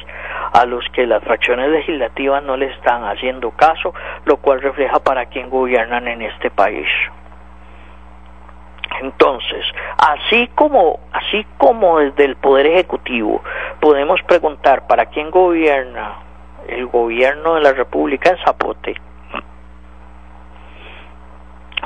a 0.53 0.67
los 0.67 0.85
que 0.93 1.07
las 1.07 1.25
fracciones 1.25 1.71
legislativas 1.71 2.43
no 2.43 2.59
le 2.59 2.67
están 2.67 3.05
haciendo 3.05 3.53
caso, 3.53 3.95
lo 4.27 4.37
cual 4.37 4.61
refleja 4.61 4.99
para 5.01 5.27
quién 5.27 5.49
gobiernan 5.49 6.09
en 6.09 6.21
este 6.21 6.51
país. 6.51 6.89
Entonces, 9.01 9.65
así 9.97 10.47
como 10.55 11.01
así 11.13 11.47
como 11.57 12.01
desde 12.01 12.27
el 12.27 12.37
poder 12.37 12.67
ejecutivo 12.67 13.43
podemos 13.81 14.21
preguntar 14.25 14.87
para 14.87 15.07
quién 15.07 15.31
gobierna 15.31 16.30
el 16.71 16.87
gobierno 16.87 17.55
de 17.55 17.61
la 17.63 17.73
República 17.73 18.31
en 18.31 18.39
Zapote, 18.45 18.95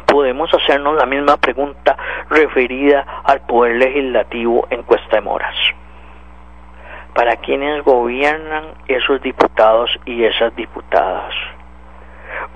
podemos 0.07 0.49
hacernos 0.55 0.95
la 0.97 1.07
misma 1.07 1.37
pregunta 1.37 1.97
referida 2.31 3.05
al 3.25 3.41
poder 3.41 3.77
legislativo 3.77 4.67
en 4.71 4.83
Cuesta 4.85 5.17
de 5.17 5.23
Moras. 5.23 5.57
Para 7.15 7.37
quienes 7.37 7.83
gobiernan 7.83 8.65
esos 8.87 9.21
diputados 9.23 9.91
y 10.05 10.25
esas 10.25 10.55
diputadas. 10.55 11.35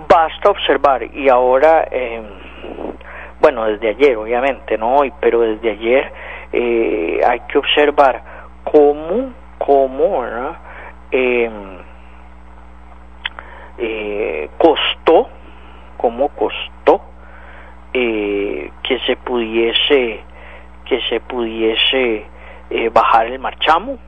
Basta 0.09 0.51
observar, 0.51 1.03
y 1.03 1.29
ahora, 1.29 1.89
eh, 1.91 2.23
bueno, 3.41 3.65
desde 3.65 3.89
ayer, 3.89 4.17
obviamente, 4.17 4.79
no 4.79 4.97
hoy, 4.97 5.13
pero 5.21 5.41
desde 5.41 5.71
ayer 5.71 6.13
eh, 6.53 7.21
hay 7.27 7.41
que 7.41 7.59
observar 7.59 8.23
cómo, 8.65 9.33
cómo, 9.59 10.25
eh, 11.11 11.51
eh, 13.79 14.51
costó, 14.59 15.29
cómo 15.97 16.29
costó 16.29 17.01
eh, 17.93 18.71
que 18.83 18.99
se 19.01 19.17
pudiese, 19.17 20.21
que 20.85 21.01
se 21.09 21.21
pudiese 21.21 22.27
eh, 22.71 22.89
bajar 22.91 23.27
el 23.27 23.39
marchamo 23.39 23.99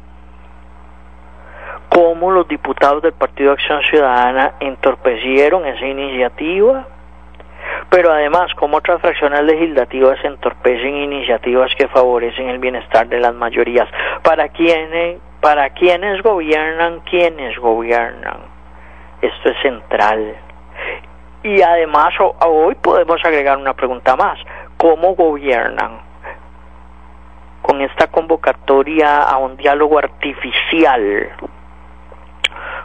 cómo 1.90 2.30
los 2.30 2.46
diputados 2.48 3.02
del 3.02 3.12
Partido 3.12 3.52
Acción 3.52 3.82
Ciudadana 3.82 4.54
entorpecieron 4.60 5.66
esa 5.66 5.84
iniciativa, 5.84 6.86
pero 7.90 8.12
además 8.12 8.52
cómo 8.54 8.78
otras 8.78 9.00
fracciones 9.00 9.42
legislativas 9.42 10.18
entorpecen 10.24 10.96
iniciativas 10.96 11.72
que 11.76 11.88
favorecen 11.88 12.48
el 12.48 12.58
bienestar 12.58 13.08
de 13.08 13.18
las 13.18 13.34
mayorías. 13.34 13.88
¿Para 14.22 14.48
quiénes, 14.48 15.18
para 15.40 15.70
quiénes 15.70 16.22
gobiernan? 16.22 17.00
¿Quiénes 17.00 17.58
gobiernan? 17.58 18.59
Esto 19.20 19.50
es 19.50 19.56
central. 19.62 20.36
Y 21.42 21.62
además 21.62 22.12
hoy 22.40 22.74
podemos 22.76 23.24
agregar 23.24 23.56
una 23.56 23.74
pregunta 23.74 24.16
más. 24.16 24.38
¿Cómo 24.76 25.14
gobiernan? 25.14 26.00
Con 27.62 27.80
esta 27.82 28.08
convocatoria 28.08 29.22
a 29.22 29.36
un 29.38 29.56
diálogo 29.56 29.98
artificial 29.98 31.30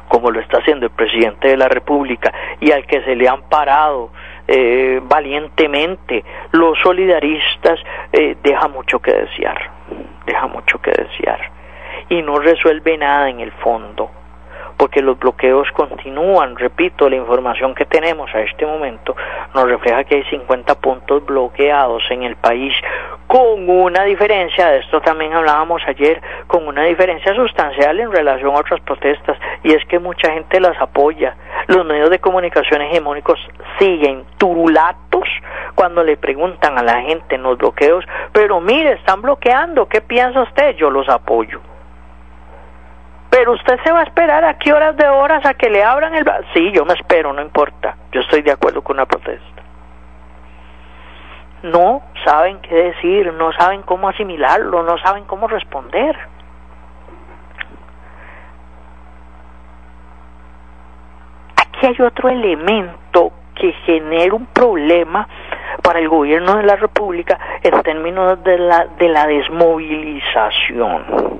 como 0.07 0.31
lo 0.31 0.39
está 0.39 0.59
haciendo 0.59 0.85
el 0.85 0.91
presidente 0.91 1.47
de 1.47 1.57
la 1.57 1.67
República 1.67 2.31
y 2.59 2.71
al 2.71 2.85
que 2.85 3.01
se 3.01 3.15
le 3.15 3.27
han 3.27 3.41
parado 3.43 4.11
eh, 4.47 5.01
valientemente 5.03 6.23
los 6.51 6.77
solidaristas, 6.79 7.79
eh, 8.13 8.37
deja 8.43 8.67
mucho 8.67 8.99
que 8.99 9.11
desear, 9.11 9.71
deja 10.25 10.47
mucho 10.47 10.79
que 10.79 10.91
desear 10.91 11.51
y 12.09 12.21
no 12.21 12.37
resuelve 12.39 12.97
nada 12.97 13.29
en 13.29 13.39
el 13.39 13.51
fondo 13.53 14.11
porque 14.77 15.01
los 15.01 15.17
bloqueos 15.17 15.67
continúan. 15.71 16.55
Repito, 16.55 17.09
la 17.09 17.15
información 17.15 17.75
que 17.75 17.85
tenemos 17.85 18.33
a 18.33 18.41
este 18.41 18.65
momento 18.65 19.15
nos 19.53 19.67
refleja 19.67 20.03
que 20.03 20.15
hay 20.15 20.23
50 20.25 20.75
puntos 20.75 21.25
bloqueados 21.25 22.03
en 22.09 22.23
el 22.23 22.35
país, 22.35 22.73
con 23.27 23.69
una 23.69 24.03
diferencia, 24.03 24.67
de 24.67 24.79
esto 24.79 25.01
también 25.01 25.33
hablábamos 25.33 25.81
ayer, 25.87 26.21
con 26.47 26.67
una 26.67 26.83
diferencia 26.83 27.33
sustancial 27.33 27.99
en 27.99 28.11
relación 28.11 28.55
a 28.55 28.59
otras 28.59 28.79
protestas, 28.81 29.37
y 29.63 29.73
es 29.73 29.83
que 29.85 29.99
mucha 29.99 30.31
gente 30.31 30.59
las 30.59 30.79
apoya. 30.79 31.35
Los 31.67 31.85
medios 31.85 32.09
de 32.09 32.19
comunicación 32.19 32.81
hegemónicos 32.81 33.39
siguen 33.79 34.23
turulatos 34.37 35.27
cuando 35.73 36.03
le 36.03 36.17
preguntan 36.17 36.77
a 36.77 36.83
la 36.83 37.01
gente 37.01 37.35
en 37.35 37.43
los 37.43 37.57
bloqueos, 37.57 38.05
pero 38.31 38.61
mire, 38.61 38.93
están 38.93 39.21
bloqueando, 39.21 39.87
¿qué 39.87 40.01
piensa 40.01 40.43
usted? 40.43 40.75
Yo 40.75 40.89
los 40.89 41.09
apoyo. 41.09 41.59
Pero 43.35 43.51
usted 43.51 43.77
se 43.83 43.91
va 43.91 43.99
a 43.99 44.03
esperar 44.03 44.45
a 44.45 44.53
qué 44.53 44.71
horas 44.71 44.95
de 44.95 45.09
horas 45.09 45.45
a 45.45 45.55
que 45.55 45.69
le 45.69 45.83
abran 45.83 46.15
el... 46.15 46.23
Sí, 46.53 46.71
yo 46.71 46.85
me 46.85 46.93
espero, 46.93 47.33
no 47.33 47.41
importa. 47.41 47.97
Yo 48.13 48.21
estoy 48.21 48.41
de 48.43 48.53
acuerdo 48.53 48.81
con 48.81 48.95
una 48.95 49.05
protesta. 49.05 49.61
No 51.63 52.01
saben 52.23 52.61
qué 52.61 52.73
decir, 52.73 53.33
no 53.33 53.51
saben 53.51 53.81
cómo 53.81 54.07
asimilarlo, 54.07 54.83
no 54.83 54.97
saben 54.99 55.25
cómo 55.25 55.49
responder. 55.49 56.17
Aquí 61.57 61.87
hay 61.87 62.01
otro 62.05 62.29
elemento 62.29 63.33
que 63.53 63.73
genera 63.85 64.33
un 64.33 64.45
problema 64.45 65.27
para 65.83 65.99
el 65.99 66.07
gobierno 66.07 66.55
de 66.55 66.63
la 66.63 66.77
República 66.77 67.37
en 67.61 67.83
términos 67.83 68.41
de 68.45 68.59
la, 68.59 68.85
de 68.97 69.09
la 69.09 69.27
desmovilización 69.27 71.35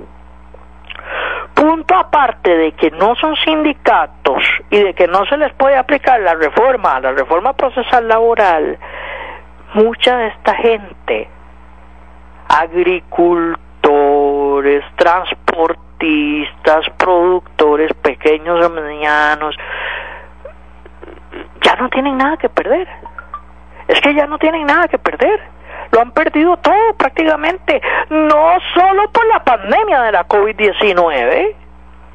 punto 1.54 1.94
aparte 1.94 2.56
de 2.56 2.72
que 2.72 2.90
no 2.90 3.14
son 3.16 3.34
sindicatos 3.36 4.42
y 4.70 4.82
de 4.82 4.94
que 4.94 5.06
no 5.06 5.24
se 5.26 5.36
les 5.36 5.52
puede 5.54 5.76
aplicar 5.76 6.20
la 6.20 6.34
reforma, 6.34 7.00
la 7.00 7.12
reforma 7.12 7.52
procesal 7.54 8.06
laboral, 8.06 8.78
mucha 9.74 10.16
de 10.18 10.28
esta 10.28 10.54
gente, 10.54 11.28
agricultores, 12.48 14.84
transportistas, 14.96 16.86
productores 16.98 17.92
pequeños 17.94 18.64
o 18.64 18.70
medianos, 18.70 19.56
ya 21.62 21.74
no 21.76 21.88
tienen 21.88 22.18
nada 22.18 22.36
que 22.36 22.48
perder. 22.48 22.88
Es 23.88 24.00
que 24.00 24.14
ya 24.14 24.26
no 24.26 24.38
tienen 24.38 24.66
nada 24.66 24.88
que 24.88 24.98
perder 24.98 25.55
lo 25.90 26.00
han 26.00 26.10
perdido 26.12 26.56
todo 26.58 26.94
prácticamente, 26.96 27.80
no 28.10 28.58
solo 28.74 29.10
por 29.10 29.26
la 29.26 29.44
pandemia 29.44 30.02
de 30.02 30.12
la 30.12 30.26
COVID-19, 30.26 31.54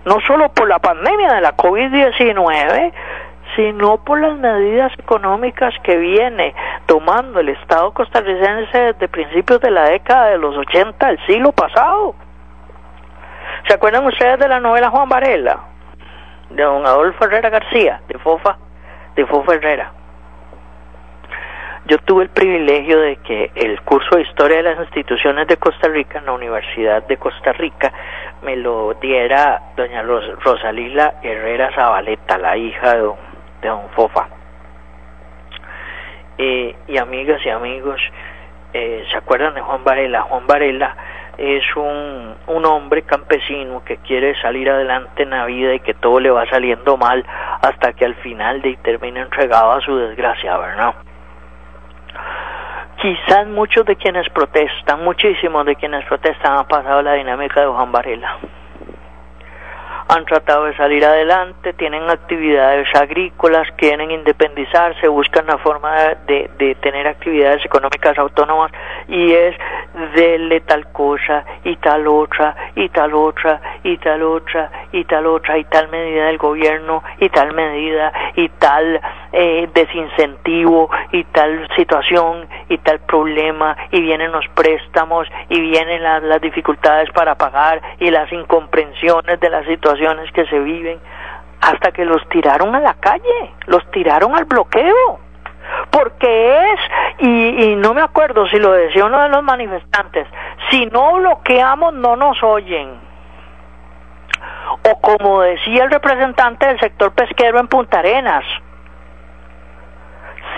no 0.05 0.19
solo 0.27 0.49
por 0.49 0.67
la 0.67 0.79
pandemia 0.79 1.33
de 1.33 1.41
la 1.41 1.55
COVID-19, 1.55 2.93
sino 3.55 3.97
por 4.03 4.19
las 4.19 4.37
medidas 4.37 4.91
económicas 4.97 5.73
que 5.83 5.97
viene 5.97 6.55
tomando 6.85 7.39
el 7.39 7.49
Estado 7.49 7.91
costarricense 7.91 8.77
desde 8.77 9.07
principios 9.07 9.59
de 9.61 9.71
la 9.71 9.89
década 9.89 10.29
de 10.29 10.37
los 10.37 10.55
80 10.57 11.07
del 11.07 11.25
siglo 11.25 11.51
pasado. 11.51 12.15
¿Se 13.67 13.73
acuerdan 13.73 14.05
ustedes 14.05 14.39
de 14.39 14.47
la 14.47 14.59
novela 14.59 14.89
Juan 14.89 15.09
Varela? 15.09 15.59
De 16.49 16.63
don 16.63 16.85
Adolfo 16.85 17.25
Herrera 17.25 17.49
García, 17.49 18.01
de 18.07 18.17
Fofa, 18.19 18.57
de 19.15 19.25
Fofa 19.25 19.53
Herrera. 19.53 19.91
Yo 21.85 21.97
tuve 21.97 22.23
el 22.23 22.29
privilegio 22.29 22.99
de 22.99 23.15
que 23.17 23.51
el 23.55 23.81
curso 23.81 24.15
de 24.15 24.21
Historia 24.21 24.57
de 24.57 24.63
las 24.63 24.79
Instituciones 24.79 25.47
de 25.47 25.57
Costa 25.57 25.87
Rica 25.87 26.19
en 26.19 26.27
la 26.27 26.33
Universidad 26.33 27.05
de 27.07 27.17
Costa 27.17 27.53
Rica 27.53 27.91
me 28.43 28.55
lo 28.55 28.93
diera 29.01 29.59
doña 29.75 30.03
Rosalila 30.03 31.15
Herrera 31.23 31.71
Zabaleta, 31.73 32.37
la 32.37 32.55
hija 32.55 32.93
de 32.93 33.11
don, 33.63 33.89
Fofa. 33.95 34.27
Y 36.37 36.97
amigas 36.97 37.39
y 37.45 37.49
amigos, 37.49 37.99
eh, 38.73 39.03
¿se 39.11 39.17
acuerdan 39.17 39.55
de 39.55 39.61
Juan 39.61 39.83
Varela? 39.83 40.21
Juan 40.21 40.45
Varela 40.47 40.95
es 41.37 41.63
un, 41.75 42.35
un 42.47 42.65
hombre 42.65 43.01
campesino 43.03 43.83
que 43.83 43.97
quiere 43.97 44.39
salir 44.41 44.69
adelante 44.69 45.23
en 45.23 45.31
la 45.31 45.45
vida 45.45 45.73
y 45.73 45.79
que 45.79 45.95
todo 45.95 46.19
le 46.19 46.29
va 46.29 46.47
saliendo 46.47 46.97
mal 46.97 47.25
hasta 47.61 47.93
que 47.93 48.05
al 48.05 48.15
final 48.15 48.61
de 48.61 48.75
termina 48.77 49.21
entregado 49.21 49.71
a 49.71 49.81
su 49.81 49.95
desgracia, 49.97 50.57
¿verdad? 50.57 50.95
Quizás 53.01 53.47
muchos 53.47 53.85
de 53.85 53.95
quienes 53.95 54.29
protestan, 54.29 55.03
muchísimos 55.03 55.65
de 55.65 55.75
quienes 55.75 56.05
protestan 56.05 56.59
han 56.59 56.67
pasado 56.67 57.01
la 57.01 57.13
dinámica 57.13 57.61
de 57.61 57.67
Juan 57.67 57.91
Varela 57.91 58.37
han 60.07 60.25
tratado 60.25 60.65
de 60.65 60.75
salir 60.75 61.05
adelante, 61.05 61.73
tienen 61.73 62.09
actividades 62.09 62.87
agrícolas, 62.95 63.67
quieren 63.77 64.11
independizarse, 64.11 65.07
buscan 65.07 65.45
la 65.45 65.57
forma 65.57 65.95
de, 66.27 66.49
de, 66.57 66.75
tener 66.75 67.07
actividades 67.07 67.63
económicas 67.65 68.17
autónomas 68.17 68.71
y 69.07 69.31
es 69.33 69.55
dele 70.15 70.61
tal 70.61 70.91
cosa 70.91 71.45
y 71.63 71.75
tal 71.77 72.07
otra 72.07 72.55
y 72.75 72.89
tal 72.89 73.13
otra 73.13 73.61
y 73.83 73.97
tal 73.97 74.23
otra 74.23 74.71
y 74.91 75.03
tal 75.05 75.25
otra 75.25 75.57
y 75.57 75.63
tal 75.65 75.89
medida 75.89 76.25
del 76.25 76.37
gobierno 76.37 77.03
y 77.19 77.29
tal 77.29 77.53
medida 77.53 78.11
y 78.35 78.49
tal 78.49 78.99
eh, 79.33 79.69
desincentivo 79.73 80.89
y 81.11 81.23
tal 81.25 81.67
situación 81.75 82.47
y 82.69 82.77
tal 82.79 82.99
problema 83.01 83.75
y 83.91 84.01
vienen 84.01 84.31
los 84.31 84.47
préstamos 84.49 85.27
y 85.49 85.59
vienen 85.59 86.03
las, 86.03 86.23
las 86.23 86.41
dificultades 86.41 87.09
para 87.11 87.35
pagar 87.35 87.81
y 87.99 88.09
las 88.09 88.31
incomprensiones 88.31 89.39
de 89.39 89.49
la 89.49 89.63
situación 89.65 89.90
que 90.33 90.45
se 90.45 90.59
viven, 90.59 90.99
hasta 91.61 91.91
que 91.91 92.05
los 92.05 92.27
tiraron 92.29 92.75
a 92.75 92.79
la 92.79 92.95
calle, 92.95 93.53
los 93.67 93.89
tiraron 93.91 94.35
al 94.35 94.45
bloqueo. 94.45 95.19
Porque 95.91 96.71
es, 96.73 96.79
y, 97.19 97.75
no 97.75 97.93
me 97.93 98.01
acuerdo 98.01 98.47
si 98.47 98.57
lo 98.57 98.71
decía 98.71 99.05
uno 99.05 99.21
de 99.21 99.29
los 99.29 99.43
manifestantes, 99.43 100.27
si 100.69 100.85
no 100.87 101.13
bloqueamos 101.13 101.93
no 101.93 102.15
nos 102.15 102.41
oyen. 102.43 102.99
O 104.89 104.99
como 104.99 105.41
decía 105.41 105.83
el 105.83 105.91
representante 105.91 106.65
del 106.65 106.79
sector 106.79 107.13
pesquero 107.13 107.59
en 107.59 107.67
Punta 107.67 107.99
Arenas, 107.99 108.43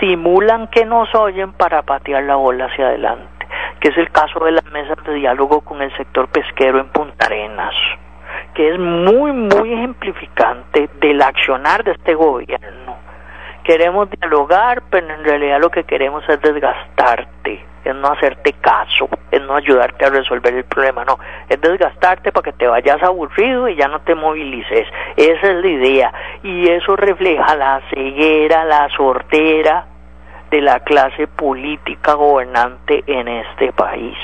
simulan 0.00 0.68
que 0.68 0.84
nos 0.84 1.14
oyen 1.14 1.52
para 1.52 1.82
patear 1.82 2.22
la 2.24 2.36
bola 2.36 2.66
hacia 2.66 2.86
adelante, 2.86 3.46
que 3.80 3.88
es 3.88 3.98
el 3.98 4.10
caso 4.10 4.40
de 4.44 4.52
las 4.52 4.64
mesas 4.66 4.96
de 5.04 5.14
diálogo 5.14 5.60
con 5.60 5.82
el 5.82 5.94
sector 5.96 6.28
pesquero 6.28 6.78
en 6.78 6.88
Punta 6.88 7.26
Arenas 7.26 7.74
que 8.54 8.70
es 8.70 8.78
muy, 8.78 9.32
muy 9.32 9.72
ejemplificante 9.72 10.88
del 11.00 11.20
accionar 11.20 11.82
de 11.84 11.92
este 11.92 12.14
gobierno. 12.14 12.96
Queremos 13.64 14.08
dialogar, 14.10 14.82
pero 14.90 15.08
en 15.12 15.24
realidad 15.24 15.58
lo 15.60 15.70
que 15.70 15.84
queremos 15.84 16.22
es 16.28 16.40
desgastarte, 16.40 17.64
es 17.84 17.94
no 17.94 18.08
hacerte 18.08 18.52
caso, 18.60 19.08
es 19.30 19.40
no 19.42 19.56
ayudarte 19.56 20.04
a 20.04 20.10
resolver 20.10 20.54
el 20.54 20.64
problema, 20.64 21.04
no, 21.04 21.18
es 21.48 21.60
desgastarte 21.60 22.30
para 22.30 22.44
que 22.44 22.52
te 22.52 22.66
vayas 22.66 23.02
aburrido 23.02 23.68
y 23.68 23.76
ya 23.76 23.88
no 23.88 24.00
te 24.00 24.14
movilices. 24.14 24.86
Esa 25.16 25.46
es 25.48 25.56
la 25.56 25.68
idea. 25.68 26.12
Y 26.42 26.68
eso 26.68 26.94
refleja 26.94 27.56
la 27.56 27.80
ceguera, 27.90 28.64
la 28.64 28.88
sortera 28.90 29.86
de 30.50 30.60
la 30.60 30.80
clase 30.80 31.26
política 31.26 32.14
gobernante 32.14 33.02
en 33.06 33.28
este 33.28 33.72
país. 33.72 34.16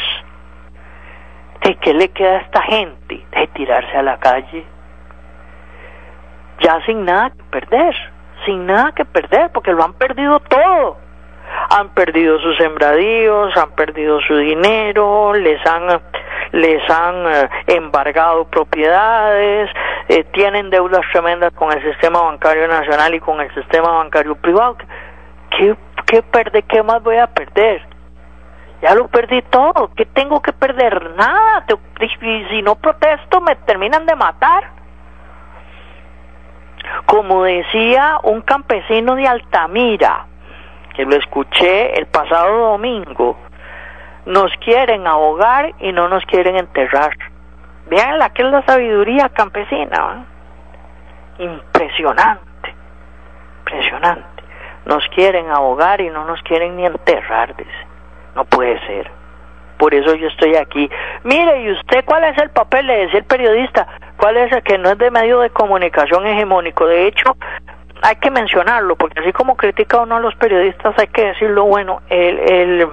¿De 1.62 1.74
qué 1.76 1.92
le 1.94 2.08
queda 2.08 2.38
a 2.38 2.40
esta 2.40 2.62
gente? 2.62 3.24
De 3.32 3.46
tirarse 3.48 3.96
a 3.96 4.02
la 4.02 4.18
calle. 4.18 4.64
Ya 6.60 6.80
sin 6.84 7.04
nada 7.04 7.30
que 7.30 7.42
perder, 7.44 7.94
sin 8.44 8.66
nada 8.66 8.92
que 8.92 9.04
perder, 9.04 9.50
porque 9.52 9.72
lo 9.72 9.82
han 9.82 9.94
perdido 9.94 10.40
todo. 10.40 10.98
Han 11.70 11.88
perdido 11.90 12.38
sus 12.38 12.56
sembradíos, 12.56 13.56
han 13.56 13.70
perdido 13.72 14.20
su 14.20 14.36
dinero, 14.36 15.34
les 15.34 15.64
han 15.66 16.00
les 16.52 16.82
han 16.90 17.26
eh, 17.26 17.48
embargado 17.68 18.44
propiedades, 18.46 19.70
eh, 20.08 20.24
tienen 20.32 20.70
deudas 20.70 21.02
tremendas 21.12 21.52
con 21.54 21.72
el 21.72 21.82
sistema 21.82 22.22
bancario 22.22 22.66
nacional 22.66 23.14
y 23.14 23.20
con 23.20 23.40
el 23.40 23.52
sistema 23.54 23.90
bancario 23.90 24.34
privado. 24.34 24.76
¿Qué, 25.50 25.76
qué, 26.06 26.22
perde, 26.22 26.62
qué 26.62 26.82
más 26.82 27.02
voy 27.02 27.18
a 27.18 27.28
perder? 27.28 27.82
Ya 28.82 28.94
lo 28.94 29.08
perdí 29.08 29.42
todo, 29.42 29.90
¿qué 29.94 30.06
tengo 30.06 30.40
que 30.40 30.52
perder? 30.52 31.14
Nada, 31.14 31.64
y 32.00 32.44
si 32.48 32.62
no 32.62 32.76
protesto 32.76 33.40
me 33.40 33.56
terminan 33.56 34.06
de 34.06 34.16
matar. 34.16 34.70
Como 37.04 37.44
decía 37.44 38.18
un 38.22 38.40
campesino 38.40 39.14
de 39.14 39.28
Altamira, 39.28 40.26
que 40.94 41.04
lo 41.04 41.14
escuché 41.16 41.98
el 41.98 42.06
pasado 42.06 42.70
domingo, 42.70 43.36
nos 44.24 44.50
quieren 44.64 45.06
ahogar 45.06 45.74
y 45.80 45.92
no 45.92 46.08
nos 46.08 46.24
quieren 46.24 46.56
enterrar. 46.56 47.10
Vean 47.86 48.18
la 48.18 48.30
que 48.30 48.42
es 48.42 48.50
la 48.50 48.62
sabiduría 48.62 49.28
campesina. 49.28 50.24
Impresionante, 51.38 52.74
impresionante. 53.58 54.42
Nos 54.86 55.06
quieren 55.08 55.50
ahogar 55.50 56.00
y 56.00 56.08
no 56.08 56.24
nos 56.24 56.40
quieren 56.42 56.76
ni 56.76 56.86
enterrar, 56.86 57.54
dice. 57.56 57.89
No 58.34 58.44
puede 58.44 58.78
ser. 58.86 59.10
Por 59.78 59.94
eso 59.94 60.14
yo 60.14 60.28
estoy 60.28 60.56
aquí. 60.56 60.90
Mire, 61.24 61.62
¿y 61.62 61.72
usted 61.72 62.04
cuál 62.04 62.24
es 62.24 62.36
el 62.38 62.50
papel? 62.50 62.86
Le 62.86 62.98
decía 62.98 63.20
el 63.20 63.24
periodista. 63.24 63.86
¿Cuál 64.18 64.36
es 64.36 64.52
el 64.52 64.62
que 64.62 64.76
no 64.76 64.90
es 64.90 64.98
de 64.98 65.10
medio 65.10 65.40
de 65.40 65.48
comunicación 65.48 66.26
hegemónico? 66.26 66.86
De 66.86 67.06
hecho, 67.06 67.34
hay 68.02 68.16
que 68.16 68.30
mencionarlo, 68.30 68.96
porque 68.96 69.20
así 69.20 69.32
como 69.32 69.56
critica 69.56 70.00
uno 70.00 70.16
a 70.16 70.20
los 70.20 70.34
periodistas, 70.34 70.98
hay 70.98 71.06
que 71.08 71.26
decirlo 71.26 71.64
bueno. 71.64 72.02
El, 72.10 72.38
el, 72.38 72.88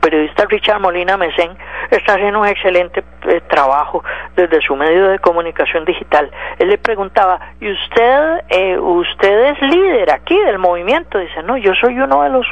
periodista 0.00 0.44
Richard 0.48 0.80
Molina 0.80 1.16
Mesén 1.16 1.50
está 1.90 2.14
haciendo 2.14 2.40
un 2.40 2.46
excelente 2.46 3.02
eh, 3.24 3.40
trabajo 3.48 4.04
desde 4.36 4.60
su 4.60 4.76
medio 4.76 5.08
de 5.08 5.18
comunicación 5.18 5.84
digital. 5.84 6.30
Él 6.58 6.68
le 6.68 6.78
preguntaba, 6.78 7.40
¿y 7.60 7.72
usted, 7.72 8.40
eh, 8.48 8.78
usted 8.78 9.46
es 9.46 9.60
líder 9.62 10.12
aquí 10.12 10.38
del 10.38 10.58
movimiento? 10.58 11.18
Dice, 11.18 11.42
no, 11.42 11.56
yo 11.56 11.72
soy 11.74 11.98
uno 11.98 12.22
de 12.22 12.30
los 12.30 12.46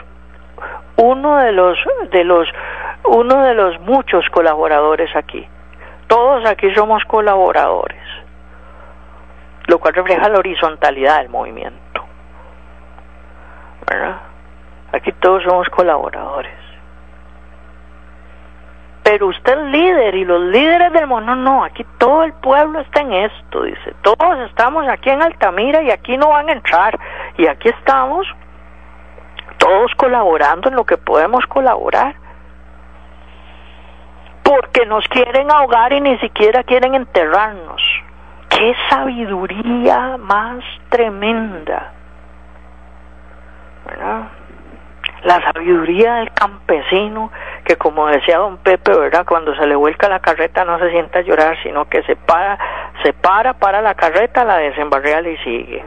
uno 0.97 1.39
de 1.39 1.53
los 1.53 1.79
de 2.11 2.25
los 2.25 2.49
uno 3.07 3.43
de 3.43 3.55
los 3.55 3.81
muchos 3.81 4.29
colaboradores 4.31 5.15
aquí. 5.15 5.47
Todos 6.07 6.45
aquí 6.47 6.73
somos 6.75 7.05
colaboradores, 7.05 8.03
lo 9.67 9.79
cual 9.79 9.95
refleja 9.95 10.29
la 10.29 10.39
horizontalidad 10.39 11.19
del 11.19 11.29
movimiento. 11.29 12.05
¿Verdad? 13.87 14.21
Aquí 14.93 15.13
todos 15.13 15.43
somos 15.43 15.69
colaboradores. 15.71 16.65
Pero 19.03 19.27
usted 19.27 19.59
líder 19.67 20.15
y 20.15 20.25
los 20.25 20.41
líderes 20.41 20.91
del 20.93 21.07
mundo 21.07 21.35
no, 21.35 21.63
aquí 21.63 21.85
todo 21.99 22.25
el 22.25 22.33
pueblo 22.33 22.81
está 22.81 23.03
en 23.03 23.13
esto, 23.13 23.63
dice. 23.63 23.93
Todos 24.01 24.39
estamos 24.49 24.89
aquí 24.89 25.11
en 25.11 25.21
Altamira 25.21 25.83
y 25.83 25.91
aquí 25.91 26.17
no 26.17 26.31
van 26.31 26.49
a 26.49 26.53
entrar. 26.53 26.99
Y 27.37 27.47
aquí 27.47 27.69
estamos 27.69 28.27
todos 29.65 29.93
colaborando 29.97 30.69
en 30.69 30.77
lo 30.77 30.85
que 30.85 30.99
podemos 30.99 31.47
colaborar. 31.47 32.15
Porque 34.43 34.85
nos 34.85 35.09
quieren 35.09 35.51
ahogar 35.51 35.91
y 35.95 36.03
ni 36.03 36.19
siquiera 36.19 36.63
quieren 36.65 36.95
enterrarnos. 36.95 37.81
Qué 38.51 38.75
sabiduría 38.91 40.19
más 40.19 40.63
tremenda. 40.91 41.93
La 45.23 45.41
sabiduría 45.53 46.17
del 46.17 46.31
campesino 46.33 47.33
que 47.65 47.77
como 47.77 48.07
decía 48.09 48.37
don 48.37 48.59
Pepe, 48.59 48.95
¿verdad? 48.95 49.25
Cuando 49.27 49.55
se 49.55 49.67
le 49.67 49.75
vuelca 49.75 50.11
la 50.11 50.21
carreta 50.21 50.67
no 50.67 50.79
se 50.79 50.91
sienta 50.91 51.21
a 51.21 51.23
llorar, 51.23 51.57
sino 51.63 51.87
que 51.87 52.03
se 52.03 52.17
para, 52.17 52.59
se 53.03 53.15
para, 53.15 53.55
para 53.55 53.81
la 53.81 53.95
carreta, 53.95 54.45
la 54.45 54.59
desembarrea 54.59 55.23
y 55.23 55.39
sigue. 55.39 55.83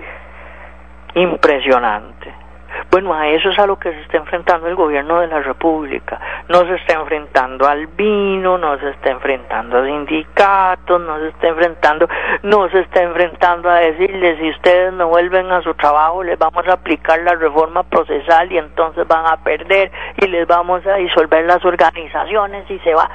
Impresionante. 1.13 2.46
Bueno, 2.91 3.13
a 3.13 3.28
eso 3.28 3.49
es 3.49 3.59
a 3.59 3.67
lo 3.67 3.78
que 3.78 3.91
se 3.91 4.01
está 4.01 4.17
enfrentando 4.17 4.67
el 4.67 4.75
gobierno 4.75 5.19
de 5.19 5.28
la 5.28 5.39
República. 5.39 6.19
No 6.49 6.59
se 6.59 6.75
está 6.75 6.93
enfrentando 6.93 7.67
al 7.67 7.88
vino, 7.88 8.57
no 8.57 8.78
se 8.80 8.89
está 8.89 9.11
enfrentando 9.11 9.80
a 9.80 9.86
sindicatos, 9.86 11.01
no 11.01 11.19
se 11.19 11.30
está 11.30 11.47
enfrentando, 11.47 12.07
no 12.43 12.69
se 12.69 12.80
está 12.80 13.03
enfrentando 13.03 13.69
a 13.69 13.75
decirles 13.75 14.39
si 14.39 14.49
ustedes 14.49 14.93
no 14.93 15.07
vuelven 15.07 15.51
a 15.51 15.61
su 15.61 15.73
trabajo 15.73 16.23
les 16.23 16.38
vamos 16.38 16.67
a 16.67 16.73
aplicar 16.73 17.19
la 17.21 17.36
reforma 17.36 17.84
procesal 17.84 18.51
y 18.51 18.57
entonces 18.57 19.07
van 19.07 19.25
a 19.25 19.38
perder 19.38 19.91
y 20.17 20.28
les 20.28 20.47
vamos 20.47 20.86
a 20.86 20.95
disolver 20.95 21.45
las 21.45 21.63
organizaciones 21.63 22.69
y 22.69 22.80
se 22.80 22.93
va. 22.93 23.09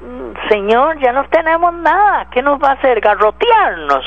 Mm, 0.00 0.48
señor, 0.48 0.98
ya 0.98 1.12
no 1.12 1.24
tenemos 1.28 1.72
nada. 1.74 2.26
¿Qué 2.30 2.42
nos 2.42 2.62
va 2.62 2.70
a 2.70 2.72
hacer? 2.72 3.00
Garrotearnos. 3.00 4.04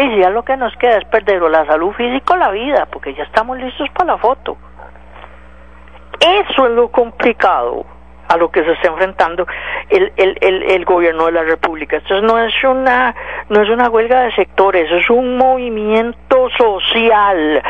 Y 0.00 0.20
ya 0.20 0.30
lo 0.30 0.44
que 0.44 0.56
nos 0.56 0.74
queda 0.76 0.98
es 0.98 1.04
perder 1.06 1.42
la 1.42 1.66
salud 1.66 1.92
física 1.92 2.34
o 2.34 2.36
la 2.36 2.50
vida, 2.50 2.86
porque 2.86 3.14
ya 3.14 3.24
estamos 3.24 3.58
listos 3.58 3.88
para 3.90 4.12
la 4.12 4.18
foto. 4.18 4.56
Eso 6.20 6.66
es 6.66 6.72
lo 6.72 6.88
complicado 6.88 7.84
a 8.28 8.36
lo 8.36 8.50
que 8.50 8.62
se 8.62 8.72
está 8.72 8.88
enfrentando 8.88 9.46
el, 9.88 10.12
el, 10.16 10.36
el, 10.40 10.62
el, 10.70 10.84
gobierno 10.84 11.26
de 11.26 11.32
la 11.32 11.42
República. 11.42 11.96
Esto 11.96 12.20
no 12.20 12.38
es 12.38 12.52
una 12.62 13.14
no 13.48 13.62
es 13.62 13.70
una 13.70 13.88
huelga 13.88 14.22
de 14.22 14.32
sectores, 14.32 14.90
es 14.92 15.08
un 15.10 15.36
movimiento 15.36 16.48
social. 16.56 17.62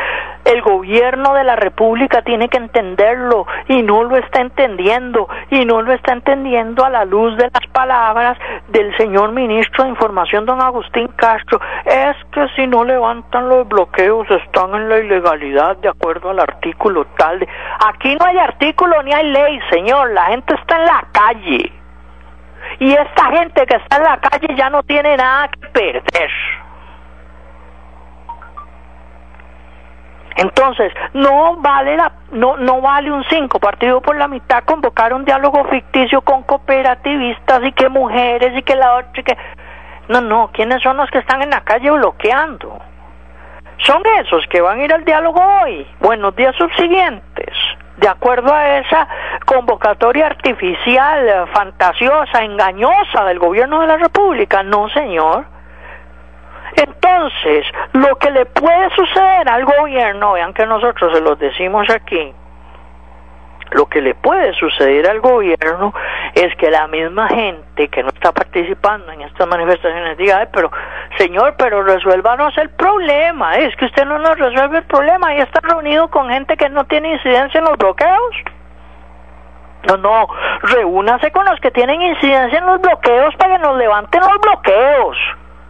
El 0.45 0.61
gobierno 0.61 1.33
de 1.33 1.43
la 1.43 1.55
República 1.55 2.21
tiene 2.21 2.49
que 2.49 2.57
entenderlo 2.57 3.45
y 3.67 3.83
no 3.83 4.03
lo 4.03 4.17
está 4.17 4.41
entendiendo 4.41 5.27
y 5.51 5.65
no 5.65 5.81
lo 5.81 5.93
está 5.93 6.13
entendiendo 6.13 6.83
a 6.85 6.89
la 6.89 7.05
luz 7.05 7.37
de 7.37 7.49
las 7.53 7.67
palabras 7.71 8.37
del 8.69 8.95
señor 8.97 9.31
ministro 9.31 9.83
de 9.83 9.91
Información 9.91 10.45
don 10.45 10.61
Agustín 10.61 11.07
Castro. 11.15 11.59
Es 11.85 12.15
que 12.31 12.47
si 12.55 12.67
no 12.67 12.83
levantan 12.83 13.49
los 13.49 13.67
bloqueos 13.67 14.29
están 14.31 14.73
en 14.75 14.89
la 14.89 14.99
ilegalidad 14.99 15.77
de 15.77 15.89
acuerdo 15.89 16.29
al 16.29 16.39
artículo 16.39 17.05
tal 17.17 17.39
de... 17.39 17.47
Aquí 17.87 18.15
no 18.15 18.25
hay 18.25 18.37
artículo 18.37 19.03
ni 19.03 19.13
hay 19.13 19.31
ley, 19.31 19.59
señor, 19.69 20.11
la 20.11 20.25
gente 20.25 20.55
está 20.55 20.77
en 20.77 20.85
la 20.85 21.03
calle. 21.11 21.71
Y 22.79 22.91
esta 22.93 23.25
gente 23.31 23.65
que 23.65 23.75
está 23.75 23.97
en 23.97 24.03
la 24.03 24.17
calle 24.17 24.55
ya 24.55 24.69
no 24.69 24.83
tiene 24.83 25.17
nada 25.17 25.47
que 25.49 25.67
perder. 25.67 26.31
Entonces, 30.39 30.93
no 31.13 31.57
vale 31.57 31.97
la, 31.97 32.13
no, 32.31 32.55
no 32.55 32.79
vale 32.79 33.11
un 33.11 33.25
cinco 33.25 33.59
partido 33.59 33.99
por 33.99 34.15
la 34.15 34.29
mitad 34.29 34.63
convocar 34.63 35.13
un 35.13 35.25
diálogo 35.25 35.65
ficticio 35.65 36.21
con 36.21 36.43
cooperativistas 36.43 37.61
y 37.65 37.73
que 37.73 37.89
mujeres 37.89 38.57
y 38.57 38.61
que 38.61 38.75
la 38.75 38.95
otra 38.95 39.11
y 39.19 39.23
que 39.23 39.37
no, 40.07 40.21
no, 40.21 40.49
¿quiénes 40.53 40.81
son 40.81 40.95
los 40.95 41.09
que 41.11 41.19
están 41.19 41.41
en 41.41 41.49
la 41.49 41.61
calle 41.61 41.91
bloqueando? 41.91 42.79
Son 43.79 44.01
esos 44.19 44.45
que 44.47 44.61
van 44.61 44.79
a 44.79 44.83
ir 44.85 44.93
al 44.93 45.03
diálogo 45.03 45.41
hoy, 45.63 45.85
buenos 45.99 46.33
días 46.35 46.55
subsiguientes 46.55 47.53
de 47.97 48.07
acuerdo 48.07 48.53
a 48.53 48.77
esa 48.77 49.07
convocatoria 49.45 50.27
artificial, 50.27 51.49
fantasiosa, 51.53 52.43
engañosa 52.43 53.25
del 53.25 53.39
gobierno 53.39 53.81
de 53.81 53.87
la 53.87 53.97
República. 53.97 54.63
No, 54.63 54.87
señor. 54.89 55.45
Entonces, 56.75 57.65
lo 57.93 58.15
que 58.17 58.31
le 58.31 58.45
puede 58.45 58.89
suceder 58.95 59.49
al 59.49 59.65
gobierno, 59.65 60.33
vean 60.33 60.53
que 60.53 60.65
nosotros 60.65 61.13
se 61.13 61.21
los 61.21 61.37
decimos 61.39 61.89
aquí, 61.89 62.33
lo 63.71 63.85
que 63.85 64.01
le 64.01 64.15
puede 64.15 64.53
suceder 64.53 65.07
al 65.07 65.19
gobierno 65.19 65.93
es 66.33 66.55
que 66.55 66.71
la 66.71 66.87
misma 66.87 67.27
gente 67.27 67.87
que 67.87 68.01
no 68.01 68.09
está 68.09 68.31
participando 68.31 69.11
en 69.11 69.21
estas 69.21 69.47
manifestaciones 69.47 70.17
diga, 70.17 70.47
pero 70.51 70.71
señor, 71.17 71.55
pero 71.57 71.83
resuélvanos 71.83 72.57
el 72.57 72.71
problema, 72.71 73.55
es 73.55 73.75
que 73.75 73.85
usted 73.85 74.05
no 74.05 74.17
nos 74.17 74.37
resuelve 74.39 74.79
el 74.79 74.85
problema 74.85 75.35
y 75.35 75.39
está 75.39 75.59
reunido 75.61 76.09
con 76.09 76.29
gente 76.29 76.57
que 76.57 76.69
no 76.69 76.85
tiene 76.85 77.13
incidencia 77.13 77.59
en 77.59 77.65
los 77.65 77.77
bloqueos. 77.77 78.35
No, 79.87 79.97
no, 79.97 80.27
reúnase 80.63 81.31
con 81.31 81.45
los 81.45 81.59
que 81.61 81.71
tienen 81.71 82.01
incidencia 82.01 82.59
en 82.59 82.65
los 82.65 82.81
bloqueos 82.81 83.35
para 83.35 83.55
que 83.55 83.63
nos 83.63 83.77
levanten 83.77 84.21
los 84.21 84.41
bloqueos. 84.41 85.17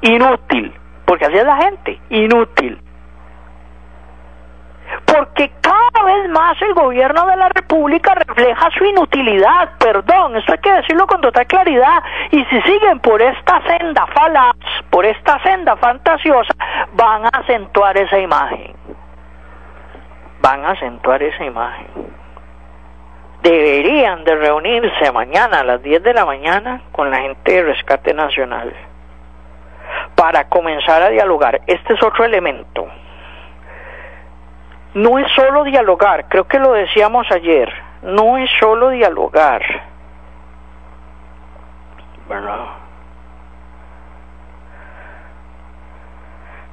Inútil, 0.01 0.73
porque 1.09 1.25
así 1.25 1.37
es 1.37 1.43
la 1.43 1.57
gente, 1.57 1.99
inútil. 2.11 2.79
Porque 5.07 5.51
cada 5.59 6.05
vez 6.05 6.29
más 6.29 6.61
el 6.61 6.75
gobierno 6.75 7.25
de 7.25 7.35
la 7.35 7.49
República 7.49 8.13
refleja 8.13 8.69
su 8.77 8.85
inutilidad, 8.85 9.71
perdón, 9.79 10.35
esto 10.35 10.51
hay 10.51 10.59
que 10.59 10.71
decirlo 10.71 11.07
con 11.07 11.19
total 11.19 11.47
claridad, 11.47 12.03
y 12.29 12.45
si 12.45 12.61
siguen 12.61 12.99
por 12.99 13.23
esta 13.23 13.59
senda 13.65 14.05
falaz, 14.05 14.55
por 14.91 15.03
esta 15.03 15.41
senda 15.41 15.75
fantasiosa, 15.77 16.53
van 16.93 17.25
a 17.25 17.29
acentuar 17.29 17.97
esa 17.97 18.19
imagen, 18.19 18.75
van 20.41 20.63
a 20.63 20.73
acentuar 20.73 21.23
esa 21.23 21.43
imagen. 21.43 21.87
Deberían 23.41 24.23
de 24.25 24.35
reunirse 24.35 25.11
mañana 25.11 25.61
a 25.61 25.63
las 25.63 25.81
10 25.81 26.03
de 26.03 26.13
la 26.13 26.25
mañana 26.25 26.83
con 26.91 27.09
la 27.09 27.17
gente 27.17 27.51
de 27.51 27.63
Rescate 27.63 28.13
Nacional 28.13 28.88
para 30.15 30.49
comenzar 30.49 31.01
a 31.01 31.09
dialogar. 31.09 31.61
Este 31.67 31.93
es 31.93 32.03
otro 32.03 32.25
elemento 32.25 32.87
no 34.93 35.19
es 35.19 35.31
solo 35.33 35.63
dialogar, 35.63 36.27
creo 36.27 36.45
que 36.45 36.59
lo 36.59 36.73
decíamos 36.73 37.27
ayer, 37.31 37.71
no 38.01 38.37
es 38.37 38.49
solo 38.59 38.89
dialogar. 38.89 39.61
¿Verdad? 42.27 42.65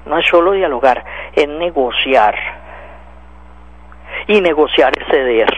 No 0.07 0.19
es 0.19 0.27
solo 0.29 0.53
dialogar, 0.53 1.05
es 1.33 1.49
negociar. 1.49 2.35
Y 4.29 4.41
negociar 4.41 4.93
es 4.99 5.07
ceder. 5.09 5.51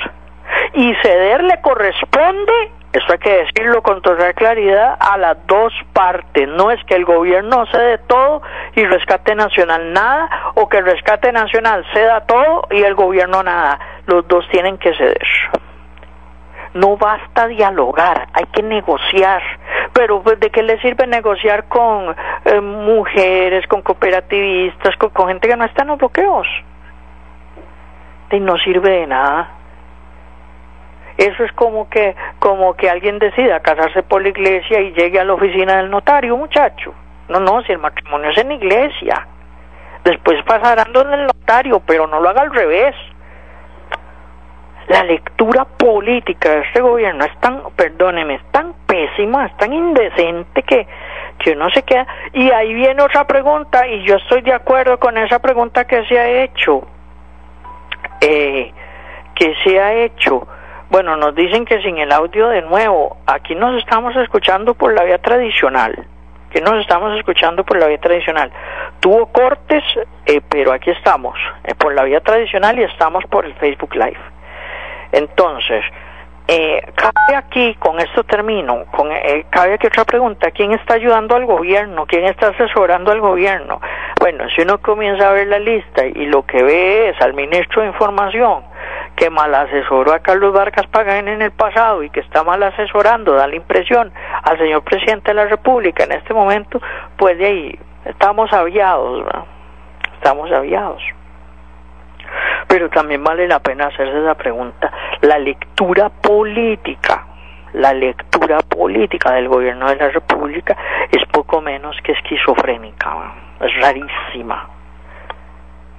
Y 0.74 0.94
ceder 1.02 1.44
le 1.44 1.60
corresponde 1.60 2.72
eso 2.98 3.12
hay 3.12 3.18
que 3.18 3.44
decirlo 3.44 3.80
con 3.82 4.02
toda 4.02 4.32
claridad 4.32 4.96
a 4.98 5.16
las 5.16 5.46
dos 5.46 5.72
partes. 5.92 6.48
No 6.48 6.70
es 6.72 6.82
que 6.84 6.96
el 6.96 7.04
gobierno 7.04 7.64
cede 7.66 7.98
todo 7.98 8.42
y 8.74 8.84
rescate 8.84 9.34
nacional 9.36 9.92
nada, 9.92 10.52
o 10.54 10.68
que 10.68 10.78
el 10.78 10.84
rescate 10.84 11.30
nacional 11.30 11.84
ceda 11.92 12.26
todo 12.26 12.66
y 12.70 12.82
el 12.82 12.94
gobierno 12.94 13.42
nada. 13.42 13.78
Los 14.06 14.26
dos 14.26 14.48
tienen 14.50 14.78
que 14.78 14.94
ceder. 14.94 15.28
No 16.74 16.96
basta 16.96 17.46
dialogar, 17.46 18.28
hay 18.32 18.46
que 18.46 18.62
negociar. 18.62 19.42
Pero 19.92 20.22
pues, 20.22 20.40
¿de 20.40 20.50
qué 20.50 20.62
le 20.62 20.80
sirve 20.80 21.06
negociar 21.06 21.68
con 21.68 22.16
eh, 22.44 22.60
mujeres, 22.60 23.66
con 23.68 23.82
cooperativistas, 23.82 24.96
con, 24.96 25.10
con 25.10 25.28
gente 25.28 25.48
que 25.48 25.56
no 25.56 25.64
está 25.64 25.82
en 25.82 25.88
los 25.88 25.98
bloqueos? 25.98 26.46
Y 28.30 28.40
no 28.40 28.58
sirve 28.58 28.90
de 28.90 29.06
nada 29.06 29.57
eso 31.18 31.42
es 31.42 31.50
como 31.52 31.90
que, 31.90 32.14
como 32.38 32.74
que 32.74 32.88
alguien 32.88 33.18
decida 33.18 33.58
casarse 33.58 34.04
por 34.04 34.22
la 34.22 34.28
iglesia 34.28 34.80
y 34.80 34.92
llegue 34.92 35.18
a 35.18 35.24
la 35.24 35.34
oficina 35.34 35.78
del 35.78 35.90
notario, 35.90 36.36
muchacho. 36.36 36.94
No, 37.28 37.40
no, 37.40 37.60
si 37.62 37.72
el 37.72 37.78
matrimonio 37.78 38.30
es 38.30 38.38
en 38.38 38.52
iglesia. 38.52 39.26
Después 40.04 40.40
pasarán 40.44 40.92
donde 40.92 41.16
el 41.16 41.26
notario, 41.26 41.80
pero 41.80 42.06
no 42.06 42.20
lo 42.20 42.28
haga 42.28 42.42
al 42.42 42.54
revés. 42.54 42.94
La 44.86 45.02
lectura 45.02 45.64
política 45.64 46.50
de 46.50 46.60
este 46.60 46.80
gobierno 46.80 47.24
es 47.24 47.36
tan, 47.40 47.62
perdóneme, 47.74 48.36
es 48.36 48.52
tan 48.52 48.72
pésima, 48.86 49.46
es 49.46 49.56
tan 49.56 49.72
indecente 49.72 50.62
que, 50.62 50.86
que 51.40 51.56
no 51.56 51.68
sé 51.70 51.82
qué. 51.82 52.06
Y 52.32 52.48
ahí 52.52 52.72
viene 52.72 53.02
otra 53.02 53.26
pregunta, 53.26 53.88
y 53.88 54.04
yo 54.04 54.14
estoy 54.14 54.42
de 54.42 54.54
acuerdo 54.54 54.98
con 55.00 55.18
esa 55.18 55.40
pregunta 55.40 55.84
que 55.84 56.06
se 56.06 56.16
ha 56.16 56.28
hecho. 56.44 56.86
Eh, 58.20 58.72
que 59.34 59.54
se 59.64 59.80
ha 59.80 59.94
hecho 59.94 60.46
bueno, 60.90 61.16
nos 61.16 61.34
dicen 61.34 61.64
que 61.64 61.82
sin 61.82 61.98
el 61.98 62.12
audio 62.12 62.48
de 62.48 62.62
nuevo, 62.62 63.18
aquí 63.26 63.54
nos 63.54 63.76
estamos 63.76 64.16
escuchando 64.16 64.74
por 64.74 64.94
la 64.94 65.04
vía 65.04 65.18
tradicional. 65.18 66.06
Que 66.50 66.62
nos 66.62 66.80
estamos 66.80 67.16
escuchando 67.18 67.62
por 67.62 67.78
la 67.78 67.86
vía 67.88 67.98
tradicional. 67.98 68.50
Tuvo 69.00 69.26
cortes, 69.26 69.84
eh, 70.24 70.40
pero 70.48 70.72
aquí 70.72 70.90
estamos, 70.90 71.38
eh, 71.64 71.74
por 71.74 71.94
la 71.94 72.04
vía 72.04 72.20
tradicional 72.20 72.78
y 72.78 72.84
estamos 72.84 73.24
por 73.26 73.44
el 73.44 73.54
Facebook 73.54 73.94
Live. 73.94 74.18
Entonces, 75.12 75.84
eh, 76.50 76.80
cabe 76.94 77.36
aquí, 77.36 77.74
con 77.74 78.00
esto 78.00 78.24
termino, 78.24 78.86
con, 78.86 79.12
eh, 79.12 79.44
cabe 79.50 79.74
aquí 79.74 79.86
otra 79.86 80.06
pregunta, 80.06 80.50
¿quién 80.50 80.72
está 80.72 80.94
ayudando 80.94 81.36
al 81.36 81.44
gobierno? 81.44 82.06
¿Quién 82.06 82.24
está 82.24 82.48
asesorando 82.48 83.12
al 83.12 83.20
gobierno? 83.20 83.82
Bueno, 84.18 84.48
si 84.56 84.62
uno 84.62 84.78
comienza 84.78 85.28
a 85.28 85.32
ver 85.32 85.48
la 85.48 85.58
lista 85.58 86.06
y 86.06 86.24
lo 86.24 86.46
que 86.46 86.62
ve 86.62 87.10
es 87.10 87.20
al 87.20 87.34
ministro 87.34 87.82
de 87.82 87.88
Información, 87.88 88.62
que 89.18 89.30
mal 89.30 89.52
asesoró 89.52 90.12
a 90.12 90.20
Carlos 90.20 90.52
Vargas 90.52 90.86
Pagán 90.86 91.26
en 91.26 91.42
el 91.42 91.50
pasado 91.50 92.04
y 92.04 92.10
que 92.10 92.20
está 92.20 92.44
mal 92.44 92.62
asesorando, 92.62 93.34
da 93.34 93.48
la 93.48 93.56
impresión 93.56 94.12
al 94.44 94.56
señor 94.58 94.84
presidente 94.84 95.32
de 95.32 95.34
la 95.34 95.46
República 95.46 96.04
en 96.04 96.12
este 96.12 96.32
momento, 96.32 96.80
pues 97.16 97.36
de 97.36 97.46
ahí 97.46 97.78
estamos 98.04 98.52
aviados, 98.52 99.26
estamos 100.14 100.52
aviados. 100.52 101.02
Pero 102.68 102.88
también 102.90 103.24
vale 103.24 103.48
la 103.48 103.58
pena 103.58 103.86
hacerse 103.86 104.20
esa 104.20 104.36
pregunta. 104.36 104.92
La 105.22 105.38
lectura 105.38 106.10
política, 106.10 107.26
la 107.72 107.92
lectura 107.92 108.58
política 108.60 109.32
del 109.32 109.48
gobierno 109.48 109.88
de 109.88 109.96
la 109.96 110.10
República 110.10 110.76
es 111.10 111.26
poco 111.32 111.60
menos 111.60 111.96
que 112.04 112.12
esquizofrénica, 112.12 113.34
es 113.60 113.80
rarísima 113.80 114.77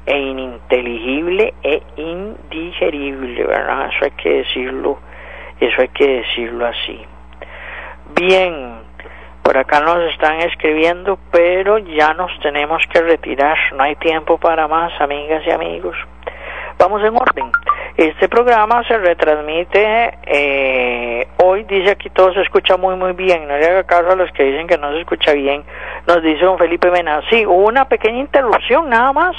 e 0.05 0.17
ininteligible 0.17 1.53
e 1.63 1.81
indigerible, 1.97 3.43
¿verdad? 3.43 3.89
Eso 3.93 4.05
hay 4.05 4.11
que 4.11 4.29
decirlo, 4.29 4.99
eso 5.59 5.81
hay 5.81 5.89
que 5.89 6.07
decirlo 6.07 6.65
así. 6.65 7.05
Bien, 8.15 8.81
por 9.43 9.57
acá 9.57 9.79
nos 9.81 10.11
están 10.11 10.39
escribiendo, 10.41 11.19
pero 11.31 11.77
ya 11.77 12.13
nos 12.13 12.31
tenemos 12.39 12.81
que 12.91 13.01
retirar, 13.01 13.57
no 13.75 13.83
hay 13.83 13.95
tiempo 13.95 14.37
para 14.37 14.67
más, 14.67 14.91
amigas 15.01 15.43
y 15.45 15.51
amigos. 15.51 15.95
Vamos 16.77 17.03
en 17.03 17.15
orden. 17.15 17.51
Este 17.97 18.29
programa 18.29 18.81
se 18.87 18.97
retransmite 18.97 20.17
eh, 20.25 21.27
hoy, 21.43 21.65
dice 21.65 21.91
aquí 21.91 22.09
todo 22.09 22.33
se 22.33 22.41
escucha 22.41 22.77
muy 22.77 22.95
muy 22.95 23.11
bien, 23.11 23.45
no 23.47 23.57
le 23.57 23.65
haga 23.65 23.83
caso 23.83 24.11
a 24.11 24.15
los 24.15 24.31
que 24.31 24.43
dicen 24.43 24.67
que 24.67 24.77
no 24.77 24.91
se 24.93 25.01
escucha 25.01 25.33
bien, 25.33 25.63
nos 26.07 26.23
dice 26.23 26.45
don 26.45 26.57
Felipe 26.57 26.89
Mena, 26.89 27.21
sí, 27.29 27.45
hubo 27.45 27.67
una 27.67 27.89
pequeña 27.89 28.19
interrupción 28.19 28.89
nada 28.89 29.11
más 29.11 29.35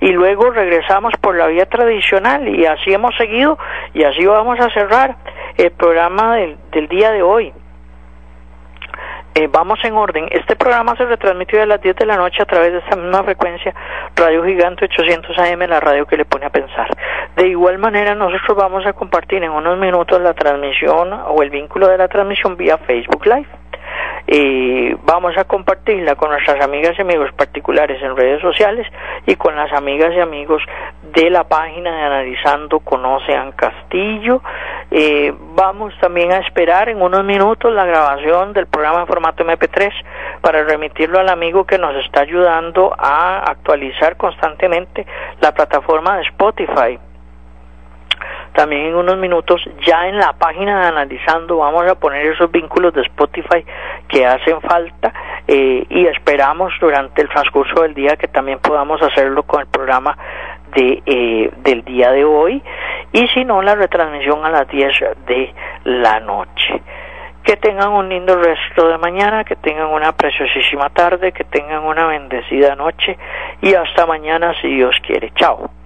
y 0.00 0.10
luego 0.10 0.50
regresamos 0.50 1.14
por 1.20 1.36
la 1.36 1.46
vía 1.46 1.66
tradicional 1.66 2.48
y 2.48 2.66
así 2.66 2.92
hemos 2.92 3.14
seguido 3.16 3.58
y 3.94 4.04
así 4.04 4.24
vamos 4.26 4.58
a 4.60 4.70
cerrar 4.70 5.16
el 5.56 5.70
programa 5.72 6.36
del, 6.36 6.56
del 6.72 6.88
día 6.88 7.10
de 7.12 7.22
hoy. 7.22 7.52
Eh, 9.34 9.48
vamos 9.50 9.78
en 9.82 9.94
orden. 9.94 10.28
Este 10.30 10.56
programa 10.56 10.94
se 10.96 11.06
retransmitió 11.06 11.62
a 11.62 11.66
las 11.66 11.80
10 11.80 11.96
de 11.96 12.04
la 12.04 12.16
noche 12.18 12.42
a 12.42 12.44
través 12.44 12.72
de 12.72 12.78
esta 12.80 12.96
misma 12.96 13.22
frecuencia, 13.22 13.74
Radio 14.14 14.44
Gigante 14.44 14.84
800 14.84 15.38
AM, 15.38 15.60
la 15.60 15.80
radio 15.80 16.04
que 16.04 16.18
le 16.18 16.26
pone 16.26 16.44
a 16.44 16.50
pensar. 16.50 16.88
De 17.36 17.48
igual 17.48 17.78
manera, 17.78 18.14
nosotros 18.14 18.54
vamos 18.58 18.84
a 18.84 18.92
compartir 18.92 19.42
en 19.42 19.50
unos 19.50 19.78
minutos 19.78 20.20
la 20.20 20.34
transmisión 20.34 21.14
o 21.28 21.42
el 21.42 21.48
vínculo 21.48 21.88
de 21.88 21.96
la 21.96 22.08
transmisión 22.08 22.58
vía 22.58 22.76
Facebook 22.76 23.24
Live 23.24 23.61
y 24.26 24.94
vamos 25.04 25.36
a 25.36 25.44
compartirla 25.44 26.14
con 26.14 26.30
nuestras 26.30 26.62
amigas 26.62 26.94
y 26.96 27.02
amigos 27.02 27.30
particulares 27.36 28.00
en 28.02 28.16
redes 28.16 28.40
sociales 28.40 28.86
y 29.26 29.34
con 29.36 29.56
las 29.56 29.72
amigas 29.72 30.12
y 30.14 30.20
amigos 30.20 30.62
de 31.14 31.28
la 31.30 31.44
página 31.44 31.94
de 31.94 32.02
Analizando 32.02 32.80
Conocean 32.80 33.52
Castillo. 33.52 34.42
Eh, 34.90 35.34
vamos 35.54 35.92
también 36.00 36.32
a 36.32 36.38
esperar 36.38 36.88
en 36.88 37.02
unos 37.02 37.24
minutos 37.24 37.72
la 37.72 37.84
grabación 37.84 38.52
del 38.52 38.66
programa 38.66 39.00
en 39.00 39.06
formato 39.06 39.44
MP3 39.44 39.90
para 40.40 40.64
remitirlo 40.64 41.18
al 41.18 41.28
amigo 41.28 41.64
que 41.64 41.78
nos 41.78 41.94
está 42.04 42.22
ayudando 42.22 42.94
a 42.96 43.38
actualizar 43.50 44.16
constantemente 44.16 45.06
la 45.40 45.52
plataforma 45.52 46.16
de 46.16 46.22
Spotify 46.22 46.98
también 48.52 48.86
en 48.86 48.94
unos 48.94 49.16
minutos 49.18 49.60
ya 49.86 50.08
en 50.08 50.18
la 50.18 50.32
página 50.34 50.80
de 50.80 50.86
analizando 50.88 51.58
vamos 51.58 51.86
a 51.90 51.94
poner 51.94 52.26
esos 52.26 52.50
vínculos 52.50 52.92
de 52.94 53.02
Spotify 53.02 53.64
que 54.08 54.26
hacen 54.26 54.60
falta 54.60 55.12
eh, 55.46 55.84
y 55.88 56.06
esperamos 56.06 56.72
durante 56.80 57.22
el 57.22 57.28
transcurso 57.28 57.82
del 57.82 57.94
día 57.94 58.16
que 58.16 58.28
también 58.28 58.58
podamos 58.60 59.00
hacerlo 59.02 59.42
con 59.44 59.60
el 59.60 59.66
programa 59.66 60.16
de 60.74 61.02
eh, 61.04 61.50
del 61.58 61.84
día 61.84 62.10
de 62.12 62.24
hoy 62.24 62.62
y 63.12 63.26
si 63.28 63.44
no 63.44 63.62
la 63.62 63.74
retransmisión 63.74 64.44
a 64.44 64.50
las 64.50 64.68
10 64.68 64.92
de 65.26 65.54
la 65.84 66.20
noche 66.20 66.82
que 67.44 67.56
tengan 67.56 67.90
un 67.90 68.08
lindo 68.08 68.36
resto 68.36 68.86
de 68.88 68.98
mañana, 68.98 69.44
que 69.44 69.56
tengan 69.56 69.88
una 69.88 70.12
preciosísima 70.12 70.90
tarde, 70.90 71.32
que 71.32 71.44
tengan 71.44 71.84
una 71.84 72.06
bendecida 72.06 72.76
noche 72.76 73.18
y 73.60 73.74
hasta 73.74 74.06
mañana 74.06 74.54
si 74.60 74.68
Dios 74.68 74.94
quiere. 75.04 75.32
Chao. 75.34 75.81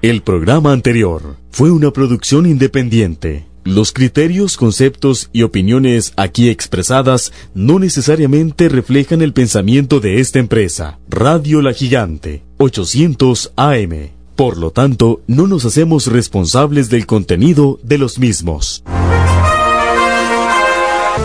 El 0.00 0.22
programa 0.22 0.70
anterior 0.70 1.34
fue 1.50 1.72
una 1.72 1.90
producción 1.90 2.46
independiente. 2.46 3.48
Los 3.64 3.92
criterios, 3.92 4.56
conceptos 4.56 5.28
y 5.32 5.42
opiniones 5.42 6.12
aquí 6.16 6.50
expresadas 6.50 7.32
no 7.52 7.80
necesariamente 7.80 8.68
reflejan 8.68 9.22
el 9.22 9.32
pensamiento 9.32 9.98
de 9.98 10.20
esta 10.20 10.38
empresa. 10.38 11.00
Radio 11.08 11.62
La 11.62 11.72
Gigante, 11.72 12.44
800 12.58 13.54
AM. 13.56 14.10
Por 14.36 14.56
lo 14.56 14.70
tanto, 14.70 15.22
no 15.26 15.48
nos 15.48 15.64
hacemos 15.64 16.06
responsables 16.06 16.90
del 16.90 17.04
contenido 17.04 17.80
de 17.82 17.98
los 17.98 18.20
mismos. 18.20 18.84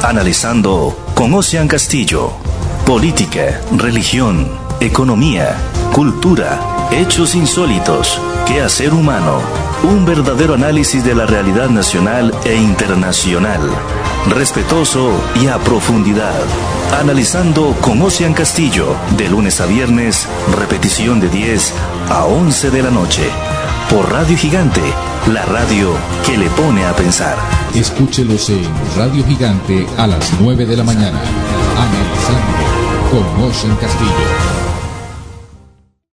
Analizando 0.02 0.98
con 1.14 1.32
Ocean 1.36 1.68
Castillo. 1.68 2.32
Política, 2.88 3.62
religión, 3.78 4.48
economía, 4.80 5.58
cultura, 5.94 6.73
hechos 6.92 7.36
insólitos 7.36 8.20
¿Qué 8.46 8.62
hacer 8.62 8.94
humano? 8.94 9.40
Un 9.84 10.06
verdadero 10.06 10.54
análisis 10.54 11.04
de 11.04 11.16
la 11.16 11.26
realidad 11.26 11.70
nacional 11.70 12.34
e 12.44 12.56
internacional. 12.56 13.62
Respetuoso 14.30 15.12
y 15.42 15.48
a 15.48 15.58
profundidad. 15.60 16.42
Analizando 17.00 17.74
con 17.80 18.02
Ocean 18.02 18.34
Castillo, 18.34 18.98
de 19.18 19.30
lunes 19.30 19.62
a 19.62 19.66
viernes, 19.66 20.28
repetición 20.58 21.22
de 21.22 21.30
10 21.30 21.74
a 22.10 22.26
11 22.26 22.70
de 22.70 22.84
la 22.84 22.92
noche. 22.92 23.24
Por 23.90 24.12
Radio 24.12 24.38
Gigante, 24.38 24.82
la 25.32 25.46
radio 25.46 25.94
que 26.26 26.38
le 26.38 26.50
pone 26.50 26.86
a 26.86 26.94
pensar. 26.94 27.38
Escúchelos 27.74 28.50
en 28.50 28.68
Radio 28.98 29.26
Gigante 29.26 29.88
a 29.98 30.06
las 30.06 30.34
9 30.40 30.66
de 30.66 30.78
la 30.78 30.84
mañana. 30.84 31.22
Analizando 31.78 32.60
con 33.10 33.50
Ocean 33.50 33.76
Castillo. 33.78 34.63